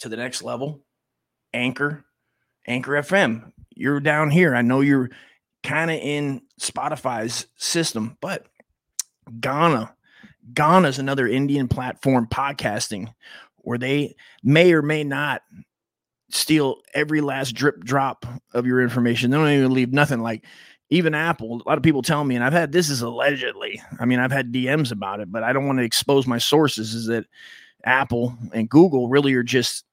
to 0.01 0.09
the 0.09 0.17
next 0.17 0.43
level, 0.43 0.85
Anchor, 1.55 2.05
Anchor 2.67 2.91
FM. 2.91 3.51
You're 3.71 3.99
down 3.99 4.29
here. 4.29 4.53
I 4.53 4.61
know 4.61 4.81
you're 4.81 5.09
kind 5.63 5.89
of 5.89 5.97
in 5.97 6.43
Spotify's 6.61 7.47
system, 7.57 8.15
but 8.21 8.45
Gaana, 9.39 9.94
Gaana 10.53 10.87
is 10.87 10.99
another 10.99 11.27
Indian 11.27 11.67
platform 11.67 12.27
podcasting 12.27 13.13
where 13.57 13.77
they 13.77 14.15
may 14.43 14.73
or 14.73 14.81
may 14.81 15.03
not 15.03 15.41
steal 16.29 16.77
every 16.93 17.21
last 17.21 17.53
drip 17.53 17.83
drop 17.83 18.25
of 18.53 18.65
your 18.65 18.81
information. 18.81 19.31
They 19.31 19.37
don't 19.37 19.49
even 19.49 19.73
leave 19.73 19.93
nothing 19.93 20.21
like 20.21 20.45
even 20.89 21.15
Apple. 21.15 21.61
A 21.65 21.67
lot 21.67 21.77
of 21.77 21.83
people 21.83 22.01
tell 22.01 22.23
me, 22.23 22.35
and 22.35 22.43
I've 22.43 22.53
had 22.53 22.71
this 22.71 22.89
is 22.89 23.01
allegedly. 23.01 23.81
I 23.99 24.05
mean, 24.05 24.19
I've 24.19 24.31
had 24.31 24.51
DMs 24.51 24.91
about 24.91 25.19
it, 25.19 25.31
but 25.31 25.43
I 25.43 25.53
don't 25.53 25.65
want 25.65 25.79
to 25.79 25.85
expose 25.85 26.27
my 26.27 26.37
sources. 26.37 26.93
Is 26.93 27.07
that 27.07 27.25
Apple 27.83 28.37
and 28.53 28.69
Google 28.69 29.09
really 29.09 29.33
are 29.33 29.43
just 29.43 29.85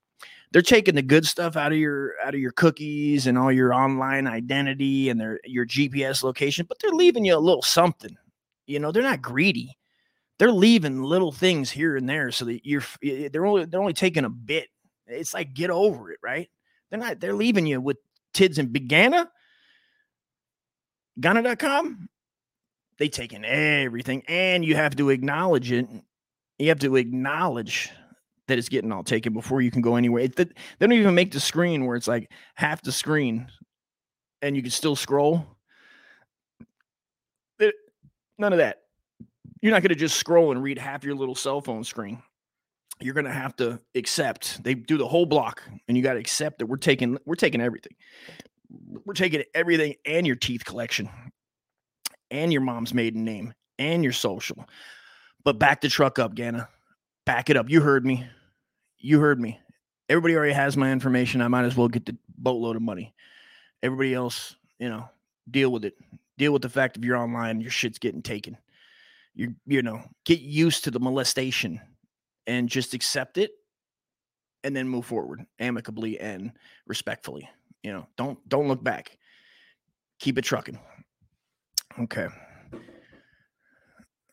they're 0.52 0.62
taking 0.62 0.94
the 0.94 1.02
good 1.02 1.26
stuff 1.26 1.56
out 1.56 1.72
of 1.72 1.78
your 1.78 2.12
out 2.22 2.34
of 2.34 2.40
your 2.40 2.52
cookies 2.52 3.26
and 3.26 3.38
all 3.38 3.50
your 3.50 3.72
online 3.72 4.26
identity 4.26 5.08
and 5.08 5.18
their 5.18 5.40
your 5.44 5.66
GPS 5.66 6.22
location, 6.22 6.66
but 6.68 6.78
they're 6.80 6.90
leaving 6.90 7.24
you 7.24 7.36
a 7.36 7.38
little 7.38 7.62
something. 7.62 8.16
You 8.66 8.78
know, 8.78 8.92
they're 8.92 9.02
not 9.02 9.22
greedy. 9.22 9.76
They're 10.42 10.50
leaving 10.50 11.04
little 11.04 11.30
things 11.30 11.70
here 11.70 11.94
and 11.94 12.08
there 12.08 12.32
so 12.32 12.46
that 12.46 12.66
you're 12.66 12.82
they're 13.00 13.46
only 13.46 13.64
they're 13.64 13.78
only 13.78 13.92
taking 13.92 14.24
a 14.24 14.28
bit. 14.28 14.66
It's 15.06 15.32
like 15.32 15.54
get 15.54 15.70
over 15.70 16.10
it, 16.10 16.18
right? 16.20 16.50
They're 16.90 16.98
not 16.98 17.20
they're 17.20 17.32
leaving 17.32 17.64
you 17.64 17.80
with 17.80 17.98
tids 18.34 18.58
and 18.58 18.70
begana. 18.70 19.28
Gaana.com, 21.20 22.08
they 22.98 23.08
taking 23.08 23.44
everything, 23.44 24.24
and 24.26 24.64
you 24.64 24.74
have 24.74 24.96
to 24.96 25.10
acknowledge 25.10 25.70
it. 25.70 25.86
You 26.58 26.70
have 26.70 26.80
to 26.80 26.96
acknowledge 26.96 27.90
that 28.48 28.58
it's 28.58 28.68
getting 28.68 28.90
all 28.90 29.04
taken 29.04 29.32
before 29.32 29.62
you 29.62 29.70
can 29.70 29.80
go 29.80 29.94
anywhere. 29.94 30.26
They, 30.26 30.42
they 30.42 30.52
don't 30.80 30.90
even 30.90 31.14
make 31.14 31.30
the 31.30 31.38
screen 31.38 31.86
where 31.86 31.94
it's 31.94 32.08
like 32.08 32.32
half 32.56 32.82
the 32.82 32.90
screen 32.90 33.46
and 34.40 34.56
you 34.56 34.62
can 34.62 34.72
still 34.72 34.96
scroll. 34.96 35.46
It, 37.60 37.76
none 38.38 38.52
of 38.52 38.58
that. 38.58 38.81
You're 39.62 39.72
not 39.72 39.82
going 39.82 39.90
to 39.90 39.94
just 39.94 40.16
scroll 40.16 40.50
and 40.52 40.62
read 40.62 40.78
half 40.78 41.04
your 41.04 41.14
little 41.14 41.34
cell 41.36 41.60
phone 41.60 41.84
screen. 41.84 42.22
You're 43.00 43.14
going 43.14 43.26
to 43.26 43.32
have 43.32 43.56
to 43.56 43.80
accept. 43.94 44.62
They 44.62 44.74
do 44.74 44.98
the 44.98 45.08
whole 45.08 45.26
block 45.26 45.62
and 45.88 45.96
you 45.96 46.02
got 46.02 46.14
to 46.14 46.20
accept 46.20 46.58
that 46.58 46.66
we're 46.66 46.76
taking 46.76 47.18
we're 47.24 47.36
taking 47.36 47.60
everything. 47.60 47.94
We're 49.04 49.14
taking 49.14 49.44
everything 49.54 49.94
and 50.04 50.26
your 50.26 50.36
teeth 50.36 50.64
collection 50.64 51.08
and 52.30 52.52
your 52.52 52.62
mom's 52.62 52.94
maiden 52.94 53.24
name 53.24 53.54
and 53.78 54.02
your 54.04 54.12
social. 54.12 54.66
But 55.44 55.58
back 55.58 55.80
the 55.80 55.88
truck 55.88 56.18
up, 56.18 56.34
Gaana. 56.34 56.68
back 57.26 57.50
it 57.50 57.56
up. 57.56 57.70
You 57.70 57.80
heard 57.80 58.04
me. 58.04 58.26
You 58.98 59.20
heard 59.20 59.40
me. 59.40 59.60
Everybody 60.08 60.36
already 60.36 60.52
has 60.52 60.76
my 60.76 60.92
information. 60.92 61.40
I 61.40 61.48
might 61.48 61.64
as 61.64 61.76
well 61.76 61.88
get 61.88 62.06
the 62.06 62.16
boatload 62.36 62.76
of 62.76 62.82
money. 62.82 63.14
Everybody 63.82 64.14
else, 64.14 64.56
you 64.78 64.88
know, 64.88 65.08
deal 65.50 65.70
with 65.70 65.84
it. 65.84 65.94
Deal 66.38 66.52
with 66.52 66.62
the 66.62 66.68
fact 66.68 66.96
if 66.96 67.04
you're 67.04 67.16
online, 67.16 67.60
your 67.60 67.70
shit's 67.70 67.98
getting 67.98 68.22
taken. 68.22 68.56
You 69.34 69.54
you 69.66 69.82
know, 69.82 70.02
get 70.24 70.40
used 70.40 70.84
to 70.84 70.90
the 70.90 71.00
molestation 71.00 71.80
and 72.46 72.68
just 72.68 72.94
accept 72.94 73.38
it 73.38 73.50
and 74.64 74.74
then 74.76 74.88
move 74.88 75.06
forward 75.06 75.44
amicably 75.58 76.18
and 76.20 76.52
respectfully. 76.86 77.48
You 77.82 77.92
know, 77.92 78.06
don't 78.16 78.38
don't 78.48 78.68
look 78.68 78.82
back. 78.82 79.16
Keep 80.20 80.38
it 80.38 80.42
trucking. 80.42 80.78
Okay. 82.00 82.28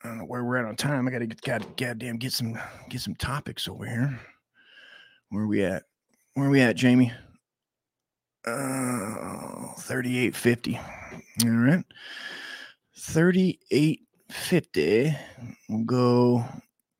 I 0.01 0.07
don't 0.07 0.17
know 0.19 0.25
where 0.25 0.43
we're 0.43 0.57
at 0.57 0.65
on 0.65 0.75
time. 0.75 1.07
I 1.07 1.11
gotta 1.11 1.27
get 1.27 1.41
got 1.41 1.77
goddamn 1.77 2.17
get 2.17 2.31
some 2.31 2.57
get 2.89 3.01
some 3.01 3.15
topics 3.15 3.67
over 3.67 3.85
here. 3.85 4.19
Where 5.29 5.43
are 5.43 5.47
we 5.47 5.63
at? 5.63 5.83
Where 6.33 6.47
are 6.47 6.51
we 6.51 6.61
at, 6.61 6.75
Jamie? 6.75 7.11
Uh 8.45 9.73
3850. 9.79 10.79
All 11.43 11.49
right. 11.49 11.83
3850. 14.29 15.17
We'll 15.69 15.83
go. 15.85 16.45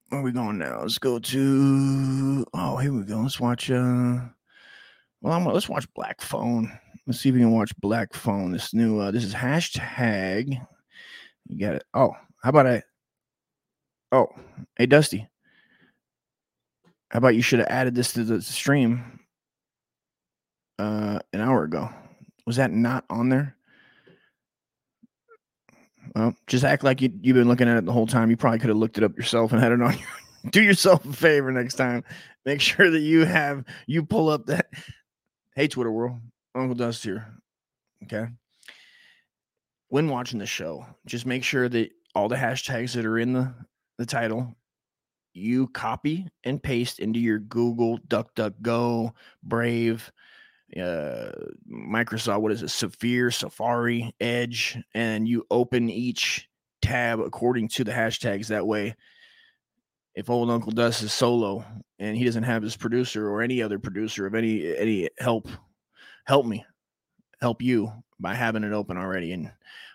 Where 0.09 0.21
are 0.21 0.23
we 0.23 0.32
going 0.32 0.57
now? 0.57 0.82
Let's 0.82 0.97
go 0.97 1.19
to 1.19 2.45
oh 2.55 2.77
here 2.77 2.91
we 2.91 3.03
go. 3.03 3.19
Let's 3.19 3.39
watch 3.39 3.69
uh 3.69 4.17
well 5.21 5.34
I'm 5.34 5.45
let's 5.45 5.69
watch 5.69 5.91
Black 5.93 6.19
Phone. 6.21 6.71
Let's 7.05 7.19
see 7.19 7.30
if 7.30 7.36
we 7.36 7.41
can 7.41 7.51
watch 7.51 7.71
Black 7.77 8.13
Phone. 8.13 8.51
This 8.51 8.73
new 8.73 8.99
uh 8.99 9.11
this 9.11 9.23
is 9.23 9.36
hashtag. 9.36 10.59
You 11.47 11.59
got 11.59 11.75
it. 11.75 11.84
Oh, 11.93 12.15
how 12.41 12.49
about 12.49 12.65
I 12.65 12.84
Oh, 14.11 14.27
hey 14.77 14.88
Dusty. 14.88 15.27
How 17.11 17.17
about 17.17 17.36
you 17.36 17.43
should 17.43 17.59
have 17.59 17.67
added 17.69 17.93
this 17.93 18.13
to 18.13 18.23
the 18.23 18.41
stream 18.41 19.19
uh 20.80 21.19
an 21.34 21.41
hour 21.41 21.63
ago? 21.63 21.91
Was 22.47 22.55
that 22.55 22.71
not 22.71 23.05
on 23.11 23.30
there? 23.30 23.55
Well, 26.16 26.34
just 26.47 26.64
act 26.64 26.84
like 26.84 27.01
you, 27.01 27.12
you've 27.22 27.36
been 27.36 27.47
looking 27.47 27.68
at 27.68 27.78
it 27.78 27.86
the 27.86 27.91
whole 27.91 28.07
time. 28.07 28.30
You 28.30 28.38
probably 28.38 28.60
could 28.60 28.70
have 28.70 28.78
looked 28.78 28.97
it 28.97 29.03
up 29.03 29.16
yourself 29.16 29.51
and 29.51 29.62
had 29.62 29.72
it 29.72 29.82
on 29.82 29.97
you. 29.97 30.05
Do 30.51 30.62
yourself 30.64 31.05
a 31.05 31.14
favor 31.14 31.51
next 31.51 31.76
time. 31.76 32.03
Make 32.45 32.62
sure 32.62 32.89
that 32.89 32.99
you 32.99 33.26
have 33.26 33.66
you 33.88 34.03
pull 34.05 34.30
up 34.30 34.45
that. 34.47 34.68
Hey, 35.55 35.68
Twitter 35.68 35.91
world, 35.91 36.20
Uncle 36.55 36.76
Dust 36.76 37.03
here. 37.03 37.28
Okay. 38.03 38.28
When 39.89 40.07
watching 40.07 40.39
the 40.39 40.45
show, 40.45 40.86
just 41.05 41.26
make 41.26 41.43
sure 41.43 41.68
that 41.68 41.91
all 42.16 42.30
the 42.30 42.36
hashtags 42.36 42.93
that 42.93 43.05
are 43.05 43.20
in 43.20 43.34
the 43.34 43.53
the 43.97 44.05
title, 44.05 44.55
you 45.34 45.68
copy 45.68 46.28
and 46.45 46.64
paste 46.64 46.99
into 46.99 47.20
your 47.20 47.39
Google, 47.39 47.99
DuckDuckGo, 48.07 49.12
Brave, 49.43 50.12
uh, 50.78 51.32
Microsoft, 51.72 52.41
what 52.41 52.51
is 52.51 52.61
it, 52.61 52.70
Safari, 52.70 53.32
Safari, 53.32 54.13
Edge, 54.20 54.78
and 54.93 55.28
you 55.28 55.45
open 55.49 55.89
each 55.89 56.47
tab 56.82 57.20
according 57.20 57.67
to 57.70 57.84
the 57.84 57.91
hashtags. 57.91 58.47
That 58.47 58.67
way, 58.67 58.95
if 60.15 60.30
old 60.30 60.49
Uncle 60.49 60.72
Dust 60.72 61.01
is 61.01 61.13
solo 61.13 61.65
and 61.97 62.15
he 62.15 62.24
doesn't 62.24 62.43
have 62.43 62.63
his 62.63 62.78
producer 62.78 63.30
or 63.30 63.41
any 63.41 63.61
other 63.61 63.80
producer 63.80 64.26
of 64.26 64.36
any 64.36 64.76
any 64.76 65.09
help, 65.17 65.47
help 66.26 66.45
me, 66.45 66.65
help 67.41 67.61
you 67.61 67.91
by 68.20 68.36
having 68.36 68.63
it 68.63 68.74
open 68.74 68.97
already 68.97 69.32
and 69.32 69.51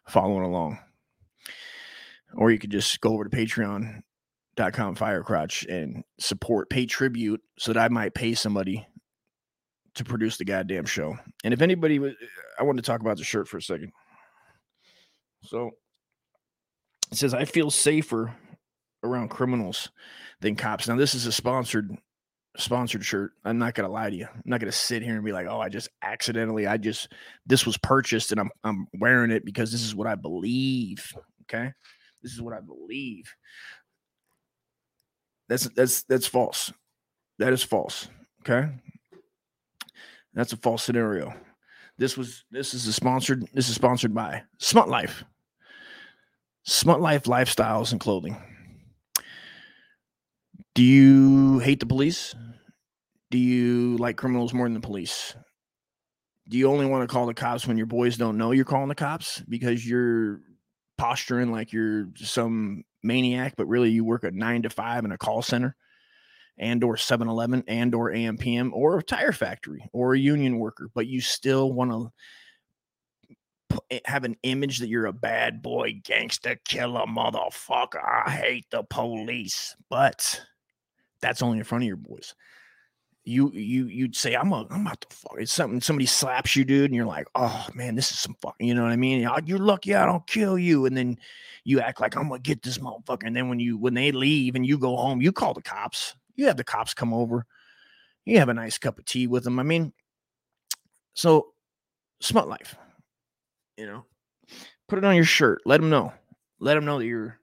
following 0.09 0.45
along. 0.45 0.79
Or 2.35 2.51
you 2.51 2.59
could 2.59 2.70
just 2.70 3.01
go 3.01 3.12
over 3.12 3.25
to 3.25 3.31
patreon.com 3.31 4.03
firecrotch 4.97 5.68
and 5.68 6.03
support, 6.18 6.68
pay 6.68 6.87
tribute 6.87 7.41
so 7.59 7.72
that 7.72 7.81
I 7.81 7.89
might 7.89 8.14
pay 8.14 8.35
somebody 8.35 8.87
to 9.95 10.05
produce 10.05 10.37
the 10.37 10.45
goddamn 10.45 10.87
show. 10.87 11.17
And 11.45 11.55
if 11.55 11.63
anybody 11.63 11.99
was, 11.99 12.15
I 12.59 12.63
want 12.63 12.79
to 12.79 12.83
talk 12.83 13.01
about 13.01 13.17
the 13.17 13.25
shirt 13.25 13.49
for 13.49 13.59
a 13.59 13.63
second. 13.63 13.93
So 15.43 15.71
it 17.11 17.19
says, 17.19 17.35
I 17.35 17.45
feel 17.45 17.71
safer 17.71 18.35
around 19.03 19.29
criminals 19.29 19.91
than 20.41 20.57
cops. 20.57 20.89
Now, 20.89 20.97
this 20.97 21.15
is 21.15 21.27
a 21.27 21.33
sponsored 21.33 21.97
sponsored 22.57 23.05
shirt. 23.05 23.33
I'm 23.45 23.59
not 23.59 23.75
gonna 23.75 23.89
lie 23.89 24.11
to 24.11 24.17
you. 24.17 24.27
I'm 24.33 24.43
not 24.45 24.61
gonna 24.61 24.73
sit 24.73 25.03
here 25.03 25.17
and 25.17 25.25
be 25.25 25.33
like, 25.33 25.47
oh, 25.47 25.61
I 25.61 25.69
just 25.69 25.89
accidentally, 26.03 26.67
I 26.67 26.77
just 26.77 27.13
this 27.47 27.67
was 27.67 27.77
purchased 27.79 28.33
and 28.33 28.41
I'm 28.41 28.51
I'm 28.63 28.87
wearing 28.99 29.31
it 29.31 29.45
because 29.45 29.73
this 29.73 29.83
is 29.83 29.95
what 29.95 30.07
I 30.07 30.15
believe. 30.15 31.13
Okay. 31.43 31.73
This 32.23 32.33
is 32.33 32.41
what 32.41 32.55
I 32.55 32.61
believe. 32.61 33.33
That's 35.49 35.69
that's 35.77 36.05
that's 36.05 36.27
false. 36.27 36.73
That 37.39 37.53
is 37.53 37.63
false. 37.63 38.09
Okay. 38.41 38.71
That's 40.35 40.53
a 40.53 40.57
false 40.57 40.82
scenario. 40.82 41.32
This 41.97 42.16
was 42.16 42.45
this 42.51 42.74
is 42.74 42.93
sponsored 42.95 43.47
this 43.55 43.68
is 43.68 43.74
sponsored 43.74 44.14
by 44.14 44.43
Smut 44.59 44.89
Life. 44.89 45.24
Smut 46.64 47.01
Life 47.01 47.24
lifestyles 47.24 47.93
and 47.93 48.01
clothing. 48.01 48.37
Do 50.74 50.82
you 50.82 51.61
hate 51.61 51.78
the 51.78 51.87
police? 51.87 52.35
Do 53.30 53.39
you 53.39 53.97
like 53.99 54.16
criminals 54.16 54.53
more 54.53 54.66
than 54.66 54.74
the 54.74 54.80
police? 54.80 55.37
Do 56.49 56.59
you 56.59 56.68
only 56.68 56.87
want 56.87 57.09
to 57.09 57.12
call 57.12 57.26
the 57.26 57.35
cops 57.35 57.66
when 57.66 57.76
your 57.76 57.87
boys 57.87 58.16
don't 58.16 58.37
know 58.37 58.51
you're 58.51 58.64
calling 58.64 58.89
the 58.89 58.95
cops 58.95 59.41
because 59.49 59.87
you're 59.89 60.41
posturing 60.99 61.51
like 61.51 61.72
you're 61.72 62.09
some 62.16 62.85
maniac, 63.03 63.55
but 63.57 63.66
really 63.66 63.91
you 63.91 64.05
work 64.05 64.24
a 64.24 64.30
nine 64.30 64.62
to 64.62 64.70
five 64.70 65.05
in 65.05 65.12
a 65.12 65.18
call 65.18 65.43
center 65.43 65.76
and 66.59 66.85
or 66.85 66.97
7-Eleven 66.97 67.65
and 67.67 67.95
or 67.95 68.11
AMPM 68.11 68.71
or 68.73 68.99
a 68.99 69.03
tire 69.03 69.33
factory 69.33 69.89
or 69.93 70.15
a 70.15 70.19
union 70.19 70.59
worker, 70.59 70.89
but 70.95 71.07
you 71.07 71.21
still 71.21 71.73
want 71.73 71.91
to 71.91 73.79
eh, 73.91 74.01
have 74.05 74.25
an 74.25 74.37
image 74.43 74.79
that 74.79 74.89
you're 74.89 75.07
a 75.07 75.13
bad 75.13 75.63
boy, 75.63 76.01
gangster, 76.05 76.57
killer, 76.65 77.07
motherfucker. 77.07 78.03
I 78.27 78.31
hate 78.31 78.67
the 78.71 78.85
police, 78.85 79.75
but 79.91 80.41
that's 81.21 81.43
only 81.43 81.59
in 81.59 81.65
front 81.65 81.85
of 81.85 81.89
your 81.89 81.97
boys. 81.97 82.35
You 83.27 83.51
you 83.55 83.87
you'd 83.87 84.15
say 84.15 84.35
I'm 84.35 84.53
a 84.53 84.67
I'm 84.71 84.83
about 84.83 85.01
to 85.01 85.17
fuck. 85.17 85.37
It's 85.39 85.51
something 85.51 85.81
somebody 85.81 86.05
slaps 86.05 86.55
you, 86.55 86.63
dude, 86.63 86.91
and 86.91 86.95
you're 86.95 87.07
like, 87.07 87.27
oh 87.35 87.67
man, 87.75 87.95
this 87.95 88.11
is 88.11 88.19
some 88.19 88.37
fuck. 88.43 88.55
You 88.61 88.75
know 88.75 88.83
what 88.83 88.93
I 88.93 88.97
mean? 88.97 89.27
You're 89.47 89.59
lucky 89.59 89.95
I 89.95 90.05
don't 90.05 90.27
kill 90.27 90.59
you, 90.59 90.85
and 90.85 90.95
then 90.95 91.17
you 91.65 91.81
act 91.81 92.03
like 92.03 92.17
I'm 92.17 92.29
gonna 92.29 92.41
get 92.41 92.63
this 92.63 92.77
motherfucker. 92.77 93.27
And 93.27 93.35
then 93.35 93.49
when 93.49 93.59
you 93.59 93.79
when 93.79 93.95
they 93.95 94.13
leave 94.13 94.57
and 94.57 94.67
you 94.67 94.77
go 94.77 94.95
home, 94.95 95.23
you 95.23 95.33
call 95.33 95.55
the 95.55 95.63
cops. 95.63 96.15
You 96.35 96.47
have 96.47 96.57
the 96.57 96.64
cops 96.64 96.95
come 96.95 97.12
over. 97.12 97.47
You 98.24 98.39
have 98.39 98.49
a 98.49 98.55
nice 98.55 98.78
cup 98.78 98.99
of 98.99 99.05
tea 99.05 99.26
with 99.26 99.45
them. 99.45 99.59
I 99.59 99.62
mean, 99.62 99.93
so 101.14 101.53
smut 102.20 102.49
life. 102.49 102.76
You 103.76 103.87
know, 103.87 104.05
put 104.89 104.99
it 104.99 105.05
on 105.05 105.16
your 105.16 105.24
shirt. 105.24 105.62
Let 105.66 105.80
them 105.80 105.91
know. 105.91 106.12
Let 106.61 106.74
them 106.74 106.85
know 106.85 106.99
that 106.99 107.07
you're 107.07 107.39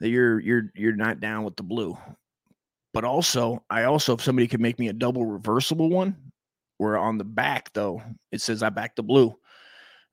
that 0.00 0.08
you're 0.08 0.40
you're 0.40 0.72
you're 0.74 0.96
not 0.96 1.20
down 1.20 1.44
with 1.44 1.56
the 1.56 1.62
blue. 1.62 1.96
But 2.92 3.04
also, 3.04 3.62
I 3.70 3.84
also, 3.84 4.14
if 4.14 4.22
somebody 4.22 4.48
could 4.48 4.60
make 4.60 4.78
me 4.78 4.88
a 4.88 4.92
double 4.92 5.24
reversible 5.24 5.90
one, 5.90 6.16
where 6.78 6.98
on 6.98 7.18
the 7.18 7.24
back, 7.24 7.72
though, 7.72 8.02
it 8.32 8.40
says 8.40 8.62
I 8.62 8.70
back 8.70 8.96
the 8.96 9.02
blue 9.02 9.36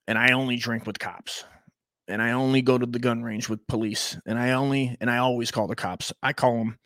and 0.07 0.17
I 0.17 0.33
only 0.33 0.57
drink 0.57 0.85
with 0.85 0.99
cops 0.99 1.45
and 2.07 2.21
I 2.21 2.33
only 2.33 2.61
go 2.61 2.77
to 2.77 2.85
the 2.85 2.99
gun 2.99 3.23
range 3.23 3.49
with 3.49 3.65
police 3.67 4.17
and 4.25 4.37
I 4.37 4.51
only, 4.51 4.95
and 4.99 5.09
I 5.09 5.17
always 5.17 5.49
call 5.49 5.67
the 5.67 5.75
cops. 5.75 6.13
I 6.21 6.33
call 6.33 6.57
them, 6.57 6.77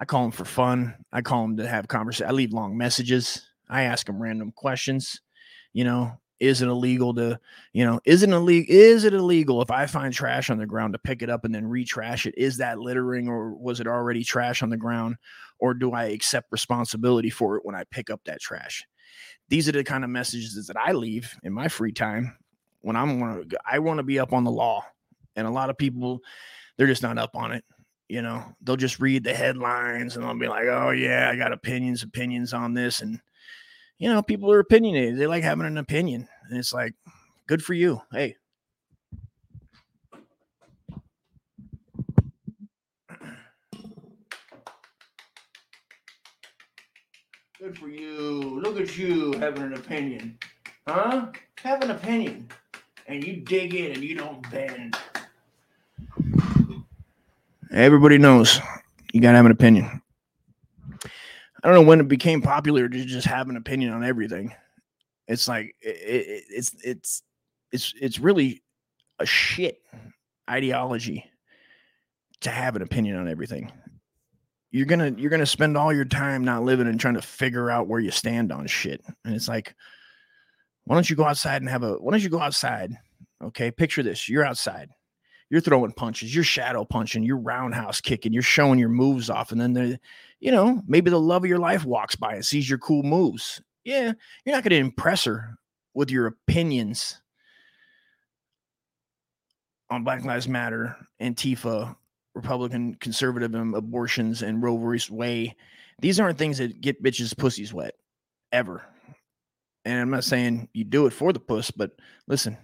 I 0.00 0.06
call 0.06 0.22
them 0.22 0.30
for 0.32 0.46
fun. 0.46 0.94
I 1.12 1.20
call 1.20 1.42
them 1.42 1.58
to 1.58 1.68
have 1.68 1.86
conversation. 1.86 2.28
I 2.28 2.32
leave 2.32 2.52
long 2.52 2.76
messages. 2.76 3.46
I 3.68 3.82
ask 3.82 4.06
them 4.06 4.20
random 4.20 4.50
questions. 4.50 5.20
You 5.74 5.84
know, 5.84 6.18
is 6.40 6.62
it 6.62 6.68
illegal 6.68 7.14
to, 7.14 7.38
you 7.74 7.84
know, 7.84 8.00
is 8.06 8.22
it 8.22 8.30
illegal? 8.30 8.74
Is 8.74 9.04
it 9.04 9.12
illegal 9.12 9.60
if 9.60 9.70
I 9.70 9.86
find 9.86 10.12
trash 10.12 10.48
on 10.48 10.56
the 10.56 10.66
ground 10.66 10.94
to 10.94 10.98
pick 10.98 11.22
it 11.22 11.28
up 11.28 11.44
and 11.44 11.54
then 11.54 11.66
retrash 11.66 12.24
it? 12.24 12.34
Is 12.36 12.56
that 12.56 12.80
littering 12.80 13.28
or 13.28 13.54
was 13.54 13.78
it 13.78 13.86
already 13.86 14.24
trash 14.24 14.62
on 14.62 14.70
the 14.70 14.76
ground? 14.78 15.16
Or 15.58 15.74
do 15.74 15.92
I 15.92 16.06
accept 16.06 16.50
responsibility 16.50 17.28
for 17.28 17.56
it 17.56 17.64
when 17.64 17.74
I 17.74 17.84
pick 17.90 18.08
up 18.08 18.22
that 18.24 18.40
trash? 18.40 18.86
These 19.50 19.68
are 19.68 19.72
the 19.72 19.84
kind 19.84 20.02
of 20.02 20.10
messages 20.10 20.66
that 20.66 20.78
I 20.78 20.92
leave 20.92 21.36
in 21.42 21.52
my 21.52 21.68
free 21.68 21.92
time 21.92 22.38
when 22.80 22.96
I'm 22.96 23.20
want 23.20 23.50
to 23.50 23.58
I 23.70 23.78
want 23.80 23.98
to 23.98 24.04
be 24.04 24.18
up 24.18 24.32
on 24.32 24.44
the 24.44 24.50
law. 24.50 24.82
And 25.36 25.46
a 25.46 25.50
lot 25.50 25.68
of 25.70 25.76
people, 25.76 26.20
they're 26.76 26.86
just 26.86 27.02
not 27.02 27.18
up 27.18 27.36
on 27.36 27.52
it. 27.52 27.64
You 28.10 28.22
know, 28.22 28.44
they'll 28.60 28.74
just 28.74 28.98
read 28.98 29.22
the 29.22 29.32
headlines 29.32 30.16
and 30.16 30.24
they'll 30.24 30.34
be 30.36 30.48
like, 30.48 30.66
oh 30.66 30.90
yeah, 30.90 31.30
I 31.32 31.36
got 31.36 31.52
opinions, 31.52 32.02
opinions 32.02 32.52
on 32.52 32.74
this. 32.74 33.02
And 33.02 33.20
you 33.98 34.08
know, 34.12 34.20
people 34.20 34.50
are 34.50 34.58
opinionated. 34.58 35.16
They 35.16 35.28
like 35.28 35.44
having 35.44 35.64
an 35.64 35.78
opinion. 35.78 36.26
And 36.48 36.58
it's 36.58 36.72
like, 36.72 36.94
good 37.46 37.62
for 37.62 37.72
you. 37.72 38.02
Hey. 38.10 38.34
Good 47.60 47.78
for 47.78 47.88
you. 47.88 48.60
Look 48.60 48.80
at 48.80 48.98
you 48.98 49.34
having 49.34 49.62
an 49.62 49.74
opinion. 49.74 50.36
Huh? 50.88 51.26
Have 51.58 51.84
an 51.84 51.92
opinion. 51.92 52.48
And 53.06 53.22
you 53.22 53.36
dig 53.36 53.72
in 53.72 53.92
and 53.92 54.02
you 54.02 54.16
don't 54.16 54.50
bend. 54.50 54.96
Everybody 57.72 58.18
knows 58.18 58.60
you 59.12 59.20
got 59.20 59.30
to 59.30 59.36
have 59.36 59.46
an 59.46 59.52
opinion. 59.52 60.02
I 61.62 61.68
don't 61.68 61.74
know 61.74 61.82
when 61.82 62.00
it 62.00 62.08
became 62.08 62.42
popular 62.42 62.88
to 62.88 63.04
just 63.04 63.26
have 63.26 63.48
an 63.48 63.56
opinion 63.56 63.92
on 63.92 64.04
everything. 64.04 64.54
It's 65.28 65.46
like 65.46 65.76
it, 65.80 65.88
it, 65.88 66.44
it's 66.48 66.74
it's 66.82 67.22
it's 67.70 67.94
it's 68.00 68.18
really 68.18 68.62
a 69.20 69.26
shit 69.26 69.80
ideology 70.48 71.30
to 72.40 72.50
have 72.50 72.74
an 72.74 72.82
opinion 72.82 73.16
on 73.16 73.28
everything. 73.28 73.70
You're 74.72 74.86
gonna 74.86 75.14
you're 75.16 75.30
gonna 75.30 75.46
spend 75.46 75.76
all 75.76 75.92
your 75.92 76.04
time 76.04 76.42
not 76.44 76.64
living 76.64 76.88
and 76.88 76.98
trying 76.98 77.14
to 77.14 77.22
figure 77.22 77.70
out 77.70 77.86
where 77.86 78.00
you 78.00 78.10
stand 78.10 78.50
on 78.50 78.66
shit. 78.66 79.04
And 79.24 79.34
it's 79.34 79.48
like, 79.48 79.74
why 80.84 80.96
don't 80.96 81.08
you 81.08 81.14
go 81.14 81.24
outside 81.24 81.62
and 81.62 81.70
have 81.70 81.84
a 81.84 81.94
why 81.94 82.10
don't 82.10 82.22
you 82.22 82.30
go 82.30 82.40
outside? 82.40 82.96
Okay, 83.42 83.70
picture 83.70 84.02
this. 84.02 84.28
You're 84.28 84.44
outside 84.44 84.90
you're 85.50 85.60
throwing 85.60 85.92
punches, 85.92 86.34
you're 86.34 86.44
shadow 86.44 86.84
punching, 86.84 87.24
you're 87.24 87.36
roundhouse 87.36 88.00
kicking, 88.00 88.32
you're 88.32 88.42
showing 88.42 88.78
your 88.78 88.88
moves 88.88 89.28
off, 89.28 89.52
and 89.52 89.60
then 89.60 89.72
the, 89.72 90.00
you 90.38 90.52
know, 90.52 90.80
maybe 90.86 91.10
the 91.10 91.20
love 91.20 91.44
of 91.44 91.48
your 91.48 91.58
life 91.58 91.84
walks 91.84 92.14
by 92.16 92.34
and 92.34 92.44
sees 92.44 92.68
your 92.68 92.78
cool 92.78 93.02
moves. 93.02 93.60
Yeah, 93.84 94.12
you're 94.44 94.54
not 94.54 94.62
going 94.62 94.70
to 94.70 94.76
impress 94.76 95.24
her 95.24 95.56
with 95.94 96.10
your 96.10 96.26
opinions 96.26 97.20
on 99.90 100.04
Black 100.04 100.24
Lives 100.24 100.46
Matter, 100.46 100.96
Antifa, 101.20 101.96
Republican 102.34 102.94
conservative 102.94 103.54
abortions, 103.54 104.42
and 104.42 104.62
Roe 104.62 104.76
vs. 104.76 105.10
Wade. 105.10 105.56
These 106.00 106.20
aren't 106.20 106.38
things 106.38 106.58
that 106.58 106.80
get 106.80 107.02
bitches' 107.02 107.36
pussies 107.36 107.74
wet, 107.74 107.94
ever. 108.52 108.82
And 109.84 109.98
I'm 109.98 110.10
not 110.10 110.24
saying 110.24 110.68
you 110.72 110.84
do 110.84 111.06
it 111.06 111.12
for 111.12 111.32
the 111.32 111.40
puss, 111.40 111.70
but 111.70 111.92
listen, 112.28 112.56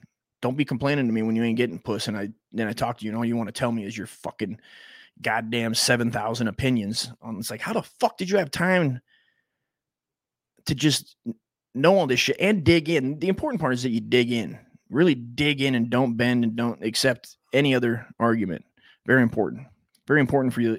don't 0.43 0.57
be 0.57 0.65
complaining 0.65 1.07
to 1.07 1.13
me 1.13 1.23
when 1.23 1.35
you 1.35 1.43
ain't 1.43 1.57
getting 1.57 1.79
puss. 1.79 2.09
And 2.09 2.17
I 2.17 2.29
then 2.59 2.69
I 2.69 2.73
talk 2.73 2.99
to 2.99 3.05
you, 3.05 3.11
and 3.11 3.19
all 3.19 3.25
you 3.25 3.37
want 3.37 3.49
to 3.49 3.59
tell 3.59 3.73
me 3.73 3.85
is 3.85 3.97
your 3.97 4.07
fucking 4.07 4.61
goddamn 5.23 5.75
seven 5.75 6.11
thousand 6.11 6.49
opinions. 6.49 7.11
On 7.23 7.39
it's 7.39 7.51
like, 7.51 7.61
how 7.61 7.73
the 7.73 7.83
fuck 7.83 8.19
did 8.19 8.31
you 8.31 8.39
have 8.39 8.51
time 8.51 9.01
to 10.67 10.75
just 10.75 11.17
know 11.75 11.97
all 11.97 12.07
this 12.07 12.21
shit 12.21 12.37
and 12.41 12.65
dig 12.65 12.89
in? 12.89 13.19
The 13.19 13.29
important 13.29 13.61
part 13.61 13.75
is 13.75 13.83
that 13.83 13.91
you 13.91 14.01
dig 14.01 14.33
in, 14.33 14.59
really 14.91 15.15
dig 15.15 15.61
in, 15.61 15.75
and 15.75 15.91
don't 15.91 16.17
bend 16.17 16.45
and 16.45 16.57
don't 16.57 16.83
accept 16.83 17.37
any 17.53 17.75
other 17.75 18.07
argument. 18.19 18.65
Very 19.07 19.23
important. 19.23 19.67
Very 20.07 20.21
important 20.21 20.55
for 20.55 20.61
you 20.61 20.79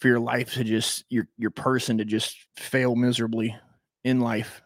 for 0.00 0.08
your 0.08 0.20
life 0.20 0.54
to 0.54 0.64
just 0.64 1.04
your 1.08 1.28
your 1.38 1.50
person 1.50 1.98
to 1.98 2.04
just 2.04 2.36
fail 2.56 2.96
miserably 2.96 3.56
in 4.02 4.20
life. 4.20 4.62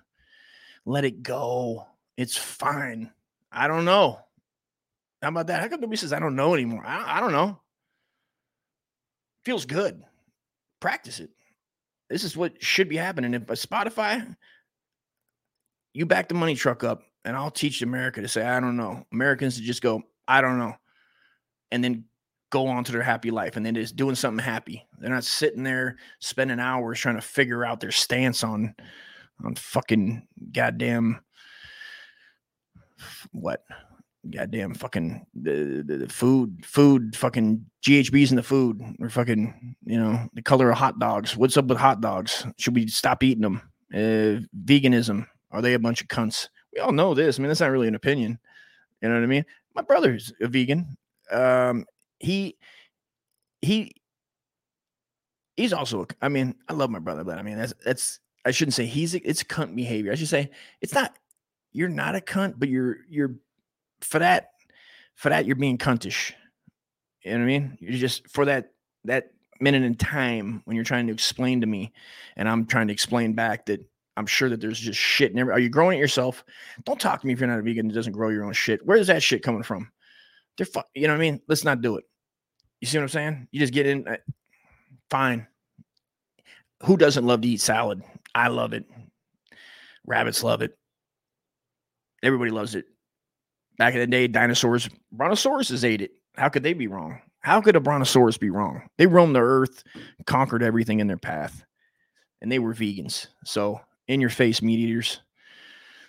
Let 0.84 1.04
it 1.04 1.22
go. 1.22 1.86
It's 2.16 2.36
fine. 2.36 3.12
I 3.52 3.68
don't 3.68 3.84
know. 3.84 4.20
How 5.23 5.29
about 5.29 5.49
that? 5.49 5.61
How 5.61 5.69
come 5.69 5.81
nobody 5.81 5.97
says 5.97 6.12
I 6.12 6.21
don't 6.21 6.37
know 6.37 6.55
anymore? 6.55 6.85
I, 6.85 7.19
I 7.19 7.21
don't 7.21 7.33
know. 7.33 7.61
Feels 9.45 9.66
good. 9.66 10.03
Practice 10.81 11.21
it. 11.21 11.31
This 12.09 12.25
is 12.25 12.37
what 12.37 12.62
should 12.62 12.89
be 12.89 12.97
happening. 12.97 13.35
If 13.35 13.43
a 13.51 13.55
Spotify, 13.55 14.37
you 15.93 16.07
back 16.07 16.29
the 16.29 16.35
money 16.35 16.55
truck 16.55 16.85
up, 16.85 17.03
and 17.25 17.37
I'll 17.37 17.51
teach 17.51 17.83
America 17.83 18.21
to 18.21 18.29
say, 18.29 18.47
I 18.47 18.61
don't 18.61 18.77
know. 18.77 19.05
Americans 19.12 19.57
to 19.57 19.62
just 19.62 19.83
go, 19.83 20.03
I 20.27 20.41
don't 20.41 20.59
know. 20.59 20.75
And 21.71 21.83
then 21.83 22.05
go 22.51 22.66
on 22.66 22.85
to 22.85 22.93
their 22.93 23.03
happy 23.03 23.31
life 23.31 23.57
and 23.57 23.66
then 23.66 23.75
just 23.75 23.97
doing 23.97 24.14
something 24.14 24.43
happy. 24.43 24.87
They're 24.99 25.11
not 25.11 25.25
sitting 25.25 25.62
there 25.62 25.97
spending 26.21 26.61
hours 26.61 26.99
trying 26.99 27.16
to 27.16 27.21
figure 27.21 27.64
out 27.64 27.81
their 27.81 27.91
stance 27.91 28.43
on 28.43 28.75
on 29.45 29.55
fucking 29.55 30.27
goddamn 30.53 31.21
what 33.33 33.62
goddamn 34.31 34.74
fucking 34.74 35.26
the, 35.35 35.83
the, 35.87 35.97
the, 35.99 36.09
food 36.09 36.64
food 36.64 37.16
fucking 37.16 37.64
ghbs 37.85 38.31
in 38.31 38.37
the 38.37 38.43
food 38.43 38.81
or 39.01 39.09
fucking 39.09 39.76
you 39.85 39.99
know 39.99 40.29
the 40.35 40.43
color 40.43 40.70
of 40.70 40.79
hot 40.79 40.99
dogs. 40.99 41.37
What's 41.37 41.57
up 41.57 41.66
with 41.66 41.79
hot 41.79 42.01
dogs? 42.01 42.47
Should 42.59 42.74
we 42.74 42.87
stop 42.89 43.22
eating 43.22 43.43
them 43.43 43.62
uh, 43.93 44.41
veganism. 44.64 45.26
Are 45.51 45.62
they 45.62 45.74
a 45.74 45.79
bunch 45.79 46.03
of 46.03 46.09
cunts? 46.09 46.49
We 46.74 46.81
all 46.81 46.93
know 46.93 47.14
this. 47.14 47.39
I 47.39 47.43
mean 47.43 47.49
that's 47.49 47.61
not 47.61 47.70
really 47.70 47.89
an 47.89 47.95
opinion. 47.95 48.39
You 49.01 49.09
know 49.09 49.14
what 49.14 49.22
i 49.22 49.26
mean? 49.26 49.45
My 49.74 49.83
brother's 49.83 50.33
a 50.41 50.49
vegan. 50.49 50.97
Um 51.31 51.85
he 52.18 52.57
he 53.62 53.93
he's 55.57 55.72
also 55.72 56.07
i 56.22 56.29
mean 56.29 56.55
i 56.68 56.72
love 56.72 56.91
my 56.91 56.99
brother 56.99 57.24
but 57.24 57.39
i 57.39 57.43
mean 57.43 57.57
that's 57.57 57.74
that's 57.85 58.20
i 58.45 58.51
shouldn't 58.51 58.74
say 58.74 58.87
he's 58.87 59.14
it's 59.14 59.43
cunt 59.43 59.74
behavior. 59.74 60.12
I 60.12 60.14
should 60.14 60.29
say 60.29 60.51
it's 60.81 60.95
not 60.95 61.16
you're 61.72 61.89
not 61.89 62.16
a 62.16 62.20
cunt 62.20 62.55
but 62.59 62.68
you're 62.68 62.99
you're 63.09 63.35
for 64.01 64.18
that 64.18 64.51
for 65.14 65.28
that 65.30 65.46
you're 65.46 65.57
being 65.57 65.78
cuntish 65.78 66.32
you 67.22 67.32
know 67.32 67.38
what 67.38 67.44
i 67.44 67.46
mean 67.46 67.76
you're 67.80 67.92
just 67.92 68.28
for 68.28 68.44
that 68.44 68.72
that 69.05 69.30
minute 69.61 69.82
in 69.82 69.94
time 69.94 70.62
when 70.64 70.76
you're 70.76 70.84
trying 70.84 71.07
to 71.07 71.12
explain 71.12 71.61
to 71.61 71.66
me 71.66 71.92
and 72.36 72.49
i'm 72.49 72.66
trying 72.66 72.86
to 72.86 72.92
explain 72.92 73.32
back 73.32 73.66
that 73.66 73.80
i'm 74.16 74.26
sure 74.26 74.49
that 74.49 74.61
there's 74.61 74.78
just 74.78 74.99
shit 74.99 75.34
never 75.34 75.53
are 75.53 75.59
you 75.59 75.68
growing 75.68 75.99
it 75.99 76.01
yourself 76.01 76.44
don't 76.84 77.01
talk 77.01 77.20
to 77.20 77.26
me 77.26 77.32
if 77.32 77.40
you're 77.40 77.49
not 77.49 77.59
a 77.59 77.62
vegan 77.62 77.88
that 77.88 77.94
doesn't 77.94 78.12
grow 78.12 78.28
your 78.28 78.44
own 78.44 78.53
shit 78.53 78.84
where's 78.86 79.09
that 79.09 79.22
shit 79.22 79.42
coming 79.42 79.62
from 79.62 79.90
they're 80.59 80.66
fu- 80.66 80.82
you 80.94 81.07
know 81.07 81.14
what 81.14 81.20
I 81.20 81.30
mean? 81.30 81.40
Let's 81.49 81.64
not 81.64 81.80
do 81.80 81.96
it. 81.96 82.05
You 82.80 82.88
see 82.88 82.99
what 82.99 83.05
I'm 83.05 83.09
saying? 83.09 83.49
You 83.53 83.61
just 83.61 83.72
get 83.72 83.86
in. 83.86 84.07
Uh, 84.07 84.16
fine. 85.09 85.46
Who 86.84 86.96
doesn't 86.96 87.26
love 87.26 87.40
to 87.40 87.49
eat 87.49 87.61
salad? 87.61 88.03
I 88.34 88.49
love 88.49 88.72
it. 88.72 88.84
Rabbits 90.07 90.44
love 90.44 90.61
it. 90.62 90.76
Everybody 92.22 92.51
loves 92.51 92.74
it. 92.74 92.86
Back 93.79 93.95
in 93.95 94.01
the 94.01 94.07
day, 94.07 94.26
dinosaurs, 94.26 94.89
brontosauruses 95.16 95.85
ate 95.85 96.03
it. 96.03 96.12
How 96.37 96.49
could 96.49 96.62
they 96.62 96.72
be 96.72 96.89
wrong? 96.89 97.20
How 97.41 97.61
could 97.61 97.76
a 97.76 97.81
brontosaurus 97.81 98.39
be 98.39 98.51
wrong? 98.51 98.83
They 98.99 99.07
roamed 99.07 99.37
the 99.37 99.41
earth, 99.41 99.85
conquered 100.26 100.62
everything 100.62 101.01
in 101.01 101.07
their 101.07 101.16
path, 101.16 101.64
and 102.43 102.51
they 102.51 102.59
were 102.59 102.74
vegans. 102.74 103.29
So, 103.45 103.81
in 104.09 104.20
your 104.20 104.31
face, 104.31 104.61
meat 104.61 104.81
eaters. 104.81 105.20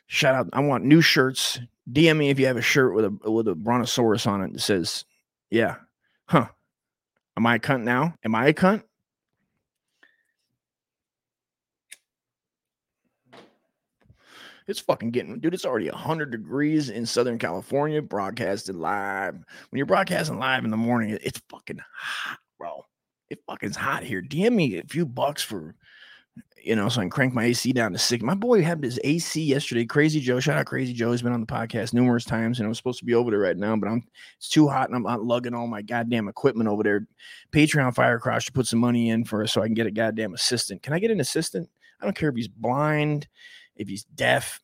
Shout 0.08 0.34
out. 0.34 0.50
I 0.54 0.62
want 0.62 0.86
new 0.86 1.02
shirts, 1.02 1.60
DM 1.92 2.18
me 2.18 2.30
if 2.30 2.40
you 2.40 2.48
have 2.48 2.58
a 2.58 2.62
shirt 2.62 2.96
with 2.96 3.06
a 3.06 3.32
with 3.32 3.48
a 3.48 3.56
brontosaurus 3.56 4.26
on 4.26 4.42
it 4.42 4.54
that 4.54 4.60
says, 4.60 5.06
"Yeah, 5.52 5.76
huh? 6.26 6.48
Am 7.38 7.46
I 7.46 7.56
a 7.56 7.60
cunt 7.60 7.84
now? 7.84 8.16
Am 8.24 8.34
I 8.36 8.48
a 8.48 8.54
cunt?" 8.54 8.84
It's 14.70 14.80
fucking 14.80 15.12
getting, 15.12 15.40
dude. 15.40 15.56
It's 15.56 15.66
already 15.66 15.90
100 15.90 16.30
degrees 16.30 16.90
in 16.90 17.06
Southern 17.06 17.40
California, 17.40 18.02
broadcasted 18.02 18.76
live. 18.76 19.34
When 19.34 19.78
you're 19.78 19.88
broadcasting 19.88 20.38
live 20.38 20.64
in 20.64 20.70
the 20.70 20.78
morning, 20.78 21.18
it's 21.24 21.42
fucking 21.50 21.80
hot, 21.92 22.38
bro. 22.60 22.86
It 23.32 23.40
fucking 23.48 23.74
hot 23.74 24.04
here. 24.04 24.22
DM 24.22 24.54
me 24.54 24.78
a 24.78 24.84
few 24.84 25.08
bucks 25.08 25.42
for 25.42 25.76
you 26.64 26.76
know, 26.76 26.90
so 26.90 27.00
I 27.00 27.04
can 27.04 27.10
crank 27.10 27.34
my 27.34 27.46
AC 27.46 27.72
down 27.72 27.94
to 27.94 27.98
six. 27.98 28.24
My 28.24 28.36
boy 28.36 28.62
had 28.62 28.84
his 28.84 29.00
AC 29.04 29.42
yesterday. 29.42 29.86
Crazy 29.86 30.20
Joe, 30.20 30.40
shout 30.40 30.58
out 30.58 30.66
Crazy 30.66 30.94
Joe. 30.94 31.12
He's 31.12 31.22
been 31.22 31.34
on 31.34 31.40
the 31.42 31.48
podcast 31.48 31.94
numerous 31.94 32.26
times, 32.26 32.60
and 32.60 32.68
I'm 32.68 32.74
supposed 32.74 33.00
to 33.00 33.06
be 33.06 33.16
over 33.16 33.32
there 33.32 33.40
right 33.40 33.58
now, 33.58 33.76
but 33.76 33.90
I'm 33.90 34.04
it's 34.38 34.50
too 34.50 34.68
hot, 34.68 34.90
and 34.90 34.96
I'm 34.96 35.04
not 35.04 35.24
lugging 35.24 35.54
all 35.54 35.68
my 35.68 35.82
goddamn 35.82 36.28
equipment 36.28 36.70
over 36.70 36.84
there. 36.84 37.08
Patreon 37.52 37.96
Firecrotch 37.96 38.46
to 38.46 38.52
put 38.52 38.68
some 38.68 38.80
money 38.80 39.10
in 39.10 39.26
for 39.26 39.42
us 39.44 39.54
so 39.54 39.62
I 39.62 39.68
can 39.68 39.74
get 39.74 39.88
a 39.88 39.92
goddamn 39.92 40.34
assistant. 40.34 40.84
Can 40.84 40.94
I 40.94 41.00
get 41.00 41.12
an 41.12 41.22
assistant? 41.22 41.70
I 42.02 42.06
don't 42.06 42.16
care 42.16 42.30
if 42.30 42.36
he's 42.36 42.48
blind, 42.48 43.28
if 43.80 43.88
he's 43.88 44.04
deaf, 44.04 44.60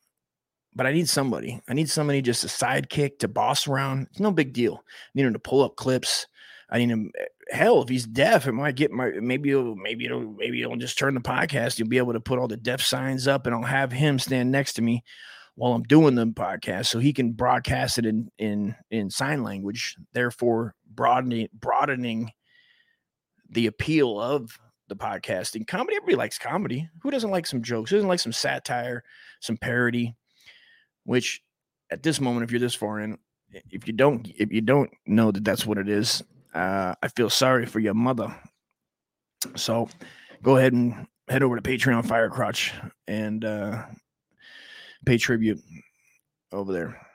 but 0.74 0.86
I 0.86 0.92
need 0.92 1.08
somebody. 1.08 1.60
I 1.68 1.74
need 1.74 1.90
somebody 1.90 2.22
just 2.22 2.44
a 2.44 2.48
sidekick 2.48 3.18
to 3.18 3.28
boss 3.28 3.66
around. 3.66 4.06
It's 4.10 4.20
no 4.20 4.30
big 4.30 4.52
deal. 4.52 4.84
I 4.86 5.10
need 5.14 5.26
him 5.26 5.32
to 5.32 5.38
pull 5.40 5.64
up 5.64 5.74
clips. 5.74 6.26
I 6.70 6.78
need 6.78 6.90
him 6.90 7.10
hell, 7.50 7.82
if 7.82 7.88
he's 7.88 8.06
deaf, 8.06 8.46
it 8.46 8.52
might 8.52 8.74
get 8.74 8.90
my 8.90 9.10
maybe 9.20 9.50
it'll 9.50 9.76
maybe 9.76 10.04
it'll 10.04 10.32
maybe 10.32 10.62
it'll 10.62 10.76
just 10.76 10.98
turn 10.98 11.14
the 11.14 11.20
podcast. 11.20 11.78
You'll 11.78 11.88
be 11.88 11.98
able 11.98 12.12
to 12.12 12.20
put 12.20 12.38
all 12.38 12.48
the 12.48 12.56
deaf 12.56 12.82
signs 12.82 13.28
up, 13.28 13.46
and 13.46 13.54
I'll 13.54 13.62
have 13.62 13.92
him 13.92 14.18
stand 14.18 14.50
next 14.50 14.74
to 14.74 14.82
me 14.82 15.02
while 15.54 15.72
I'm 15.72 15.84
doing 15.84 16.16
the 16.16 16.26
podcast, 16.26 16.86
so 16.86 16.98
he 16.98 17.12
can 17.12 17.32
broadcast 17.32 17.98
it 17.98 18.06
in 18.06 18.30
in 18.38 18.74
in 18.90 19.10
sign 19.10 19.42
language, 19.42 19.96
therefore 20.12 20.74
broadening 20.88 21.48
broadening 21.52 22.32
the 23.48 23.66
appeal 23.66 24.20
of 24.20 24.58
the 24.88 24.96
podcasting. 24.96 25.66
Comedy, 25.66 25.96
everybody 25.96 26.16
likes 26.16 26.38
comedy. 26.38 26.88
Who 27.02 27.10
doesn't 27.10 27.30
like 27.30 27.46
some 27.46 27.62
jokes? 27.62 27.90
Who 27.90 27.96
doesn't 27.96 28.08
like 28.08 28.20
some 28.20 28.32
satire, 28.32 29.04
some 29.40 29.56
parody? 29.56 30.14
Which 31.04 31.42
at 31.90 32.02
this 32.02 32.20
moment, 32.20 32.44
if 32.44 32.50
you're 32.50 32.60
this 32.60 32.74
far 32.74 33.00
in, 33.00 33.18
if 33.70 33.86
you 33.86 33.92
don't 33.92 34.28
if 34.36 34.52
you 34.52 34.60
don't 34.60 34.90
know 35.06 35.30
that 35.30 35.44
that's 35.44 35.66
what 35.66 35.78
it 35.78 35.88
is, 35.88 36.22
uh, 36.54 36.94
I 37.02 37.08
feel 37.08 37.30
sorry 37.30 37.66
for 37.66 37.80
your 37.80 37.94
mother. 37.94 38.34
So 39.54 39.88
go 40.42 40.56
ahead 40.56 40.72
and 40.72 41.06
head 41.28 41.42
over 41.42 41.56
to 41.56 41.62
Patreon 41.62 42.06
Firecrotch 42.06 42.72
and 43.06 43.44
uh, 43.44 43.84
pay 45.04 45.18
tribute 45.18 45.60
over 46.52 46.72
there. 46.72 47.05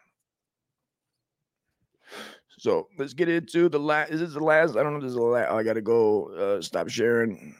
So 2.62 2.90
let's 3.00 3.16
get 3.16 3.28
into 3.28 3.70
the 3.70 3.80
last. 3.80 4.12
Is 4.12 4.20
this 4.20 4.34
the 4.34 4.40
last? 4.40 4.78
I 4.78 4.84
don't 4.84 4.94
know. 4.94 5.00
This 5.00 5.10
is 5.10 5.16
the 5.16 5.24
last. 5.24 5.52
I 5.52 5.64
got 5.64 5.74
to 5.74 5.82
go. 5.82 6.32
Uh, 6.32 6.62
stop 6.62 6.90
sharing. 6.90 7.56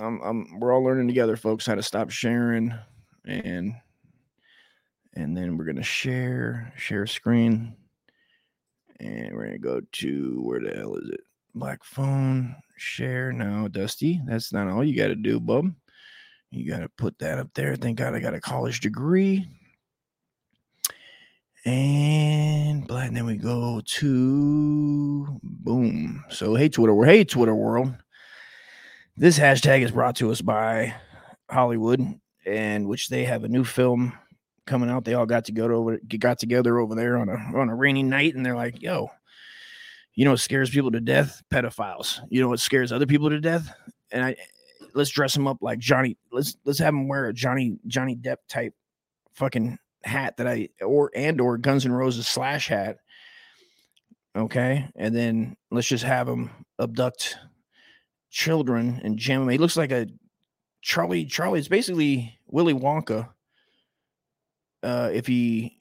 I'm, 0.00 0.20
I'm. 0.20 0.58
We're 0.58 0.72
all 0.72 0.82
learning 0.82 1.06
together, 1.06 1.36
folks, 1.36 1.64
how 1.64 1.76
to 1.76 1.82
stop 1.82 2.10
sharing, 2.10 2.74
and 3.24 3.74
and 5.14 5.36
then 5.36 5.56
we're 5.56 5.66
gonna 5.66 5.84
share 5.84 6.72
share 6.76 7.06
screen. 7.06 7.76
And 8.98 9.32
we're 9.32 9.44
gonna 9.44 9.58
go 9.58 9.80
to 9.80 10.42
where 10.42 10.58
the 10.58 10.76
hell 10.76 10.96
is 10.96 11.10
it? 11.10 11.20
Black 11.54 11.84
phone, 11.84 12.56
share. 12.76 13.32
No, 13.32 13.68
Dusty, 13.68 14.20
that's 14.26 14.52
not 14.52 14.66
all 14.66 14.82
you 14.82 14.96
gotta 14.96 15.14
do, 15.14 15.38
bub. 15.38 15.72
You 16.50 16.68
gotta 16.68 16.88
put 16.88 17.16
that 17.20 17.38
up 17.38 17.50
there. 17.54 17.76
Thank 17.76 17.98
God 17.98 18.16
I 18.16 18.18
got 18.18 18.34
a 18.34 18.40
college 18.40 18.80
degree. 18.80 19.46
And 21.64 22.88
black, 22.88 23.12
then 23.12 23.24
we 23.24 23.36
go 23.36 23.80
to 23.84 25.40
boom. 25.42 26.24
So 26.30 26.56
hey 26.56 26.68
Twitter, 26.68 26.92
world, 26.92 27.08
hey 27.08 27.24
Twitter 27.24 27.54
world. 27.54 27.94
This 29.16 29.38
hashtag 29.38 29.82
is 29.82 29.92
brought 29.92 30.16
to 30.16 30.32
us 30.32 30.40
by 30.40 30.94
Hollywood, 31.48 32.00
and 32.44 32.88
which 32.88 33.08
they 33.08 33.24
have 33.24 33.44
a 33.44 33.48
new 33.48 33.62
film 33.62 34.12
coming 34.66 34.90
out. 34.90 35.04
They 35.04 35.14
all 35.14 35.26
got 35.26 35.44
to 35.44 35.52
go 35.52 35.68
to 35.68 35.74
over 35.74 36.00
got 36.18 36.40
together 36.40 36.78
over 36.80 36.96
there 36.96 37.16
on 37.16 37.28
a 37.28 37.36
on 37.56 37.68
a 37.68 37.76
rainy 37.76 38.02
night, 38.02 38.34
and 38.34 38.44
they're 38.44 38.56
like, 38.56 38.82
"Yo, 38.82 39.10
you 40.14 40.24
know 40.24 40.32
what 40.32 40.40
scares 40.40 40.70
people 40.70 40.90
to 40.90 41.00
death? 41.00 41.42
Pedophiles. 41.52 42.20
You 42.28 42.40
know 42.40 42.48
what 42.48 42.60
scares 42.60 42.90
other 42.90 43.06
people 43.06 43.30
to 43.30 43.40
death? 43.40 43.72
And 44.10 44.24
I 44.24 44.36
let's 44.94 45.10
dress 45.10 45.34
them 45.34 45.46
up 45.46 45.58
like 45.60 45.78
Johnny. 45.78 46.16
Let's 46.32 46.56
let's 46.64 46.80
have 46.80 46.92
them 46.92 47.06
wear 47.06 47.26
a 47.26 47.32
Johnny 47.32 47.78
Johnny 47.86 48.16
Depp 48.16 48.38
type 48.48 48.74
fucking 49.34 49.78
hat 50.04 50.36
that 50.36 50.46
I 50.46 50.68
or 50.80 51.10
and 51.14 51.40
or 51.40 51.58
Guns 51.58 51.86
N' 51.86 51.92
Roses 51.92 52.26
slash 52.26 52.68
hat. 52.68 52.98
Okay, 54.36 54.88
and 54.96 55.14
then 55.14 55.56
let's 55.70 55.88
just 55.88 56.04
have 56.04 56.28
him 56.28 56.50
abduct 56.80 57.36
children 58.30 59.00
and 59.04 59.18
jam 59.18 59.40
them. 59.40 59.50
He 59.50 59.58
looks 59.58 59.76
like 59.76 59.92
a 59.92 60.06
Charlie. 60.80 61.26
Charlie. 61.26 61.58
It's 61.58 61.68
basically 61.68 62.38
Willy 62.46 62.74
Wonka 62.74 63.28
uh, 64.82 65.10
if 65.12 65.26
he 65.26 65.76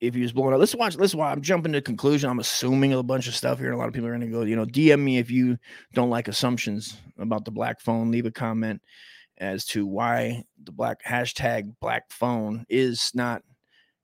if 0.00 0.14
he 0.14 0.22
was 0.22 0.32
blown 0.32 0.52
up. 0.52 0.58
Let's 0.58 0.74
watch. 0.74 0.96
Let's 0.96 1.14
watch. 1.14 1.36
I'm 1.36 1.42
jumping 1.42 1.72
to 1.72 1.80
conclusion. 1.80 2.30
I'm 2.30 2.38
assuming 2.38 2.92
a 2.92 3.02
bunch 3.02 3.28
of 3.28 3.36
stuff 3.36 3.58
here. 3.58 3.72
A 3.72 3.76
lot 3.76 3.88
of 3.88 3.94
people 3.94 4.08
are 4.08 4.16
going 4.16 4.22
to 4.22 4.26
go, 4.26 4.42
you 4.42 4.56
know, 4.56 4.64
DM 4.64 5.00
me 5.00 5.18
if 5.18 5.30
you 5.30 5.58
don't 5.92 6.10
like 6.10 6.28
assumptions 6.28 6.96
about 7.18 7.44
the 7.44 7.50
black 7.50 7.80
phone. 7.80 8.10
Leave 8.10 8.26
a 8.26 8.30
comment 8.30 8.80
as 9.40 9.64
to 9.64 9.86
why 9.86 10.44
the 10.62 10.70
black 10.70 11.02
hashtag 11.04 11.74
black 11.80 12.12
phone 12.12 12.64
is 12.68 13.10
not 13.14 13.42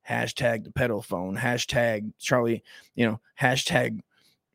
hashtag 0.08 0.64
the 0.64 0.72
pedal 0.72 1.02
phone. 1.02 1.36
Hashtag 1.36 2.12
Charlie, 2.18 2.64
you 2.94 3.06
know, 3.06 3.20
hashtag 3.40 4.00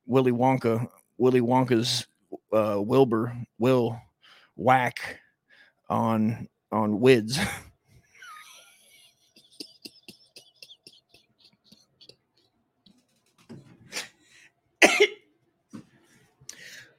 Willy 0.06 0.32
Wonka, 0.32 0.88
Willy 1.18 1.42
Wonka's 1.42 2.08
uh, 2.52 2.82
Wilbur 2.82 3.34
will 3.60 4.00
whack 4.56 5.20
on 5.90 6.50
on 6.72 7.00
WIDS. 7.00 7.38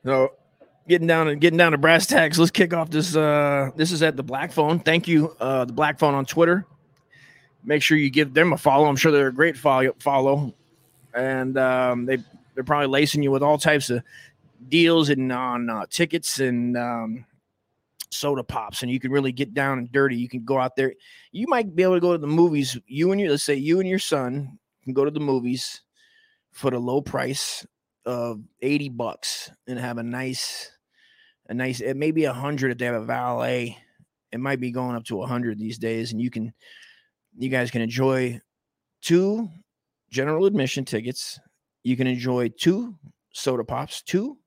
So 0.04 0.32
getting 0.88 1.06
down 1.06 1.28
and 1.28 1.40
getting 1.40 1.56
down 1.56 1.72
to 1.72 1.78
brass 1.78 2.06
tacks. 2.06 2.38
Let's 2.38 2.50
kick 2.50 2.72
off 2.72 2.90
this. 2.90 3.14
Uh, 3.14 3.70
this 3.76 3.92
is 3.92 4.02
at 4.02 4.16
the 4.16 4.22
Black 4.22 4.52
Phone. 4.52 4.80
Thank 4.80 5.08
you, 5.08 5.36
uh, 5.40 5.64
the 5.64 5.72
Black 5.72 5.98
Phone 5.98 6.14
on 6.14 6.24
Twitter. 6.24 6.66
make 7.64 7.82
sure 7.82 7.96
you 7.96 8.10
give 8.10 8.34
them 8.34 8.52
a 8.52 8.58
follow. 8.58 8.86
I'm 8.86 8.96
sure 8.96 9.12
they're 9.12 9.28
a 9.28 9.32
great 9.32 9.56
follow. 9.56 9.94
Follow, 9.98 10.54
and 11.14 11.56
um, 11.58 12.06
they 12.06 12.18
they're 12.54 12.64
probably 12.64 12.88
lacing 12.88 13.22
you 13.22 13.30
with 13.30 13.42
all 13.42 13.58
types 13.58 13.90
of 13.90 14.02
deals 14.68 15.08
and 15.08 15.32
on 15.32 15.70
uh, 15.70 15.86
tickets 15.88 16.40
and 16.40 16.76
um, 16.76 17.24
soda 18.10 18.42
pops, 18.42 18.82
and 18.82 18.90
you 18.90 19.00
can 19.00 19.10
really 19.10 19.32
get 19.32 19.54
down 19.54 19.78
and 19.78 19.90
dirty. 19.92 20.16
You 20.16 20.28
can 20.28 20.44
go 20.44 20.58
out 20.58 20.76
there. 20.76 20.94
You 21.30 21.46
might 21.48 21.74
be 21.74 21.82
able 21.82 21.94
to 21.94 22.00
go 22.00 22.12
to 22.12 22.18
the 22.18 22.26
movies. 22.26 22.78
You 22.86 23.12
and 23.12 23.20
your 23.20 23.30
let's 23.30 23.44
say 23.44 23.54
you 23.54 23.80
and 23.80 23.88
your 23.88 23.98
son 23.98 24.58
can 24.84 24.92
go 24.92 25.04
to 25.04 25.10
the 25.10 25.20
movies 25.20 25.82
for 26.50 26.70
the 26.70 26.78
low 26.78 27.00
price 27.00 27.66
of 28.04 28.40
80 28.60 28.88
bucks 28.90 29.50
and 29.66 29.78
have 29.78 29.98
a 29.98 30.02
nice 30.02 30.70
a 31.48 31.54
nice 31.54 31.80
it 31.80 31.96
may 31.96 32.10
be 32.10 32.24
a 32.24 32.32
hundred 32.32 32.72
if 32.72 32.78
they 32.78 32.86
have 32.86 32.94
a 32.94 33.04
valet. 33.04 33.76
It 34.30 34.40
might 34.40 34.60
be 34.60 34.70
going 34.70 34.96
up 34.96 35.04
to 35.04 35.22
a 35.22 35.26
hundred 35.26 35.58
these 35.58 35.78
days 35.78 36.12
and 36.12 36.20
you 36.20 36.30
can 36.30 36.52
you 37.36 37.48
guys 37.48 37.70
can 37.70 37.82
enjoy 37.82 38.40
two 39.00 39.48
general 40.10 40.46
admission 40.46 40.84
tickets. 40.84 41.38
You 41.82 41.96
can 41.96 42.06
enjoy 42.06 42.48
two 42.48 42.96
soda 43.34 43.64
pops 43.64 44.02
two 44.02 44.38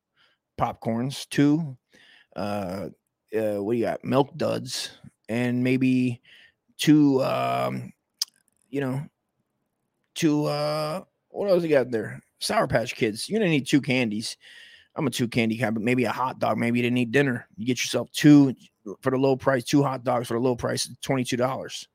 popcorns 0.59 1.27
two 1.29 1.77
uh, 2.35 2.89
uh 3.37 3.61
what 3.61 3.73
do 3.73 3.77
you 3.77 3.85
got? 3.85 4.03
Milk 4.03 4.35
duds 4.37 4.91
and 5.29 5.63
maybe 5.63 6.21
two 6.77 7.23
um 7.23 7.91
you 8.69 8.81
know 8.81 9.01
two 10.13 10.45
uh 10.45 11.01
what 11.29 11.49
else 11.49 11.63
you 11.63 11.69
got 11.69 11.91
there 11.91 12.21
Sour 12.39 12.67
Patch 12.67 12.95
Kids. 12.95 13.29
You're 13.29 13.39
gonna 13.39 13.49
need 13.49 13.67
two 13.67 13.81
candies. 13.81 14.37
I'm 14.95 15.07
a 15.07 15.09
two 15.11 15.27
candy 15.27 15.57
guy, 15.57 15.69
but 15.69 15.83
maybe 15.83 16.05
a 16.05 16.11
hot 16.11 16.39
dog. 16.39 16.57
Maybe 16.57 16.79
you 16.79 16.83
didn't 16.83 16.97
eat 16.97 17.11
dinner. 17.11 17.47
You 17.57 17.65
get 17.65 17.79
yourself 17.79 18.09
two 18.11 18.53
for 19.01 19.11
the 19.11 19.17
low 19.17 19.35
price, 19.35 19.63
two 19.63 19.83
hot 19.83 20.03
dogs 20.03 20.27
for 20.27 20.35
the 20.35 20.39
low 20.39 20.55
price 20.55 20.85
of 20.85 20.99
twenty-two 21.01 21.37
dollars. 21.37 21.87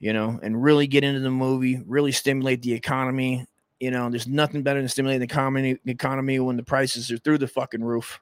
You 0.00 0.12
know, 0.12 0.38
and 0.42 0.62
really 0.62 0.86
get 0.86 1.04
into 1.04 1.20
the 1.20 1.30
movie, 1.30 1.80
really 1.86 2.12
stimulate 2.12 2.62
the 2.62 2.74
economy. 2.74 3.46
You 3.80 3.90
know, 3.90 4.10
there's 4.10 4.26
nothing 4.26 4.62
better 4.62 4.80
than 4.80 4.88
stimulating 4.88 5.20
the 5.20 5.32
economy 5.32 5.78
economy 5.86 6.38
when 6.40 6.56
the 6.56 6.62
prices 6.62 7.10
are 7.10 7.18
through 7.18 7.38
the 7.38 7.48
fucking 7.48 7.82
roof. 7.82 8.20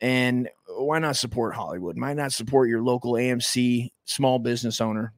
And 0.00 0.48
why 0.68 0.98
not 0.98 1.16
support 1.16 1.54
Hollywood? 1.54 1.98
Why 1.98 2.12
not 2.14 2.32
support 2.32 2.68
your 2.68 2.82
local 2.82 3.12
AMC 3.12 3.90
small 4.04 4.38
business 4.38 4.80
owner? 4.80 5.12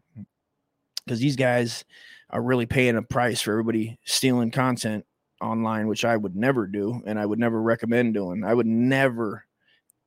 Because 1.04 1.20
these 1.20 1.36
guys 1.36 1.84
are 2.30 2.42
really 2.42 2.66
paying 2.66 2.96
a 2.96 3.02
price 3.02 3.40
for 3.40 3.52
everybody 3.52 3.98
stealing 4.04 4.50
content 4.50 5.04
online, 5.40 5.86
which 5.86 6.04
I 6.04 6.16
would 6.16 6.36
never 6.36 6.66
do 6.66 7.02
and 7.06 7.18
I 7.18 7.26
would 7.26 7.38
never 7.38 7.60
recommend 7.60 8.14
doing. 8.14 8.44
I 8.44 8.54
would 8.54 8.66
never, 8.66 9.44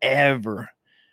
ever 0.02 0.70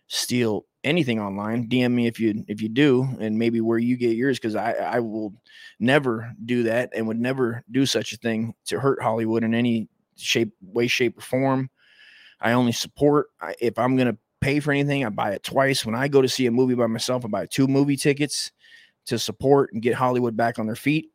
steal 0.09 0.67
anything 0.85 1.21
online. 1.21 1.69
DM 1.69 1.93
me 1.93 2.07
if 2.07 2.19
you 2.21 2.45
if 2.49 2.61
you 2.61 2.69
do, 2.69 3.09
and 3.21 3.39
maybe 3.39 3.61
where 3.61 3.79
you 3.79 3.97
get 3.97 4.17
yours, 4.17 4.39
because 4.39 4.57
I 4.57 4.73
I 4.73 5.01
will 5.01 5.35
never 5.79 6.33
do 6.45 6.65
that 6.65 6.91
and 6.95 7.07
would 7.07 7.21
never 7.21 7.63
do 7.71 7.87
such 7.87 8.13
a 8.13 8.17
thing 8.17 8.55
to 8.67 8.81
hurt 8.81 9.03
Hollywood 9.03 9.45
in 9.45 9.55
any 9.55 9.89
shape, 10.17 10.53
way, 10.61 10.87
shape, 10.87 11.19
or 11.19 11.23
form. 11.23 11.71
I 12.41 12.53
only 12.53 12.73
support 12.73 13.29
if 13.61 13.79
I'm 13.79 13.97
gonna 13.97 14.17
pay 14.41 14.61
for 14.61 14.73
anything, 14.73 15.05
I 15.05 15.09
buy 15.11 15.33
it 15.33 15.43
twice. 15.43 15.85
When 15.85 15.95
I 15.95 16.09
go 16.09 16.23
to 16.23 16.29
see 16.29 16.47
a 16.47 16.51
movie 16.51 16.75
by 16.75 16.87
myself, 16.87 17.25
I 17.25 17.29
buy 17.29 17.47
two 17.47 17.67
movie 17.67 17.97
tickets 17.97 18.53
to 19.09 19.19
support 19.19 19.73
and 19.73 19.83
get 19.83 19.95
Hollywood 19.95 20.37
back 20.37 20.59
on 20.59 20.67
their 20.67 20.77
feet. 20.77 21.11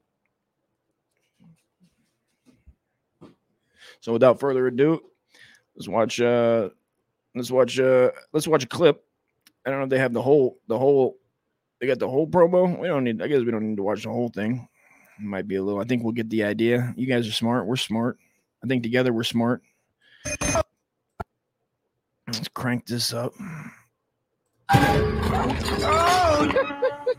So 4.02 4.12
without 4.12 4.40
further 4.40 4.68
ado, 4.68 5.00
let's 5.76 5.88
watch 5.88 6.20
uh 6.20 6.70
let's 7.36 7.50
watch 7.52 7.80
uh 7.80 8.12
let's 8.34 8.48
watch 8.48 8.64
a 8.64 8.68
clip. 8.68 9.04
I 9.66 9.70
don't 9.70 9.80
know 9.80 9.86
if 9.86 9.90
they 9.90 10.00
have 10.00 10.14
the 10.14 10.22
whole 10.22 10.58
the 10.68 10.78
whole 10.78 11.18
they 11.80 11.88
got 11.88 12.00
the 12.00 12.10
whole 12.10 12.28
promo. 12.28 12.78
We 12.80 12.88
don't 12.88 13.04
need 13.04 13.22
I 13.22 13.28
guess 13.28 13.42
we 13.42 13.52
don't 13.52 13.70
need 13.70 13.78
to 13.78 13.84
watch 13.84 14.04
the 14.04 14.10
whole 14.10 14.30
thing. 14.30 14.68
It 15.20 15.24
might 15.24 15.48
be 15.48 15.56
a 15.56 15.64
little 15.64 15.80
I 15.80 15.86
think 15.86 16.04
we'll 16.04 16.12
get 16.12 16.30
the 16.30 16.44
idea. 16.44 16.94
You 16.98 17.08
guys 17.08 17.28
are 17.28 17.32
smart. 17.32 17.66
We're 17.66 17.76
smart. 17.78 18.18
I 18.64 18.68
think 18.68 18.84
together 18.84 19.14
we're 19.14 19.24
smart. 19.24 19.62
Let's 22.28 22.48
crank 22.54 22.88
this 22.88 23.14
up. 23.14 23.34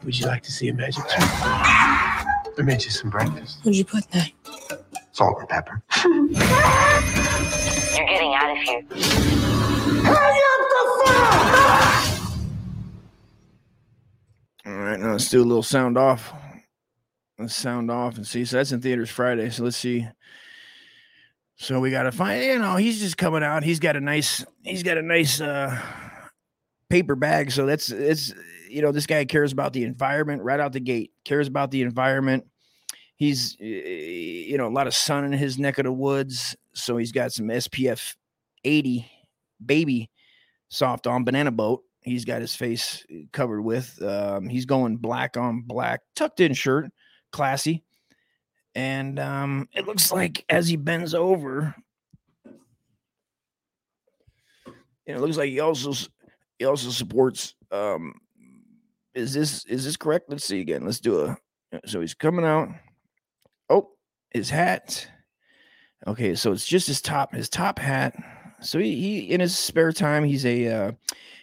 Would 0.04 0.18
you 0.18 0.26
like 0.26 0.42
to 0.42 0.52
see 0.52 0.68
a 0.68 0.74
magic 0.74 1.02
trick? 1.04 1.16
I 1.18 2.62
made 2.62 2.84
you 2.84 2.90
some 2.90 3.08
breakfast. 3.08 3.60
Where'd 3.62 3.74
you 3.74 3.86
put 3.86 4.04
that? 4.10 4.30
Salt 5.12 5.38
and 5.40 5.48
pepper. 5.48 5.80
You're 6.04 6.28
getting 8.06 8.34
out 8.34 8.50
of 8.50 8.58
here. 8.58 8.82
Hang 10.02 10.42
up 10.44 10.60
the 10.68 11.02
phone! 11.06 12.34
All 14.66 14.72
right, 14.72 14.98
now 15.00 15.12
let's 15.12 15.30
do 15.30 15.40
a 15.42 15.44
little 15.44 15.62
sound 15.62 15.96
off. 15.96 16.32
Let's 17.38 17.56
sound 17.56 17.90
off 17.90 18.16
and 18.16 18.26
see. 18.26 18.44
So 18.44 18.58
that's 18.58 18.72
in 18.72 18.82
theaters 18.82 19.08
Friday. 19.10 19.48
So 19.50 19.64
let's 19.64 19.76
see. 19.76 20.06
So 21.56 21.80
we 21.80 21.90
gotta 21.90 22.12
find, 22.12 22.44
you 22.44 22.58
know, 22.58 22.76
he's 22.76 23.00
just 23.00 23.16
coming 23.16 23.42
out. 23.42 23.62
He's 23.62 23.80
got 23.80 23.96
a 23.96 24.00
nice, 24.00 24.44
he's 24.64 24.82
got 24.82 24.98
a 24.98 25.02
nice 25.02 25.40
uh 25.40 25.80
paper 26.90 27.16
bag. 27.16 27.52
So 27.52 27.64
that's 27.64 27.90
it's 27.90 28.34
you 28.74 28.82
know, 28.82 28.92
this 28.92 29.06
guy 29.06 29.24
cares 29.24 29.52
about 29.52 29.72
the 29.72 29.84
environment 29.84 30.42
right 30.42 30.60
out 30.60 30.72
the 30.72 30.80
gate, 30.80 31.12
cares 31.24 31.48
about 31.48 31.70
the 31.70 31.82
environment. 31.82 32.44
He's 33.16 33.56
you 33.60 34.58
know, 34.58 34.66
a 34.66 34.74
lot 34.74 34.86
of 34.86 34.94
sun 34.94 35.24
in 35.24 35.32
his 35.32 35.58
neck 35.58 35.78
of 35.78 35.84
the 35.84 35.92
woods. 35.92 36.56
So 36.74 36.96
he's 36.96 37.12
got 37.12 37.32
some 37.32 37.46
SPF 37.46 38.16
80 38.64 39.10
baby 39.64 40.10
soft 40.68 41.06
on 41.06 41.24
banana 41.24 41.52
boat 41.52 41.84
he's 42.04 42.24
got 42.24 42.40
his 42.40 42.54
face 42.54 43.04
covered 43.32 43.62
with. 43.62 44.00
Um, 44.02 44.48
he's 44.48 44.66
going 44.66 44.98
black 44.98 45.36
on 45.36 45.62
black, 45.62 46.02
tucked 46.14 46.40
in 46.40 46.54
shirt, 46.54 46.90
classy. 47.32 47.82
And 48.74 49.18
um, 49.18 49.68
it 49.72 49.86
looks 49.86 50.12
like 50.12 50.44
as 50.48 50.68
he 50.68 50.76
bends 50.76 51.14
over, 51.14 51.74
it 55.06 55.20
looks 55.20 55.36
like 55.36 55.50
he 55.50 55.60
also 55.60 55.92
he 56.58 56.64
also 56.64 56.90
supports. 56.90 57.54
Um, 57.70 58.14
is 59.14 59.32
this 59.32 59.64
is 59.66 59.84
this 59.84 59.96
correct? 59.96 60.28
Let's 60.28 60.44
see 60.44 60.60
again. 60.60 60.84
Let's 60.84 61.00
do 61.00 61.20
a. 61.20 61.36
So 61.86 62.00
he's 62.00 62.14
coming 62.14 62.44
out. 62.44 62.68
Oh, 63.68 63.90
his 64.30 64.50
hat. 64.50 65.08
Okay, 66.06 66.34
so 66.34 66.52
it's 66.52 66.66
just 66.66 66.86
his 66.86 67.00
top 67.00 67.34
his 67.34 67.48
top 67.48 67.78
hat. 67.78 68.14
So 68.60 68.78
he, 68.78 68.94
he 68.96 69.30
in 69.30 69.40
his 69.40 69.56
spare 69.56 69.92
time 69.92 70.24
he's 70.24 70.44
a 70.44 70.68
uh, 70.68 70.92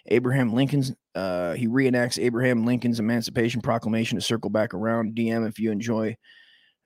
Abraham 0.07 0.53
Lincoln's. 0.53 0.93
Uh, 1.13 1.53
he 1.53 1.67
reenacts 1.67 2.21
Abraham 2.21 2.65
Lincoln's 2.65 2.99
Emancipation 2.99 3.61
Proclamation 3.61 4.17
to 4.17 4.21
circle 4.21 4.49
back 4.49 4.73
around. 4.73 5.15
DM 5.15 5.47
if 5.47 5.59
you 5.59 5.71
enjoy 5.71 6.15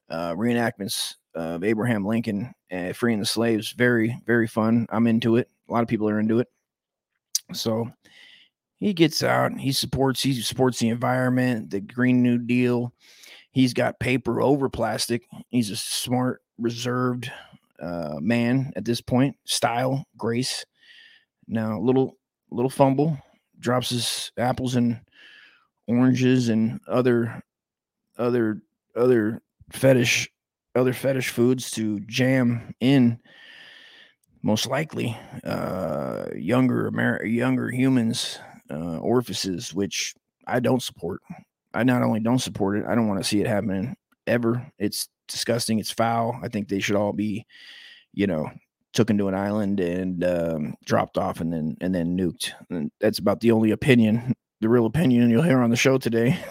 uh, 0.09 0.33
reenactments 0.33 1.15
of 1.35 1.63
Abraham 1.63 2.05
Lincoln 2.05 2.53
uh, 2.71 2.93
freeing 2.93 3.19
the 3.19 3.25
slaves. 3.25 3.71
Very 3.71 4.17
very 4.25 4.47
fun. 4.47 4.87
I'm 4.89 5.07
into 5.07 5.35
it. 5.35 5.49
A 5.67 5.73
lot 5.73 5.83
of 5.83 5.87
people 5.87 6.09
are 6.09 6.19
into 6.19 6.39
it. 6.39 6.47
So 7.53 7.91
he 8.77 8.93
gets 8.93 9.23
out. 9.23 9.57
He 9.57 9.71
supports. 9.71 10.21
He 10.21 10.41
supports 10.41 10.79
the 10.79 10.89
environment, 10.89 11.69
the 11.69 11.79
Green 11.79 12.21
New 12.21 12.37
Deal. 12.37 12.93
He's 13.51 13.73
got 13.73 13.99
paper 13.99 14.41
over 14.41 14.69
plastic. 14.69 15.23
He's 15.49 15.69
a 15.69 15.77
smart, 15.77 16.41
reserved 16.57 17.31
uh, 17.81 18.15
man 18.19 18.73
at 18.75 18.85
this 18.85 19.01
point. 19.01 19.37
Style, 19.45 20.05
grace. 20.17 20.65
Now, 21.47 21.79
little 21.79 22.17
little 22.51 22.69
fumble, 22.69 23.17
drops 23.59 23.89
his 23.89 24.31
apples 24.37 24.75
and 24.75 24.99
oranges 25.87 26.49
and 26.49 26.79
other 26.87 27.41
other 28.17 28.61
other 28.95 29.41
fetish 29.71 30.29
other 30.75 30.93
fetish 30.93 31.29
foods 31.29 31.71
to 31.71 31.99
jam 32.01 32.73
in 32.79 33.19
most 34.41 34.67
likely 34.67 35.17
uh 35.43 36.25
younger 36.35 36.91
younger 37.25 37.69
humans 37.69 38.39
uh 38.71 38.97
orifices 38.97 39.73
which 39.73 40.15
I 40.47 40.59
don't 40.59 40.81
support. 40.83 41.21
I 41.73 41.83
not 41.83 42.03
only 42.03 42.19
don't 42.19 42.39
support 42.39 42.77
it, 42.77 42.85
I 42.87 42.95
don't 42.95 43.07
want 43.07 43.19
to 43.19 43.27
see 43.27 43.41
it 43.41 43.47
happening 43.47 43.95
ever. 44.27 44.71
It's 44.77 45.09
disgusting, 45.27 45.79
it's 45.79 45.91
foul. 45.91 46.39
I 46.41 46.47
think 46.47 46.67
they 46.67 46.79
should 46.79 46.95
all 46.95 47.13
be 47.13 47.45
you 48.13 48.27
know 48.27 48.49
took 48.95 49.09
into 49.09 49.27
an 49.27 49.35
island 49.35 49.79
and 49.81 50.23
um, 50.23 50.75
dropped 50.85 51.17
off 51.17 51.41
and 51.41 51.53
then 51.53 51.77
and 51.81 51.93
then 51.93 52.17
nuked. 52.17 52.53
And 52.69 52.91
that's 52.99 53.19
about 53.19 53.41
the 53.41 53.51
only 53.51 53.71
opinion, 53.71 54.33
the 54.61 54.69
real 54.69 54.85
opinion 54.85 55.29
you'll 55.29 55.43
hear 55.43 55.61
on 55.61 55.69
the 55.69 55.75
show 55.75 55.97
today. 55.97 56.39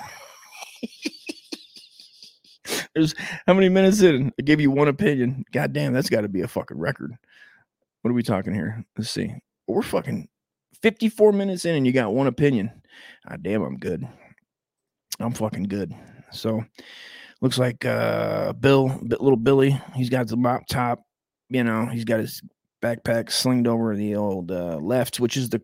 There's 2.95 3.15
how 3.47 3.55
many 3.55 3.69
minutes 3.69 4.03
in? 4.03 4.33
I 4.39 4.43
gave 4.43 4.61
you 4.61 4.71
one 4.71 4.89
opinion. 4.89 5.45
God 5.53 5.73
damn, 5.73 5.93
that's 5.93 6.11
got 6.11 6.21
to 6.21 6.29
be 6.29 6.43
a 6.43 6.49
fucking 6.49 6.79
record. 6.79 7.13
What 8.03 8.11
are 8.11 8.15
we 8.15 8.23
talking 8.23 8.55
here? 8.55 8.85
Let's 8.97 9.11
see. 9.11 9.35
We're 9.67 9.83
fucking 9.83 10.29
54 10.85 11.33
minutes 11.33 11.65
in 11.65 11.77
and 11.77 11.87
you 11.87 11.95
got 11.95 12.13
one 12.13 12.27
opinion. 12.27 12.71
God 13.27 13.43
damn, 13.43 13.63
I'm 13.63 13.79
good. 13.79 14.07
I'm 15.19 15.33
fucking 15.33 15.63
good. 15.63 15.95
So 16.31 16.63
looks 17.41 17.57
like 17.57 17.87
uh 17.87 18.53
Bill, 18.53 19.01
little 19.01 19.39
Billy, 19.39 19.81
he's 19.95 20.11
got 20.11 20.29
the 20.29 20.37
mop 20.37 20.67
top 20.69 21.01
you 21.49 21.65
know, 21.65 21.87
he's 21.87 22.05
got 22.05 22.21
his 22.21 22.43
backpack 22.83 23.31
slinged 23.31 23.67
over 23.67 23.97
the 23.97 24.15
old 24.17 24.51
uh, 24.51 24.77
left, 24.77 25.21
which 25.21 25.39
is 25.39 25.49
the 25.49 25.63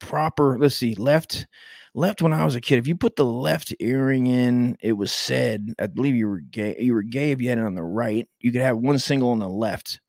proper, 0.00 0.58
let's 0.58 0.74
see, 0.74 0.96
left 0.96 1.46
left 1.94 2.20
when 2.20 2.32
I 2.32 2.44
was 2.44 2.56
a 2.56 2.60
kid. 2.60 2.78
If 2.78 2.88
you 2.88 2.96
put 2.96 3.14
the 3.14 3.24
left 3.24 3.72
earring 3.78 4.26
in, 4.26 4.76
it 4.80 4.94
was 4.94 5.12
said, 5.12 5.74
I 5.78 5.86
believe 5.86 6.16
you 6.16 6.28
were 6.28 6.40
gay. 6.40 6.74
You 6.80 6.94
were 6.94 7.02
gay 7.02 7.30
if 7.30 7.40
you 7.40 7.50
had 7.50 7.58
it 7.58 7.64
on 7.64 7.76
the 7.76 7.84
right. 7.84 8.28
You 8.40 8.50
could 8.50 8.62
have 8.62 8.78
one 8.78 8.98
single 8.98 9.30
on 9.30 9.38
the 9.38 9.48
left, 9.48 10.00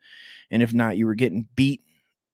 and 0.49 0.63
if 0.63 0.73
not, 0.73 0.97
you 0.97 1.05
were 1.05 1.15
getting 1.15 1.47
beat. 1.55 1.81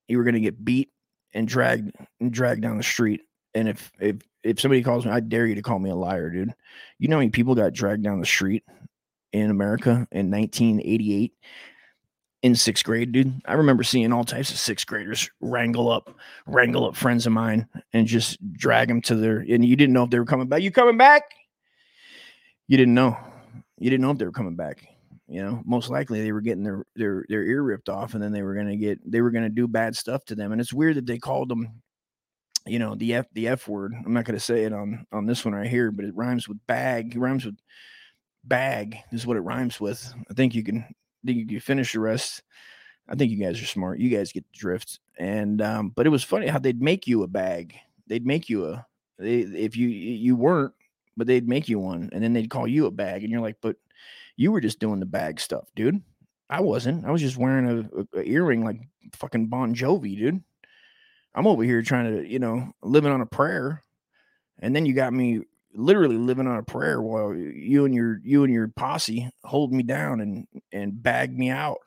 You 0.08 0.18
were 0.18 0.24
going 0.24 0.36
to 0.36 0.40
get 0.40 0.64
beat 0.64 0.90
and 1.34 1.48
dragged 1.48 1.96
and 2.20 2.32
dragged 2.32 2.62
down 2.62 2.78
the 2.78 2.84
street. 2.84 3.22
And 3.54 3.68
if 3.68 3.92
if 4.00 4.18
if 4.44 4.60
somebody 4.60 4.84
calls 4.84 5.06
me, 5.06 5.12
I 5.12 5.20
dare 5.20 5.46
you 5.46 5.56
to 5.56 5.62
call 5.62 5.80
me 5.80 5.90
a 5.90 5.96
liar, 5.96 6.30
dude. 6.30 6.54
You 7.00 7.08
know 7.08 7.18
how 7.18 7.22
many 7.22 7.32
people 7.32 7.56
got 7.56 7.74
dragged 7.74 8.04
down 8.04 8.20
the 8.20 8.26
street 8.26 8.64
in 9.34 9.50
America 9.50 10.08
in 10.12 10.32
1988 10.32 11.34
in 12.44 12.56
sixth 12.56 12.86
grade, 12.86 13.12
dude. 13.12 13.42
I 13.46 13.54
remember 13.54 13.84
seeing 13.84 14.14
all 14.14 14.24
types 14.24 14.52
of 14.52 14.58
sixth 14.58 14.88
graders 14.88 15.30
wrangle 15.42 15.92
up, 15.92 16.16
wrangle 16.46 16.86
up 16.86 16.96
friends 16.96 17.26
of 17.26 17.34
mine 17.34 17.68
and 17.94 18.08
just 18.08 18.38
drag 18.54 18.88
them 18.88 19.02
to 19.04 19.16
their. 19.16 19.40
And 19.40 19.66
you 19.66 19.76
didn't 19.76 19.94
know 19.94 20.04
if 20.04 20.10
they 20.10 20.20
were 20.20 20.26
coming 20.26 20.48
back. 20.48 20.62
You 20.62 20.72
coming 20.72 20.98
back? 20.98 21.24
You 22.68 22.78
didn't 22.78 22.94
know. 22.94 23.18
You 23.80 23.90
didn't 23.90 24.02
know 24.02 24.12
if 24.12 24.18
they 24.18 24.26
were 24.26 24.32
coming 24.32 24.56
back. 24.56 24.88
You 25.28 25.44
know, 25.44 25.62
most 25.66 25.90
likely 25.90 26.22
they 26.22 26.32
were 26.32 26.42
getting 26.42 26.64
their 26.64 26.86
their 26.96 27.26
their 27.28 27.44
ear 27.44 27.62
ripped 27.62 27.90
off, 27.90 28.14
and 28.14 28.24
then 28.24 28.32
they 28.32 28.44
were 28.44 28.56
gonna 28.56 28.78
get 28.78 29.00
they 29.10 29.22
were 29.22 29.32
gonna 29.32 29.50
do 29.50 29.68
bad 29.68 29.96
stuff 29.96 30.24
to 30.26 30.36
them. 30.36 30.52
And 30.52 30.62
it's 30.62 30.74
weird 30.74 30.96
that 30.96 31.06
they 31.06 31.18
called 31.18 31.50
them, 31.50 31.82
you 32.66 32.80
know, 32.80 32.96
the 32.96 33.14
F 33.16 33.26
the 33.34 33.50
F 33.50 33.68
word. 33.68 33.94
I'm 34.06 34.14
not 34.14 34.26
gonna 34.26 34.40
say 34.40 34.64
it 34.64 34.74
on 34.74 35.06
on 35.12 35.26
this 35.26 35.44
one 35.44 35.54
right 35.54 35.70
here, 35.70 35.92
but 35.92 36.06
it 36.06 36.16
rhymes 36.16 36.48
with 36.48 36.66
bag. 36.66 37.16
It 37.16 37.20
rhymes 37.20 37.46
with 37.46 37.58
bag 38.46 38.98
is 39.12 39.28
what 39.28 39.38
it 39.38 39.42
rhymes 39.42 39.82
with. 39.82 40.14
I 40.30 40.34
think 40.34 40.56
you 40.56 40.64
can 40.64 40.86
think 41.26 41.40
you 41.40 41.46
can 41.46 41.60
finish 41.60 41.94
the 41.94 42.00
rest. 42.00 42.42
I 43.10 43.16
think 43.16 43.32
you 43.32 43.38
guys 43.38 43.62
are 43.62 43.66
smart. 43.66 44.00
You 44.00 44.10
guys 44.10 44.32
get 44.32 44.46
the 44.52 44.58
drift. 44.58 45.00
And 45.20 45.62
um, 45.62 45.90
but 45.90 46.06
it 46.06 46.10
was 46.10 46.24
funny 46.24 46.48
how 46.48 46.60
they'd 46.60 46.82
make 46.82 47.08
you 47.08 47.24
a 47.24 47.28
bag. 47.28 47.76
They'd 48.08 48.26
make 48.26 48.50
you 48.50 48.66
a 48.68 48.86
they 49.20 49.40
if 49.40 49.76
you 49.76 49.88
you 49.90 50.36
weren't, 50.36 50.74
but 51.16 51.28
they'd 51.28 51.48
make 51.48 51.68
you 51.68 51.80
one, 51.80 52.10
and 52.12 52.24
then 52.24 52.34
they'd 52.34 52.50
call 52.50 52.68
you 52.68 52.86
a 52.86 52.92
bag, 52.92 53.24
and 53.24 53.32
you're 53.32 53.42
like, 53.42 53.58
but 53.62 53.76
you 54.38 54.52
were 54.52 54.62
just 54.62 54.80
doing 54.80 55.00
the 55.00 55.06
bag 55.06 55.40
stuff, 55.40 55.68
dude. 55.76 56.02
I 56.50 56.62
wasn't. 56.62 57.06
I 57.06 57.12
was 57.12 57.22
just 57.22 57.36
wearing 57.36 57.68
a, 57.68 58.18
a, 58.18 58.22
a 58.22 58.24
earring 58.24 58.64
like 58.64 58.80
fucking 59.16 59.48
Bon 59.48 59.76
Jovi, 59.76 60.18
dude. 60.18 60.42
I'm 61.36 61.48
over 61.48 61.64
here 61.64 61.82
trying 61.82 62.16
to, 62.16 62.28
you 62.28 62.40
know, 62.40 62.72
living 62.82 63.12
on 63.12 63.22
a 63.22 63.26
prayer, 63.26 63.84
and 64.60 64.76
then 64.76 64.86
you 64.86 64.94
got 64.94 65.12
me 65.12 65.42
literally 65.74 66.18
living 66.18 66.48
on 66.48 66.58
a 66.58 66.64
prayer 66.64 67.02
while 67.02 67.36
you 67.36 67.86
and 67.86 67.94
your 67.94 68.20
you 68.24 68.44
and 68.44 68.54
your 68.54 68.70
posse 68.70 69.30
hold 69.44 69.74
me 69.74 69.84
down 69.84 70.22
and 70.22 70.48
and 70.72 71.04
bag 71.04 71.38
me 71.38 71.50
out. 71.50 71.80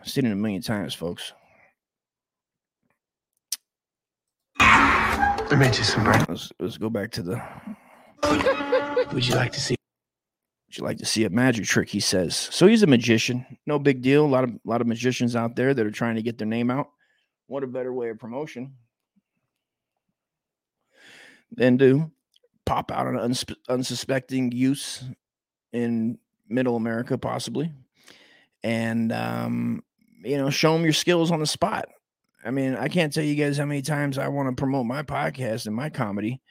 I've 0.00 0.08
seen 0.08 0.26
it 0.26 0.32
a 0.32 0.36
million 0.36 0.62
times, 0.62 0.94
folks. 0.94 1.32
I 4.60 5.56
made 5.56 5.76
you 5.78 5.84
some 5.84 6.04
breakfast. 6.04 6.28
Let's, 6.28 6.52
let's 6.60 6.78
go 6.78 6.90
back 6.90 7.10
to 7.12 7.22
the. 7.22 7.42
Would 9.12 9.26
you 9.26 9.34
like 9.34 9.52
to 9.52 9.60
see? 9.60 9.77
Would 10.68 10.78
you 10.78 10.84
like 10.84 10.98
to 10.98 11.06
see 11.06 11.24
a 11.24 11.30
magic 11.30 11.64
trick? 11.64 11.88
He 11.88 12.00
says. 12.00 12.36
So 12.36 12.66
he's 12.66 12.82
a 12.82 12.86
magician. 12.86 13.46
No 13.66 13.78
big 13.78 14.02
deal. 14.02 14.24
A 14.24 14.28
lot 14.28 14.44
of 14.44 14.50
a 14.50 14.60
lot 14.64 14.82
of 14.82 14.86
magicians 14.86 15.34
out 15.34 15.56
there 15.56 15.72
that 15.72 15.86
are 15.86 15.90
trying 15.90 16.16
to 16.16 16.22
get 16.22 16.36
their 16.36 16.46
name 16.46 16.70
out. 16.70 16.90
What 17.46 17.64
a 17.64 17.66
better 17.66 17.92
way 17.92 18.10
of 18.10 18.18
promotion 18.18 18.74
than 21.50 21.78
to 21.78 22.10
pop 22.66 22.92
out 22.92 23.06
an 23.06 23.14
unspe- 23.14 23.56
unsuspecting 23.70 24.52
use 24.52 25.02
in 25.72 26.18
middle 26.48 26.76
America, 26.76 27.16
possibly, 27.16 27.72
and 28.62 29.10
um, 29.10 29.82
you 30.22 30.36
know, 30.36 30.50
show 30.50 30.74
them 30.74 30.84
your 30.84 30.92
skills 30.92 31.30
on 31.30 31.40
the 31.40 31.46
spot. 31.46 31.88
I 32.44 32.50
mean, 32.50 32.76
I 32.76 32.88
can't 32.88 33.12
tell 33.12 33.24
you 33.24 33.34
guys 33.34 33.56
how 33.56 33.64
many 33.64 33.80
times 33.80 34.18
I 34.18 34.28
want 34.28 34.50
to 34.50 34.60
promote 34.60 34.84
my 34.84 35.02
podcast 35.02 35.66
and 35.66 35.74
my 35.74 35.88
comedy, 35.88 36.42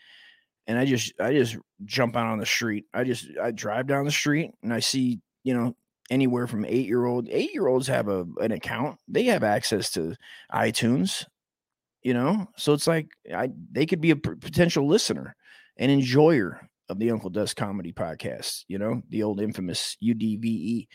and 0.68 0.78
I 0.78 0.86
just 0.86 1.14
I 1.20 1.34
just 1.34 1.58
jump 1.86 2.16
out 2.16 2.28
on 2.28 2.40
the 2.40 2.46
street. 2.46 2.86
I 2.94 3.04
just 3.04 3.28
I 3.42 3.52
drive 3.52 3.88
down 3.88 4.06
the 4.06 4.12
street 4.12 4.52
and 4.62 4.74
I 4.74 4.80
see 4.80 5.22
you 5.44 5.54
know 5.54 5.76
anywhere 6.10 6.48
from 6.48 6.66
eight 6.66 6.86
year 6.86 7.06
old 7.06 7.28
eight 7.30 7.54
year 7.54 7.68
olds 7.68 7.88
have 7.88 8.08
a 8.08 8.26
an 8.40 8.52
account. 8.52 9.00
They 9.08 9.24
have 9.26 9.44
access 9.44 9.92
to 9.92 10.16
iTunes, 10.54 11.26
you 12.04 12.14
know. 12.14 12.48
So 12.58 12.74
it's 12.74 12.88
like 12.88 13.10
I 13.34 13.50
they 13.72 13.86
could 13.86 14.02
be 14.02 14.12
a 14.12 14.16
p- 14.16 14.36
potential 14.36 14.88
listener, 14.88 15.36
an 15.78 15.90
enjoyer 15.90 16.62
of 16.90 17.00
the 17.00 17.12
Uncle 17.12 17.30
Dust 17.30 17.56
Comedy 17.56 17.94
Podcast. 17.94 18.64
You 18.68 18.78
know, 18.78 19.02
the 19.10 19.24
old 19.24 19.42
infamous 19.42 19.98
UDVE 20.04 20.88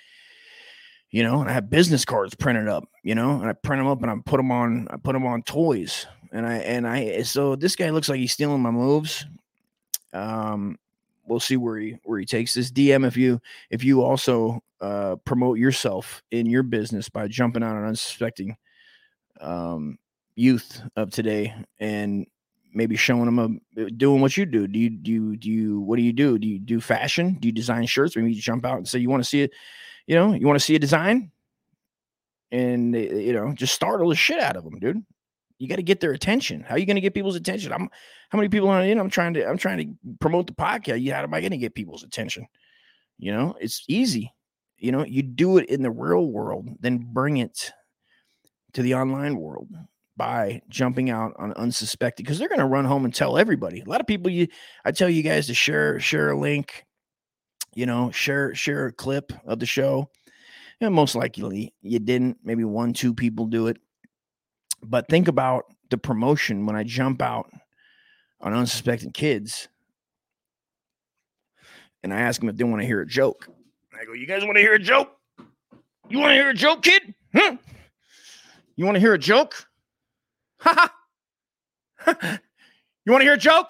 you 1.12 1.23
know, 1.23 1.43
and 1.43 1.51
I 1.51 1.53
have 1.53 1.70
business 1.70 2.07
cards 2.07 2.35
printed 2.35 2.68
up, 2.68 2.85
you 3.05 3.14
know, 3.14 3.39
and 3.39 3.49
I 3.49 3.53
print 3.53 3.81
them 3.81 3.87
up 3.87 4.01
and 4.03 4.11
I 4.11 4.14
put 4.25 4.39
them 4.39 4.51
on, 4.51 4.89
I 4.91 4.97
put 4.97 5.12
them 5.12 5.27
on 5.27 5.43
toys. 5.43 6.07
And 6.33 6.47
I, 6.47 6.55
and 6.57 6.89
I, 6.89 7.20
so 7.23 7.55
this 7.55 7.77
guy 7.77 7.91
looks 7.91 8.09
like 8.09 8.18
he's 8.18 8.33
stealing 8.33 8.62
my 8.62 8.70
moves. 8.70 9.27
Um, 10.13 10.79
we'll 11.27 11.41
see 11.41 11.57
where 11.57 11.79
he, 11.79 11.99
where 12.05 12.19
he 12.19 12.27
takes 12.27 12.55
this 12.55 12.71
DM. 12.71 13.07
If 13.07 13.17
you, 13.17 13.41
if 13.71 13.85
you 13.85 14.03
also, 14.03 14.63
uh, 14.81 15.17
promote 15.25 15.59
yourself 15.59 16.23
in 16.33 16.47
your 16.47 16.65
business 16.65 17.09
by 17.09 17.29
jumping 17.29 17.63
on 17.63 17.77
an 17.77 17.85
unsuspecting, 17.85 18.57
um, 19.41 19.99
youth 20.35 20.83
of 20.97 21.11
today 21.11 21.55
and 21.79 22.27
maybe 22.75 22.97
showing 22.97 23.27
them 23.27 23.61
a, 23.77 23.91
doing 23.91 24.21
what 24.21 24.37
you 24.37 24.47
do. 24.47 24.67
Do 24.67 24.79
you, 24.79 24.91
do 24.91 25.13
you, 25.13 25.37
do 25.37 25.51
you, 25.51 25.81
what 25.81 25.97
do 25.97 26.03
you 26.03 26.13
do? 26.13 26.39
Do 26.39 26.49
you 26.49 26.59
do 26.59 26.81
fashion? 26.81 27.37
Do 27.39 27.49
you 27.49 27.53
design 27.53 27.87
shirts? 27.87 28.17
Maybe 28.17 28.33
you 28.33 28.41
jump 28.41 28.65
out 28.65 28.79
and 28.79 28.89
say, 28.89 28.99
you 28.99 29.11
want 29.11 29.23
to 29.23 29.29
see 29.29 29.43
it? 29.43 29.53
You 30.07 30.17
know, 30.17 30.33
you 30.33 30.47
want 30.47 30.59
to 30.59 30.65
see 30.65 30.75
a 30.75 30.81
design 30.81 31.31
and 32.51 32.95
eh, 32.95 32.99
you 32.99 33.33
know, 33.33 33.53
just 33.53 33.75
startle 33.75 34.09
the 34.09 34.15
shit 34.15 34.41
out 34.41 34.57
of 34.57 34.65
them, 34.65 34.79
dude. 34.79 35.05
You 35.63 35.69
got 35.69 35.77
to 35.77 35.85
get 35.85 36.01
their 36.01 36.11
attention. 36.11 36.65
How 36.67 36.75
are 36.75 36.79
you 36.79 36.87
going 36.87 36.97
to 36.97 37.01
get 37.01 37.15
people's 37.15 37.37
attention? 37.37 37.73
I'm 37.73 37.89
how 38.31 38.37
many 38.37 38.49
people 38.49 38.85
you 38.85 38.97
know, 38.97 39.01
I'm 39.01 39.11
trying 39.11 39.35
to 39.35 39.49
I'm 39.49 39.59
trying 39.59 39.79
to 39.79 40.15
promote 40.19 40.49
the 40.49 40.55
podcast. 40.55 41.09
How 41.13 41.23
am 41.23 41.33
I 41.33 41.41
going 41.41 41.53
to 41.53 41.57
get 41.57 41.77
people's 41.77 42.03
attention? 42.03 42.49
You 43.17 43.31
know, 43.31 43.55
it's 43.61 43.85
easy. 43.87 44.35
You 44.77 44.91
know, 44.91 45.05
you 45.05 45.23
do 45.23 45.59
it 45.59 45.67
in 45.67 45.83
the 45.83 45.91
real 45.93 46.27
world, 46.27 46.69
then 46.81 47.07
bring 47.13 47.37
it 47.37 47.73
to 48.73 48.83
the 48.83 48.97
online 48.97 49.37
world 49.37 49.69
by 50.17 50.63
jumping 50.69 51.11
out 51.11 51.33
on 51.39 51.53
unsuspected 51.53 52.27
because 52.27 52.41
they're 52.41 52.49
going 52.49 52.59
to 52.59 52.67
run 52.67 52.85
home 52.85 53.05
and 53.05 53.15
tell 53.15 53.39
everybody. 53.39 53.83
A 53.83 53.89
lot 53.89 54.01
of 54.01 54.09
people 54.09 54.33
you 54.33 54.49
I 54.85 54.91
tell 54.91 55.09
you 55.09 55.23
guys 55.23 55.47
to 55.47 55.55
share 55.55 56.01
share 56.01 56.31
a 56.33 56.37
link, 56.37 56.85
you 57.73 57.87
know, 57.87 58.11
share 58.11 58.53
share 58.57 58.87
a 58.87 58.93
clip 58.93 59.33
of 59.47 59.61
the 59.61 59.67
show. 59.67 60.11
And 60.81 60.93
most 60.93 61.15
likely 61.15 61.73
you 61.83 62.01
didn't. 62.01 62.39
Maybe 62.43 62.65
one, 62.65 62.95
two 62.95 63.15
people 63.15 63.47
do 63.47 63.69
it. 63.69 63.77
But 64.83 65.09
think 65.09 65.28
about 65.28 65.64
the 65.91 65.99
promotion 65.99 66.66
when 66.66 66.76
I 66.76 66.83
jump 66.83 67.22
out 67.22 67.51
on 68.41 68.53
unsuspecting 68.53 69.12
kids 69.12 69.68
and 72.03 72.12
I 72.12 72.20
ask 72.20 72.41
them 72.41 72.49
if 72.49 72.57
they 72.57 72.64
want 72.64 72.80
to 72.83 72.87
hear 72.87 73.01
a 73.01 73.07
joke. 73.07 73.49
I 73.99 74.05
go, 74.05 74.12
You 74.12 74.26
guys 74.26 74.45
want 74.45 74.57
to 74.57 74.61
hear 74.61 74.74
a 74.74 74.78
joke? 74.78 75.11
You 76.09 76.18
want 76.18 76.30
to 76.30 76.35
hear 76.35 76.51
a 76.51 76.55
joke, 76.55 76.83
kid? 76.83 77.14
Huh? 77.35 77.57
You 78.76 78.85
want 78.85 78.97
to 78.97 79.01
hear 79.01 79.14
a 79.14 79.18
joke? 79.18 79.66
Ha 80.61 80.91
ha. 82.07 82.39
You 83.05 83.11
want 83.11 83.22
to 83.22 83.24
hear 83.24 83.35
a 83.35 83.39
joke? 83.39 83.66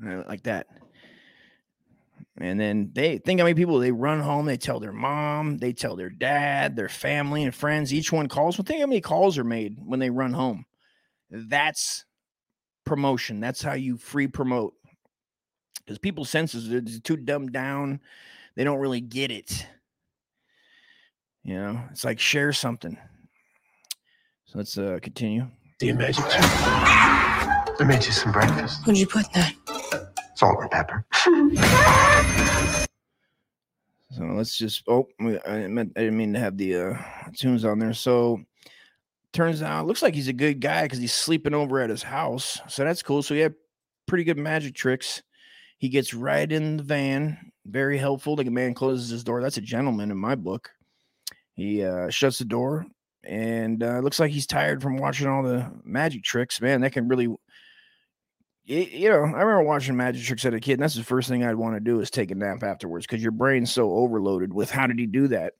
Like 0.00 0.42
that. 0.44 0.66
And 2.40 2.58
then 2.58 2.90
they 2.92 3.18
think 3.18 3.38
how 3.38 3.44
many 3.44 3.54
people 3.54 3.78
they 3.78 3.92
run 3.92 4.20
home, 4.20 4.46
they 4.46 4.56
tell 4.56 4.80
their 4.80 4.92
mom, 4.92 5.58
they 5.58 5.72
tell 5.72 5.94
their 5.94 6.10
dad, 6.10 6.74
their 6.74 6.88
family 6.88 7.44
and 7.44 7.54
friends. 7.54 7.94
Each 7.94 8.10
one 8.10 8.28
calls. 8.28 8.58
Well, 8.58 8.64
think 8.64 8.80
how 8.80 8.86
many 8.86 9.00
calls 9.00 9.38
are 9.38 9.44
made 9.44 9.78
when 9.84 10.00
they 10.00 10.10
run 10.10 10.32
home. 10.32 10.64
That's 11.30 12.04
promotion. 12.84 13.38
That's 13.40 13.62
how 13.62 13.74
you 13.74 13.96
free 13.96 14.26
promote. 14.26 14.74
Because 15.84 15.98
people's 15.98 16.30
senses 16.30 16.72
are 16.72 17.00
too 17.00 17.16
dumbed 17.16 17.52
down. 17.52 18.00
They 18.56 18.64
don't 18.64 18.80
really 18.80 19.00
get 19.00 19.30
it. 19.30 19.66
You 21.44 21.54
know, 21.54 21.80
it's 21.90 22.04
like 22.04 22.18
share 22.18 22.52
something. 22.52 22.96
So 24.46 24.58
let's 24.58 24.76
uh 24.76 24.98
continue. 25.02 25.46
See 25.80 25.90
a 25.90 25.94
magic? 25.94 26.24
I 26.26 27.84
made 27.84 28.04
you 28.04 28.12
some 28.12 28.32
breakfast. 28.32 28.80
What'd 28.80 28.98
you 28.98 29.06
put 29.06 29.26
in 29.26 29.32
that? 29.34 29.54
Salt 30.34 30.60
and 30.60 30.70
pepper. 30.70 31.04
So 34.16 34.22
let's 34.26 34.56
just 34.56 34.84
oh 34.86 35.08
I 35.44 35.66
meant 35.66 35.92
I 35.96 36.00
didn't 36.00 36.16
mean 36.16 36.34
to 36.34 36.38
have 36.38 36.56
the 36.56 36.76
uh 36.76 36.96
tunes 37.36 37.64
on 37.64 37.80
there. 37.80 37.94
So 37.94 38.40
turns 39.32 39.60
out 39.60 39.86
looks 39.86 40.02
like 40.02 40.14
he's 40.14 40.28
a 40.28 40.32
good 40.32 40.60
guy 40.60 40.84
because 40.84 41.00
he's 41.00 41.12
sleeping 41.12 41.54
over 41.54 41.80
at 41.80 41.90
his 41.90 42.04
house. 42.04 42.60
So 42.68 42.84
that's 42.84 43.02
cool. 43.02 43.24
So 43.24 43.34
he 43.34 43.40
had 43.40 43.54
pretty 44.06 44.22
good 44.22 44.38
magic 44.38 44.76
tricks. 44.76 45.22
He 45.78 45.88
gets 45.88 46.14
right 46.14 46.50
in 46.50 46.76
the 46.76 46.84
van, 46.84 47.50
very 47.66 47.98
helpful. 47.98 48.36
Like 48.36 48.46
a 48.46 48.52
man 48.52 48.72
closes 48.72 49.08
his 49.08 49.24
door. 49.24 49.42
That's 49.42 49.56
a 49.56 49.62
gentleman 49.62 50.12
in 50.12 50.16
my 50.16 50.36
book. 50.36 50.70
He 51.54 51.82
uh 51.82 52.08
shuts 52.10 52.38
the 52.38 52.44
door 52.44 52.86
and 53.24 53.82
uh 53.82 53.98
looks 53.98 54.20
like 54.20 54.30
he's 54.30 54.46
tired 54.46 54.80
from 54.80 54.96
watching 54.96 55.26
all 55.26 55.42
the 55.42 55.68
magic 55.82 56.22
tricks. 56.22 56.60
Man, 56.60 56.82
that 56.82 56.92
can 56.92 57.08
really 57.08 57.34
you 58.64 59.08
know, 59.10 59.16
I 59.16 59.42
remember 59.42 59.62
watching 59.62 59.96
magic 59.96 60.24
tricks 60.24 60.44
as 60.44 60.54
a 60.54 60.60
kid, 60.60 60.74
and 60.74 60.82
that's 60.82 60.94
the 60.94 61.04
first 61.04 61.28
thing 61.28 61.44
I'd 61.44 61.54
want 61.54 61.76
to 61.76 61.80
do 61.80 62.00
is 62.00 62.10
take 62.10 62.30
a 62.30 62.34
nap 62.34 62.62
afterwards 62.62 63.06
because 63.06 63.22
your 63.22 63.32
brain's 63.32 63.72
so 63.72 63.92
overloaded 63.92 64.54
with 64.54 64.70
how 64.70 64.86
did 64.86 64.98
he 64.98 65.06
do 65.06 65.28
that? 65.28 65.52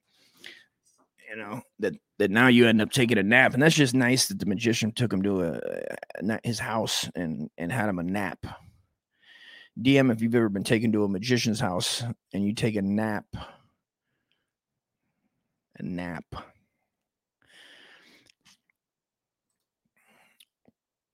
You 1.28 1.36
know, 1.36 1.62
that 1.80 1.94
that 2.18 2.30
now 2.30 2.46
you 2.46 2.66
end 2.66 2.80
up 2.80 2.92
taking 2.92 3.18
a 3.18 3.22
nap, 3.22 3.52
and 3.52 3.62
that's 3.62 3.74
just 3.74 3.94
nice 3.94 4.26
that 4.28 4.38
the 4.38 4.46
magician 4.46 4.92
took 4.92 5.12
him 5.12 5.22
to 5.22 5.42
a, 5.42 5.60
a 6.22 6.40
his 6.44 6.58
house 6.58 7.08
and 7.14 7.50
and 7.58 7.70
had 7.70 7.88
him 7.88 7.98
a 7.98 8.04
nap. 8.04 8.38
DM, 9.80 10.12
if 10.12 10.22
you've 10.22 10.34
ever 10.34 10.48
been 10.48 10.64
taken 10.64 10.92
to 10.92 11.04
a 11.04 11.08
magician's 11.08 11.60
house 11.60 12.04
and 12.32 12.44
you 12.44 12.54
take 12.54 12.76
a 12.76 12.82
nap, 12.82 13.26
a 15.76 15.82
nap. 15.82 16.24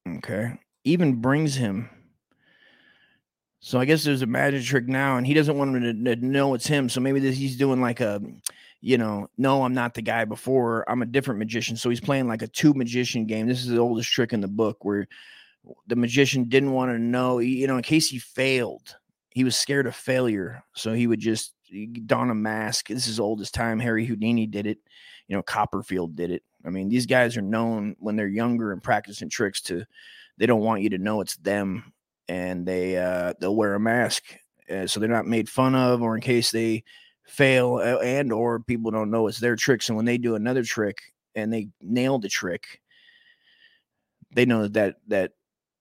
Okay, 0.07 0.59
even 0.85 1.21
brings 1.21 1.55
him. 1.55 1.91
So 3.61 3.79
I 3.79 3.85
guess 3.85 4.05
there's 4.05 4.23
a 4.23 4.27
magic 4.27 4.65
trick 4.65 4.89
now, 4.89 5.17
and 5.17 5.27
he 5.27 5.35
doesn't 5.35 5.57
want 5.57 5.77
him 5.77 6.05
to, 6.05 6.17
to 6.17 6.27
know 6.27 6.55
it's 6.55 6.67
him. 6.67 6.89
So 6.89 7.01
maybe 7.01 7.21
this, 7.21 7.37
he's 7.37 7.59
doing 7.59 7.81
like 7.81 8.01
a 8.01 8.23
you 8.81 8.97
know, 8.97 9.29
no, 9.37 9.63
I'm 9.63 9.75
not 9.75 9.95
the 9.95 10.03
guy 10.03 10.25
before. 10.25 10.89
I'm 10.89 11.03
a 11.03 11.07
different 11.07 11.39
magician. 11.39 11.77
So 11.77 11.91
he's 11.91 12.01
playing 12.01 12.29
like 12.29 12.43
a 12.43 12.49
two 12.49 12.73
magician 12.75 13.27
game. 13.27 13.47
This 13.47 13.61
is 13.61 13.69
the 13.69 13.79
oldest 13.79 14.11
trick 14.11 14.33
in 14.33 14.41
the 14.41 14.49
book 14.49 14.85
where 14.85 15.07
the 15.87 15.97
magician 15.97 16.45
didn't 16.45 16.73
want 16.73 16.91
to 16.91 16.99
know, 16.99 17.39
you 17.39 17.67
know, 17.67 17.77
in 17.77 17.83
case 17.83 18.09
he 18.09 18.19
failed, 18.19 18.97
he 19.31 19.45
was 19.45 19.57
scared 19.57 19.87
of 19.87 19.95
failure. 19.95 20.65
So 20.75 20.95
he 20.95 21.07
would 21.07 21.21
just 21.21 21.53
don 22.07 22.31
a 22.31 22.35
mask. 22.35 22.89
This 22.89 23.07
is 23.07 23.21
oldest 23.21 23.55
time. 23.55 23.79
Harry 23.79 24.07
Houdini 24.07 24.47
did 24.47 24.67
it. 24.67 24.79
You 25.29 25.37
know, 25.37 25.43
Copperfield 25.43 26.17
did 26.17 26.31
it. 26.31 26.43
I 26.65 26.71
mean, 26.71 26.89
these 26.89 27.07
guys 27.07 27.37
are 27.37 27.43
known 27.43 27.97
when 27.99 28.17
they're 28.17 28.27
younger 28.29 28.73
and 28.73 28.83
practicing 28.83 29.29
tricks 29.29 29.61
to, 29.63 29.85
they 30.41 30.47
don't 30.47 30.63
want 30.63 30.81
you 30.81 30.89
to 30.89 30.99
know 30.99 31.21
it's 31.21 31.37
them 31.37 31.93
and 32.27 32.67
they, 32.67 32.97
uh, 32.97 33.35
they'll 33.39 33.55
wear 33.55 33.75
a 33.75 33.81
mask. 33.81 34.25
Uh, 34.71 34.87
so 34.87 34.99
they're 34.99 35.09
not 35.09 35.27
made 35.27 35.49
fun 35.49 35.75
of 35.75 36.01
or 36.01 36.17
in 36.17 36.23
case 36.23 36.51
they 36.51 36.83
fail 37.25 37.79
and 37.79 38.33
or 38.33 38.59
people 38.61 38.91
don't 38.91 39.11
know 39.11 39.29
it's 39.29 39.39
their 39.39 39.55
tricks 39.55 39.89
and 39.89 39.97
when 39.97 40.07
they 40.07 40.19
do 40.19 40.35
another 40.35 40.65
trick 40.65 40.99
and 41.37 41.53
they 41.53 41.69
nail 41.81 42.19
the 42.19 42.29
trick 42.29 42.81
they 44.33 44.45
know 44.45 44.63
that 44.63 44.73
that 44.73 44.97
that, 45.09 45.33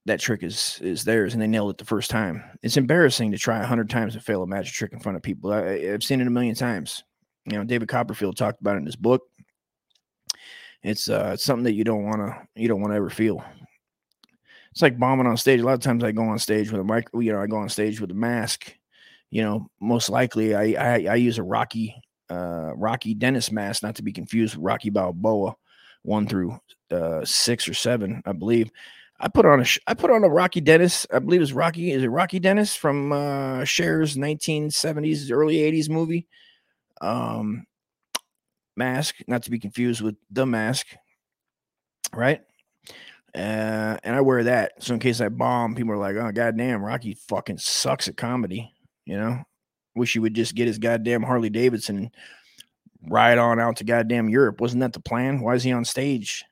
that 0.06 0.20
trick 0.20 0.44
is 0.44 0.80
is 0.82 1.04
theirs 1.04 1.34
and 1.34 1.42
they 1.42 1.48
nailed 1.48 1.72
it 1.72 1.78
the 1.78 1.86
first 1.86 2.10
time. 2.10 2.44
It's 2.62 2.78
embarrassing 2.78 3.32
to 3.32 3.38
try 3.38 3.62
a 3.62 3.66
hundred 3.66 3.90
times 3.90 4.16
and 4.16 4.24
fail 4.24 4.44
a 4.44 4.48
magic 4.48 4.74
trick 4.74 4.94
in 4.94 5.00
front 5.00 5.16
of 5.16 5.22
people. 5.22 5.54
I, 5.54 5.92
i've 5.94 6.04
seen 6.04 6.22
it 6.22 6.28
a 6.28 6.32
million 6.32 6.56
times. 6.56 7.04
You 7.46 7.58
know 7.58 7.64
david 7.64 7.88
copperfield 7.88 8.38
talked 8.38 8.62
about 8.62 8.76
it 8.76 8.80
in 8.80 8.86
his 8.86 8.96
book. 8.96 9.24
It's 10.84 11.10
uh 11.10 11.32
it's 11.34 11.44
something 11.44 11.66
that 11.66 11.74
you 11.74 11.84
don't 11.84 12.04
want 12.04 12.18
to 12.18 12.48
you 12.56 12.68
don't 12.68 12.82
want 12.82 12.92
to 12.92 12.98
ever 12.98 13.10
feel 13.10 13.44
it's 14.80 14.82
like 14.82 14.98
bombing 14.98 15.28
on 15.28 15.38
stage 15.38 15.60
a 15.60 15.64
lot 15.66 15.74
of 15.74 15.82
times 15.82 16.04
i 16.04 16.12
go 16.12 16.24
on 16.24 16.40
stage 16.40 16.72
with 16.72 16.82
a 16.82 16.84
mic 16.84 17.08
you 17.14 17.32
know 17.32 17.42
i 17.42 17.48
go 17.48 17.58
on 17.58 17.70
stage 17.70 18.00
with 18.00 18.12
a 18.12 18.16
mask 18.16 18.76
you 19.32 19.44
know, 19.44 19.70
most 19.80 20.10
likely 20.10 20.56
I 20.56 20.74
I, 20.74 21.06
I 21.12 21.16
use 21.16 21.38
a 21.38 21.44
Rocky 21.44 21.96
uh, 22.30 22.74
Rocky 22.76 23.14
Dennis 23.14 23.52
mask, 23.52 23.84
not 23.84 23.96
to 23.96 24.04
be 24.04 24.12
confused 24.12 24.56
with 24.56 24.64
Rocky 24.64 24.90
Balboa, 24.90 25.56
one 26.04 26.28
through 26.28 26.60
uh, 26.92 27.24
six 27.26 27.68
or 27.68 27.74
seven, 27.74 28.22
I 28.26 28.34
believe. 28.34 28.72
I 29.20 29.28
put 29.28 29.46
on 29.46 29.62
a 29.62 29.66
I 29.88 29.94
put 29.94 30.12
on 30.12 30.24
a 30.24 30.30
Rocky 30.30 30.62
Dennis. 30.62 31.06
I 31.14 31.20
believe 31.20 31.42
it's 31.42 31.52
Rocky. 31.52 31.92
Is 31.92 32.04
it 32.04 32.08
Rocky 32.08 32.40
Dennis 32.40 32.76
from 32.76 33.12
uh, 33.12 33.66
Cher's 33.66 34.16
1970s, 34.16 35.32
early 35.32 35.58
80s 35.58 35.90
movie? 35.90 36.28
Um, 37.02 37.66
mask, 38.76 39.16
not 39.28 39.44
to 39.44 39.52
be 39.52 39.60
confused 39.60 40.02
with 40.02 40.16
the 40.32 40.46
mask, 40.46 40.88
right? 42.14 42.42
Uh, 43.36 43.98
and 44.04 44.16
I 44.16 44.22
wear 44.22 44.44
that 44.46 44.84
so 44.84 44.94
in 44.94 45.00
case 45.00 45.22
I 45.22 45.30
bomb, 45.30 45.76
people 45.76 45.94
are 45.94 45.98
like, 45.98 46.16
"Oh, 46.16 46.32
goddamn, 46.32 46.84
Rocky 46.84 47.14
fucking 47.14 47.60
sucks 47.60 48.08
at 48.08 48.18
comedy." 48.18 48.74
You 49.06 49.18
know, 49.18 49.44
wish 49.96 50.14
he 50.14 50.20
would 50.20 50.34
just 50.34 50.56
get 50.56 50.68
his 50.68 50.80
goddamn 50.80 51.24
Harley 51.24 51.50
Davidson 51.50 52.12
ride 53.08 53.38
on 53.38 53.60
out 53.60 53.78
to 53.78 53.84
goddamn 53.84 54.30
Europe. 54.30 54.62
Wasn't 54.62 54.82
that 54.82 54.94
the 54.94 55.00
plan? 55.00 55.42
Why 55.42 55.56
is 55.56 55.64
he 55.64 55.72
on 55.72 55.86
stage? 55.86 56.44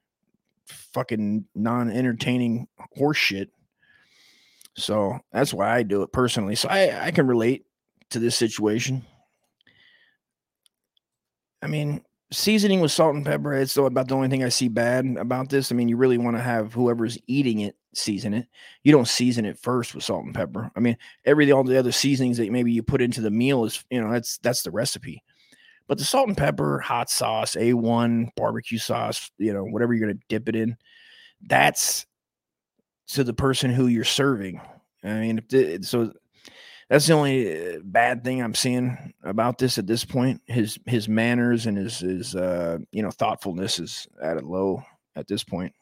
Fucking 0.93 1.45
non 1.55 1.89
entertaining 1.89 2.67
horseshit. 2.97 3.47
So 4.77 5.19
that's 5.31 5.53
why 5.53 5.75
I 5.75 5.83
do 5.83 6.03
it 6.03 6.11
personally. 6.11 6.55
So 6.55 6.69
I, 6.69 7.07
I 7.07 7.11
can 7.11 7.27
relate 7.27 7.65
to 8.11 8.19
this 8.19 8.35
situation. 8.35 9.05
I 11.61 11.67
mean, 11.67 12.03
seasoning 12.31 12.81
with 12.81 12.91
salt 12.91 13.15
and 13.15 13.25
pepper, 13.25 13.53
it's 13.53 13.77
about 13.77 14.07
the 14.07 14.15
only 14.15 14.27
thing 14.27 14.43
I 14.43 14.49
see 14.49 14.67
bad 14.67 15.17
about 15.17 15.49
this. 15.49 15.71
I 15.71 15.75
mean, 15.75 15.87
you 15.87 15.97
really 15.97 16.17
want 16.17 16.35
to 16.37 16.43
have 16.43 16.73
whoever's 16.73 17.17
eating 17.27 17.61
it 17.61 17.75
season 17.93 18.33
it. 18.33 18.47
You 18.83 18.91
don't 18.91 19.07
season 19.07 19.45
it 19.45 19.57
first 19.57 19.95
with 19.95 20.03
salt 20.03 20.25
and 20.25 20.35
pepper. 20.35 20.71
I 20.75 20.79
mean, 20.79 20.97
every 21.25 21.51
all 21.51 21.63
the 21.63 21.79
other 21.79 21.91
seasonings 21.91 22.37
that 22.37 22.51
maybe 22.51 22.71
you 22.71 22.83
put 22.83 23.01
into 23.01 23.21
the 23.21 23.31
meal 23.31 23.65
is, 23.65 23.83
you 23.89 24.01
know, 24.01 24.11
that's 24.11 24.37
that's 24.39 24.61
the 24.61 24.71
recipe. 24.71 25.23
But 25.87 25.97
the 25.97 26.03
salt 26.03 26.27
and 26.27 26.37
pepper, 26.37 26.79
hot 26.79 27.09
sauce, 27.09 27.55
A1, 27.55 28.29
barbecue 28.35 28.77
sauce, 28.77 29.31
you 29.37 29.53
know, 29.53 29.63
whatever 29.63 29.93
you're 29.93 30.07
going 30.07 30.17
to 30.17 30.25
dip 30.27 30.49
it 30.49 30.55
in, 30.55 30.75
that's 31.41 32.05
to 33.09 33.23
the 33.23 33.33
person 33.33 33.71
who 33.71 33.87
you're 33.87 34.03
serving. 34.03 34.59
I 35.03 35.13
mean, 35.13 35.83
so 35.83 36.11
that's 36.89 37.07
the 37.07 37.13
only 37.13 37.75
uh, 37.75 37.79
bad 37.83 38.23
thing 38.23 38.41
I'm 38.41 38.55
seeing 38.55 39.13
about 39.23 39.57
this 39.57 39.77
at 39.77 39.87
this 39.87 40.05
point. 40.05 40.41
His 40.45 40.79
his 40.85 41.09
manners 41.09 41.65
and 41.65 41.77
his 41.77 41.99
his 41.99 42.35
uh, 42.35 42.77
you 42.91 43.01
know 43.01 43.11
thoughtfulness 43.11 43.79
is 43.79 44.07
at 44.21 44.37
a 44.37 44.41
low 44.41 44.83
at 45.15 45.27
this 45.27 45.43
point. 45.43 45.73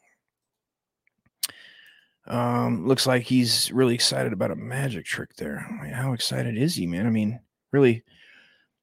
Um, 2.26 2.88
looks 2.88 3.06
like 3.06 3.22
he's 3.22 3.70
really 3.72 3.94
excited 3.94 4.32
about 4.32 4.50
a 4.50 4.56
magic 4.56 5.04
trick 5.04 5.36
there. 5.36 5.64
I 5.68 5.84
mean, 5.84 5.92
how 5.92 6.12
excited 6.12 6.56
is 6.56 6.74
he, 6.74 6.86
man? 6.86 7.06
I 7.06 7.10
mean, 7.10 7.38
really, 7.72 8.02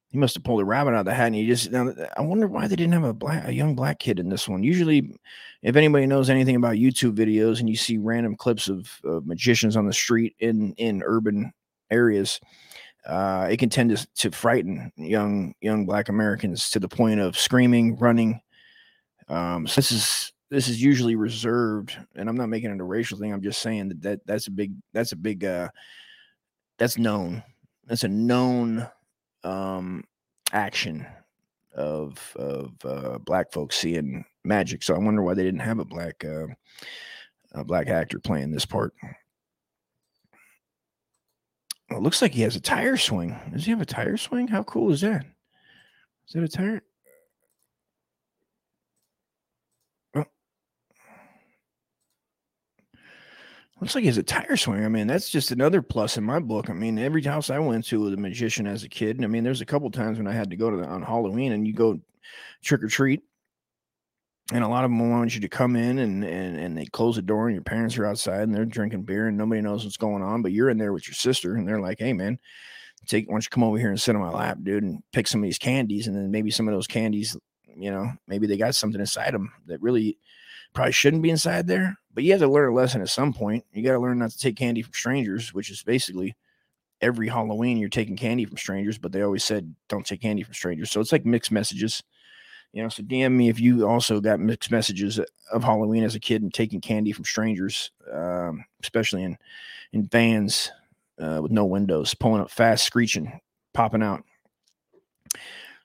he 0.08 0.18
must 0.18 0.36
have 0.36 0.46
pulled 0.46 0.62
a 0.62 0.66
rabbit 0.66 0.92
out 0.92 1.02
of 1.02 1.06
the 1.06 1.14
hat. 1.14 1.28
And 1.28 1.36
he 1.36 1.46
just 1.46 1.70
now, 1.70 1.94
I 2.16 2.22
wonder 2.22 2.48
why 2.48 2.68
they 2.68 2.78
didn't 2.78 2.94
have 2.94 3.04
a 3.04 3.14
black, 3.14 3.46
a 3.46 3.54
young 3.54 3.76
black 3.76 4.00
kid 4.00 4.18
in 4.18 4.30
this 4.30 4.48
one. 4.48 4.64
Usually, 4.64 5.20
if 5.62 5.76
anybody 5.76 6.06
knows 6.06 6.30
anything 6.30 6.56
about 6.56 6.76
YouTube 6.76 7.16
videos 7.16 7.60
and 7.60 7.70
you 7.70 7.76
see 7.76 7.98
random 7.98 8.38
clips 8.38 8.70
of, 8.70 8.90
of 9.04 9.26
magicians 9.26 9.76
on 9.76 9.88
the 9.88 9.94
street 9.94 10.36
in 10.40 10.74
in 10.78 11.04
urban 11.06 11.52
areas, 11.90 12.40
uh, 13.06 13.48
it 13.50 13.58
can 13.58 13.70
tend 13.70 13.96
to, 13.96 14.08
to 14.16 14.32
frighten 14.32 14.92
young 14.96 15.54
young 15.62 15.86
black 15.86 16.10
Americans 16.10 16.70
to 16.70 16.80
the 16.80 16.88
point 16.88 17.20
of 17.20 17.38
screaming, 17.38 17.98
running. 17.98 18.40
Um, 19.28 19.68
so 19.68 19.76
this 19.76 19.92
is 19.92 20.34
this 20.50 20.68
is 20.68 20.82
usually 20.82 21.16
reserved, 21.16 21.98
and 22.16 22.30
I'm 22.30 22.38
not 22.38 22.50
making 22.50 22.72
it 22.72 22.80
a 22.80 22.84
racial 22.84 23.18
thing. 23.18 23.34
I'm 23.34 23.42
just 23.42 23.62
saying 23.62 23.90
that, 23.90 24.02
that 24.04 24.20
that's 24.26 24.48
a 24.48 24.52
big 24.52 24.74
that's 24.94 25.12
a 25.12 25.18
big 25.18 25.44
uh, 25.44 25.70
that's 26.78 26.98
known. 26.98 27.44
That's 27.86 28.04
a 28.04 28.08
known 28.10 28.88
um, 29.44 30.04
action 30.52 31.06
of 31.76 32.36
of 32.38 32.74
uh, 32.86 33.18
black 33.20 33.52
folks 33.52 33.78
seeing 33.78 34.24
magic. 34.44 34.84
So 34.84 34.96
I 34.96 35.00
wonder 35.00 35.22
why 35.22 35.34
they 35.34 35.44
didn't 35.44 35.60
have 35.62 35.80
a 35.80 35.86
black 35.86 36.24
uh, 36.24 36.48
a 37.54 37.64
black 37.64 37.90
actor 37.90 38.20
playing 38.20 38.52
this 38.52 38.66
part. 38.66 38.94
Well, 41.94 42.02
it 42.02 42.06
looks 42.06 42.24
like 42.24 42.32
he 42.32 42.42
has 42.42 42.56
a 42.56 42.60
tire 42.60 42.98
swing. 42.98 43.40
Does 43.52 43.66
he 43.66 43.70
have 43.70 43.80
a 43.80 43.86
tire 43.86 44.18
swing? 44.18 44.48
How 44.48 44.64
cool 44.64 44.92
is 44.92 45.02
that? 45.02 45.28
Is 46.28 46.34
that 46.34 46.42
a 46.42 46.48
tire? 46.48 46.82
Looks 53.80 53.94
like 53.94 54.02
he 54.02 54.08
has 54.08 54.18
a 54.18 54.24
tire 54.24 54.58
swing. 54.58 54.84
I 54.84 54.90
mean, 54.90 55.06
that's 55.06 55.30
just 55.30 55.52
another 55.52 55.84
plus 55.84 56.18
in 56.18 56.24
my 56.24 56.40
book. 56.40 56.72
I 56.72 56.74
mean, 56.74 56.98
every 56.98 57.22
house 57.22 57.52
I 57.52 57.60
went 57.60 57.86
to 57.90 58.02
with 58.02 58.16
a 58.16 58.18
magician 58.18 58.66
as 58.66 58.84
a 58.84 58.90
kid, 58.90 59.24
I 59.24 59.28
mean, 59.28 59.44
there's 59.44 59.62
a 59.62 59.66
couple 59.66 59.92
times 59.92 60.18
when 60.18 60.26
I 60.26 60.34
had 60.34 60.50
to 60.50 60.56
go 60.56 60.72
to 60.72 60.78
the, 60.78 60.88
on 60.88 61.04
Halloween 61.04 61.52
and 61.52 61.68
you 61.68 61.74
go 61.74 62.00
trick 62.64 62.82
or 62.82 62.88
treat, 62.88 63.22
and 64.54 64.64
a 64.64 64.68
lot 64.68 64.84
of 64.84 64.92
them 64.92 65.10
want 65.10 65.34
you 65.34 65.42
to 65.42 65.50
come 65.50 65.76
in 65.76 65.98
and, 66.00 66.24
and 66.24 66.58
and 66.58 66.78
they 66.78 66.86
close 66.86 67.16
the 67.16 67.22
door 67.22 67.48
and 67.48 67.56
your 67.56 67.64
parents 67.64 67.98
are 67.98 68.06
outside 68.06 68.42
and 68.42 68.54
they're 68.54 68.66
drinking 68.66 69.04
beer 69.04 69.28
and 69.28 69.38
nobody 69.38 69.62
knows 69.62 69.84
what's 69.84 69.98
going 69.98 70.22
on, 70.22 70.42
but 70.42 70.52
you're 70.52 70.70
in 70.70 70.78
there 70.78 70.94
with 70.94 71.08
your 71.08 71.16
sister 71.16 71.56
and 71.56 71.68
they're 71.68 71.82
like, 71.82 72.00
"Hey, 72.00 72.14
man, 72.14 72.38
take 73.08 73.28
why 73.28 73.34
don't 73.34 73.46
you 73.46 73.50
come 73.50 73.64
over 73.64 73.78
here 73.78 73.90
and 73.90 74.00
sit 74.00 74.16
on 74.16 74.22
my 74.22 74.30
lap, 74.30 74.60
dude, 74.62 74.84
and 74.84 75.02
pick 75.12 75.28
some 75.28 75.42
of 75.42 75.48
these 75.48 75.58
candies, 75.58 76.08
and 76.08 76.16
then 76.16 76.32
maybe 76.32 76.52
some 76.52 76.68
of 76.68 76.74
those 76.74 76.88
candies, 76.88 77.36
you 77.76 77.92
know, 77.92 78.12
maybe 78.28 78.48
they 78.48 78.58
got 78.58 78.76
something 78.76 79.02
inside 79.02 79.34
them 79.34 79.52
that 79.66 79.82
really." 79.82 80.18
probably 80.74 80.92
shouldn't 80.92 81.24
be 81.24 81.30
inside 81.30 81.68
there. 81.68 81.98
But 82.14 82.24
you 82.24 82.32
have 82.32 82.42
to 82.42 82.48
learn 82.48 82.72
a 82.72 82.76
lesson 82.76 83.02
at 83.02 83.10
some 83.10 83.34
point. 83.34 83.64
You 83.72 83.84
got 83.84 83.94
to 83.94 84.00
learn 84.00 84.20
not 84.20 84.32
to 84.32 84.38
take 84.38 84.56
candy 84.56 84.82
from 84.82 84.94
strangers, 84.94 85.54
which 85.54 85.70
is 85.72 85.84
basically 85.84 86.36
every 87.02 87.28
Halloween 87.28 87.78
you're 87.78 87.90
taking 87.90 88.18
candy 88.18 88.46
from 88.46 88.58
strangers. 88.58 88.98
But 88.98 89.12
they 89.12 89.22
always 89.22 89.44
said 89.44 89.76
don't 89.88 90.06
take 90.06 90.22
candy 90.22 90.44
from 90.44 90.54
strangers. 90.54 90.92
So 90.92 91.00
it's 91.00 91.12
like 91.12 91.26
mixed 91.26 91.52
messages. 91.52 92.04
You 92.74 92.84
know, 92.84 92.90
so 92.90 93.04
DM 93.04 93.34
me 93.34 93.50
if 93.50 93.60
you 93.60 93.88
also 93.88 94.20
got 94.20 94.40
mixed 94.40 94.72
messages 94.72 95.20
of 95.52 95.64
Halloween 95.64 96.04
as 96.04 96.16
a 96.16 96.20
kid 96.20 96.42
and 96.42 96.54
taking 96.54 96.82
candy 96.82 97.12
from 97.12 97.26
strangers, 97.26 97.92
um, 98.12 98.66
especially 98.82 99.24
in 99.24 99.38
in 99.94 100.08
vans 100.08 100.72
uh, 101.22 101.40
with 101.42 101.52
no 101.52 101.66
windows, 101.66 102.16
pulling 102.16 102.42
up 102.42 102.50
fast, 102.50 102.84
screeching, 102.84 103.40
popping 103.74 104.02
out. 104.02 104.24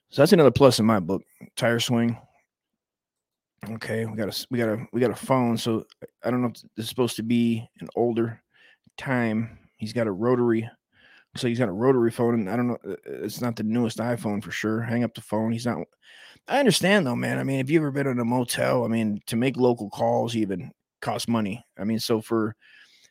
So 0.09 0.23
that's 0.23 0.33
another 0.33 0.51
plus 0.51 0.79
in 0.79 0.85
my 0.85 0.99
book. 0.99 1.21
Tire 1.55 1.79
swing, 1.79 2.17
Okay, 3.67 4.05
we 4.05 4.15
got 4.15 4.29
a 4.29 4.47
we 4.49 4.57
got 4.57 4.69
a 4.69 4.87
we 4.93 5.01
got 5.01 5.11
a 5.11 5.15
phone. 5.15 5.57
So 5.57 5.85
I 6.23 6.31
don't 6.31 6.41
know 6.41 6.47
if 6.47 6.53
this 6.75 6.85
is 6.85 6.89
supposed 6.89 7.17
to 7.17 7.23
be 7.23 7.67
an 7.81 7.89
older 7.95 8.41
time. 8.97 9.59
He's 9.75 9.93
got 9.93 10.07
a 10.07 10.11
rotary. 10.11 10.69
So 11.35 11.47
he's 11.47 11.59
got 11.59 11.69
a 11.69 11.73
rotary 11.73 12.09
phone, 12.09 12.35
and 12.35 12.49
I 12.49 12.55
don't 12.55 12.67
know. 12.67 12.77
Uh, 12.87 12.95
it's 13.05 13.41
not 13.41 13.55
the 13.55 13.63
newest 13.63 13.97
iPhone 13.97 14.43
for 14.43 14.51
sure. 14.51 14.81
Hang 14.81 15.03
up 15.03 15.13
the 15.13 15.21
phone. 15.21 15.51
He's 15.51 15.65
not. 15.65 15.77
I 16.47 16.59
understand 16.59 17.05
though, 17.05 17.15
man. 17.15 17.37
I 17.37 17.43
mean, 17.43 17.59
if 17.59 17.69
you 17.69 17.79
ever 17.79 17.91
been 17.91 18.07
in 18.07 18.19
a 18.19 18.25
motel, 18.25 18.83
I 18.83 18.87
mean, 18.87 19.21
to 19.27 19.35
make 19.35 19.57
local 19.57 19.89
calls 19.89 20.35
even 20.35 20.71
costs 21.01 21.27
money. 21.27 21.65
I 21.77 21.83
mean, 21.83 21.99
so 21.99 22.21
for 22.21 22.55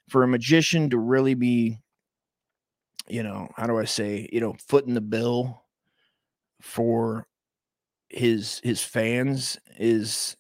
for 0.09 0.23
a 0.23 0.29
magician 0.29 0.91
to 0.91 0.99
really 0.99 1.35
be, 1.35 1.79
you 3.09 3.23
know, 3.23 3.49
how 3.57 3.67
do 3.67 3.79
I 3.79 3.85
say, 3.85 4.29
you 4.33 4.41
know, 4.41 4.57
footing 4.67 4.95
the 4.95 5.01
bill 5.01 5.63
for 6.61 7.27
his 8.09 8.61
his 8.65 8.83
fans 8.83 9.59
is 9.79 10.37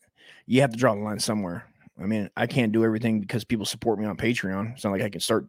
you 0.46 0.60
have 0.62 0.70
to 0.70 0.78
draw 0.78 0.94
the 0.94 1.00
line 1.00 1.20
somewhere. 1.20 1.64
I 2.00 2.06
mean, 2.06 2.30
I 2.36 2.46
can't 2.46 2.72
do 2.72 2.84
everything 2.84 3.20
because 3.20 3.44
people 3.44 3.66
support 3.66 3.98
me 3.98 4.06
on 4.06 4.16
Patreon. 4.16 4.72
It's 4.72 4.84
not 4.84 4.92
like 4.92 5.02
I 5.02 5.10
can 5.10 5.20
start 5.20 5.46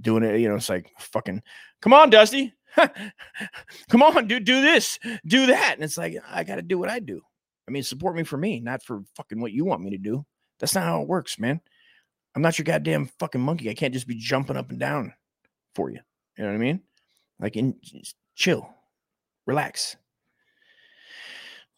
doing 0.00 0.22
it. 0.22 0.40
You 0.40 0.48
know, 0.48 0.56
it's 0.56 0.68
like 0.68 0.90
fucking, 0.98 1.42
come 1.80 1.92
on, 1.92 2.10
Dusty. 2.10 2.52
come 3.90 4.02
on, 4.02 4.26
dude, 4.26 4.44
do 4.44 4.60
this, 4.60 4.98
do 5.26 5.46
that. 5.46 5.74
And 5.74 5.84
it's 5.84 5.98
like, 5.98 6.16
I 6.28 6.44
got 6.44 6.56
to 6.56 6.62
do 6.62 6.78
what 6.78 6.90
I 6.90 6.98
do. 6.98 7.20
I 7.68 7.72
mean, 7.72 7.82
support 7.82 8.16
me 8.16 8.22
for 8.22 8.36
me, 8.36 8.60
not 8.60 8.82
for 8.82 9.02
fucking 9.16 9.40
what 9.40 9.52
you 9.52 9.64
want 9.64 9.82
me 9.82 9.90
to 9.90 9.98
do. 9.98 10.24
That's 10.60 10.74
not 10.74 10.84
how 10.84 11.02
it 11.02 11.08
works, 11.08 11.38
man. 11.38 11.60
I'm 12.34 12.42
not 12.42 12.58
your 12.58 12.64
goddamn 12.64 13.10
fucking 13.18 13.40
monkey. 13.40 13.70
I 13.70 13.74
can't 13.74 13.94
just 13.94 14.06
be 14.06 14.14
jumping 14.14 14.56
up 14.56 14.70
and 14.70 14.78
down 14.78 15.14
for 15.74 15.90
you. 15.90 16.00
You 16.36 16.44
know 16.44 16.50
what 16.50 16.56
I 16.56 16.58
mean? 16.58 16.80
Like, 17.40 17.56
in, 17.56 17.76
chill, 18.34 18.68
relax. 19.46 19.96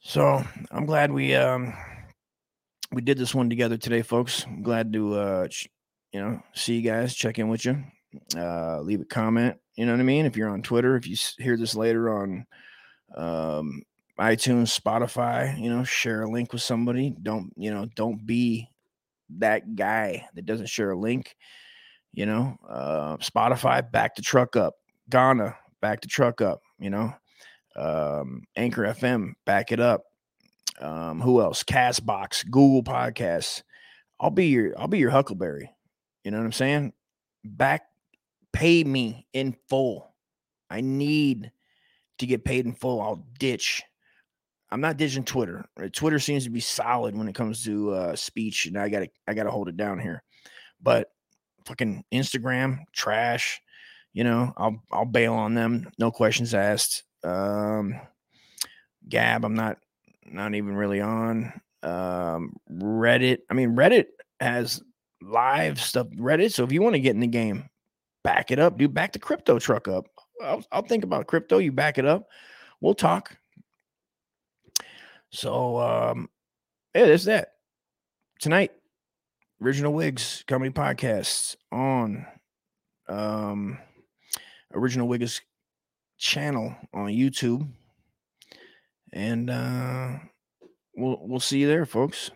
So 0.00 0.44
I'm 0.70 0.86
glad 0.86 1.12
we 1.12 1.34
um 1.34 1.74
we 2.92 3.02
did 3.02 3.18
this 3.18 3.34
one 3.34 3.50
together 3.50 3.76
today, 3.76 4.02
folks. 4.02 4.44
I'm 4.46 4.62
glad 4.62 4.92
to 4.92 5.14
uh 5.14 5.48
ch- 5.48 5.68
you 6.12 6.20
know 6.20 6.40
see 6.54 6.76
you 6.76 6.82
guys, 6.82 7.14
check 7.14 7.38
in 7.38 7.48
with 7.48 7.64
you, 7.64 7.82
uh 8.36 8.80
leave 8.80 9.00
a 9.00 9.04
comment. 9.04 9.56
You 9.78 9.86
know 9.86 9.92
what 9.92 10.00
I 10.00 10.04
mean? 10.04 10.26
If 10.26 10.36
you're 10.36 10.48
on 10.48 10.62
Twitter, 10.62 10.96
if 10.96 11.06
you 11.06 11.16
hear 11.38 11.56
this 11.56 11.76
later 11.76 12.10
on 12.18 12.46
um 13.14 13.82
iTunes, 14.18 14.76
Spotify, 14.76 15.56
you 15.56 15.70
know, 15.70 15.84
share 15.84 16.22
a 16.22 16.28
link 16.28 16.52
with 16.52 16.62
somebody. 16.62 17.14
Don't 17.22 17.52
you 17.56 17.70
know? 17.70 17.86
Don't 17.94 18.26
be 18.26 18.68
that 19.38 19.76
guy 19.76 20.26
that 20.34 20.46
doesn't 20.46 20.68
share 20.68 20.90
a 20.90 20.98
link. 20.98 21.36
You 22.12 22.26
know, 22.26 22.56
uh 22.68 23.18
Spotify, 23.18 23.88
back 23.88 24.16
the 24.16 24.22
truck 24.22 24.56
up. 24.56 24.74
Gaana, 25.08 25.54
back 25.80 26.00
the 26.00 26.08
truck 26.08 26.40
up. 26.40 26.60
You 26.80 26.90
know, 26.90 27.14
um, 27.76 28.42
Anchor 28.56 28.82
FM, 28.82 29.34
back 29.46 29.70
it 29.70 29.78
up. 29.78 30.02
Um, 30.80 31.20
who 31.20 31.40
else? 31.40 31.62
Castbox, 31.62 32.44
Google 32.50 32.82
Podcasts. 32.82 33.62
I'll 34.18 34.30
be 34.30 34.46
your 34.46 34.76
I'll 34.76 34.88
be 34.88 34.98
your 34.98 35.10
Huckleberry. 35.10 35.70
You 36.24 36.32
know 36.32 36.38
what 36.38 36.46
I'm 36.46 36.52
saying? 36.52 36.94
Back 37.44 37.82
pay 38.52 38.84
me 38.84 39.26
in 39.32 39.56
full. 39.68 40.14
I 40.70 40.80
need 40.80 41.52
to 42.18 42.26
get 42.26 42.44
paid 42.44 42.66
in 42.66 42.74
full. 42.74 43.00
I'll 43.00 43.26
ditch. 43.38 43.82
I'm 44.70 44.80
not 44.80 44.96
ditching 44.98 45.24
Twitter. 45.24 45.64
Twitter 45.92 46.18
seems 46.18 46.44
to 46.44 46.50
be 46.50 46.60
solid 46.60 47.16
when 47.16 47.28
it 47.28 47.34
comes 47.34 47.64
to 47.64 47.90
uh, 47.92 48.16
speech, 48.16 48.66
and 48.66 48.76
I 48.76 48.88
gotta 48.88 49.08
I 49.26 49.34
gotta 49.34 49.50
hold 49.50 49.68
it 49.68 49.76
down 49.76 49.98
here. 49.98 50.22
But 50.82 51.10
fucking 51.64 52.04
Instagram 52.12 52.80
trash. 52.92 53.60
You 54.12 54.24
know, 54.24 54.52
I'll 54.56 54.82
I'll 54.90 55.04
bail 55.04 55.34
on 55.34 55.54
them. 55.54 55.90
No 55.98 56.10
questions 56.10 56.54
asked. 56.54 57.04
Um, 57.24 57.94
Gab, 59.08 59.44
I'm 59.44 59.54
not 59.54 59.78
not 60.26 60.54
even 60.54 60.76
really 60.76 61.00
on. 61.00 61.52
Um, 61.82 62.56
Reddit. 62.70 63.38
I 63.50 63.54
mean, 63.54 63.76
Reddit 63.76 64.06
has 64.40 64.82
live 65.22 65.80
stuff. 65.80 66.08
Reddit. 66.08 66.52
So 66.52 66.64
if 66.64 66.72
you 66.72 66.82
want 66.82 66.94
to 66.94 67.00
get 67.00 67.14
in 67.14 67.20
the 67.20 67.26
game, 67.26 67.68
back 68.24 68.50
it 68.50 68.58
up. 68.58 68.78
Do 68.78 68.88
back 68.88 69.12
the 69.12 69.18
crypto 69.18 69.58
truck 69.58 69.88
up. 69.88 70.06
I'll, 70.42 70.64
I'll 70.70 70.82
think 70.82 71.04
about 71.04 71.26
crypto. 71.26 71.58
You 71.58 71.72
back 71.72 71.98
it 71.98 72.04
up. 72.06 72.28
We'll 72.80 72.94
talk. 72.94 73.36
So 75.30 75.78
um, 75.78 76.28
yeah, 76.94 77.06
that's 77.06 77.24
that. 77.24 77.54
Tonight, 78.40 78.72
original 79.62 79.92
wigs 79.92 80.44
comedy 80.46 80.72
podcasts 80.72 81.56
on 81.72 82.26
um 83.08 83.78
original 84.74 85.08
wigs 85.08 85.40
channel 86.18 86.74
on 86.92 87.08
YouTube. 87.08 87.68
And 89.12 89.50
uh 89.50 90.18
we'll 90.94 91.18
we'll 91.22 91.40
see 91.40 91.60
you 91.60 91.66
there, 91.66 91.86
folks. 91.86 92.30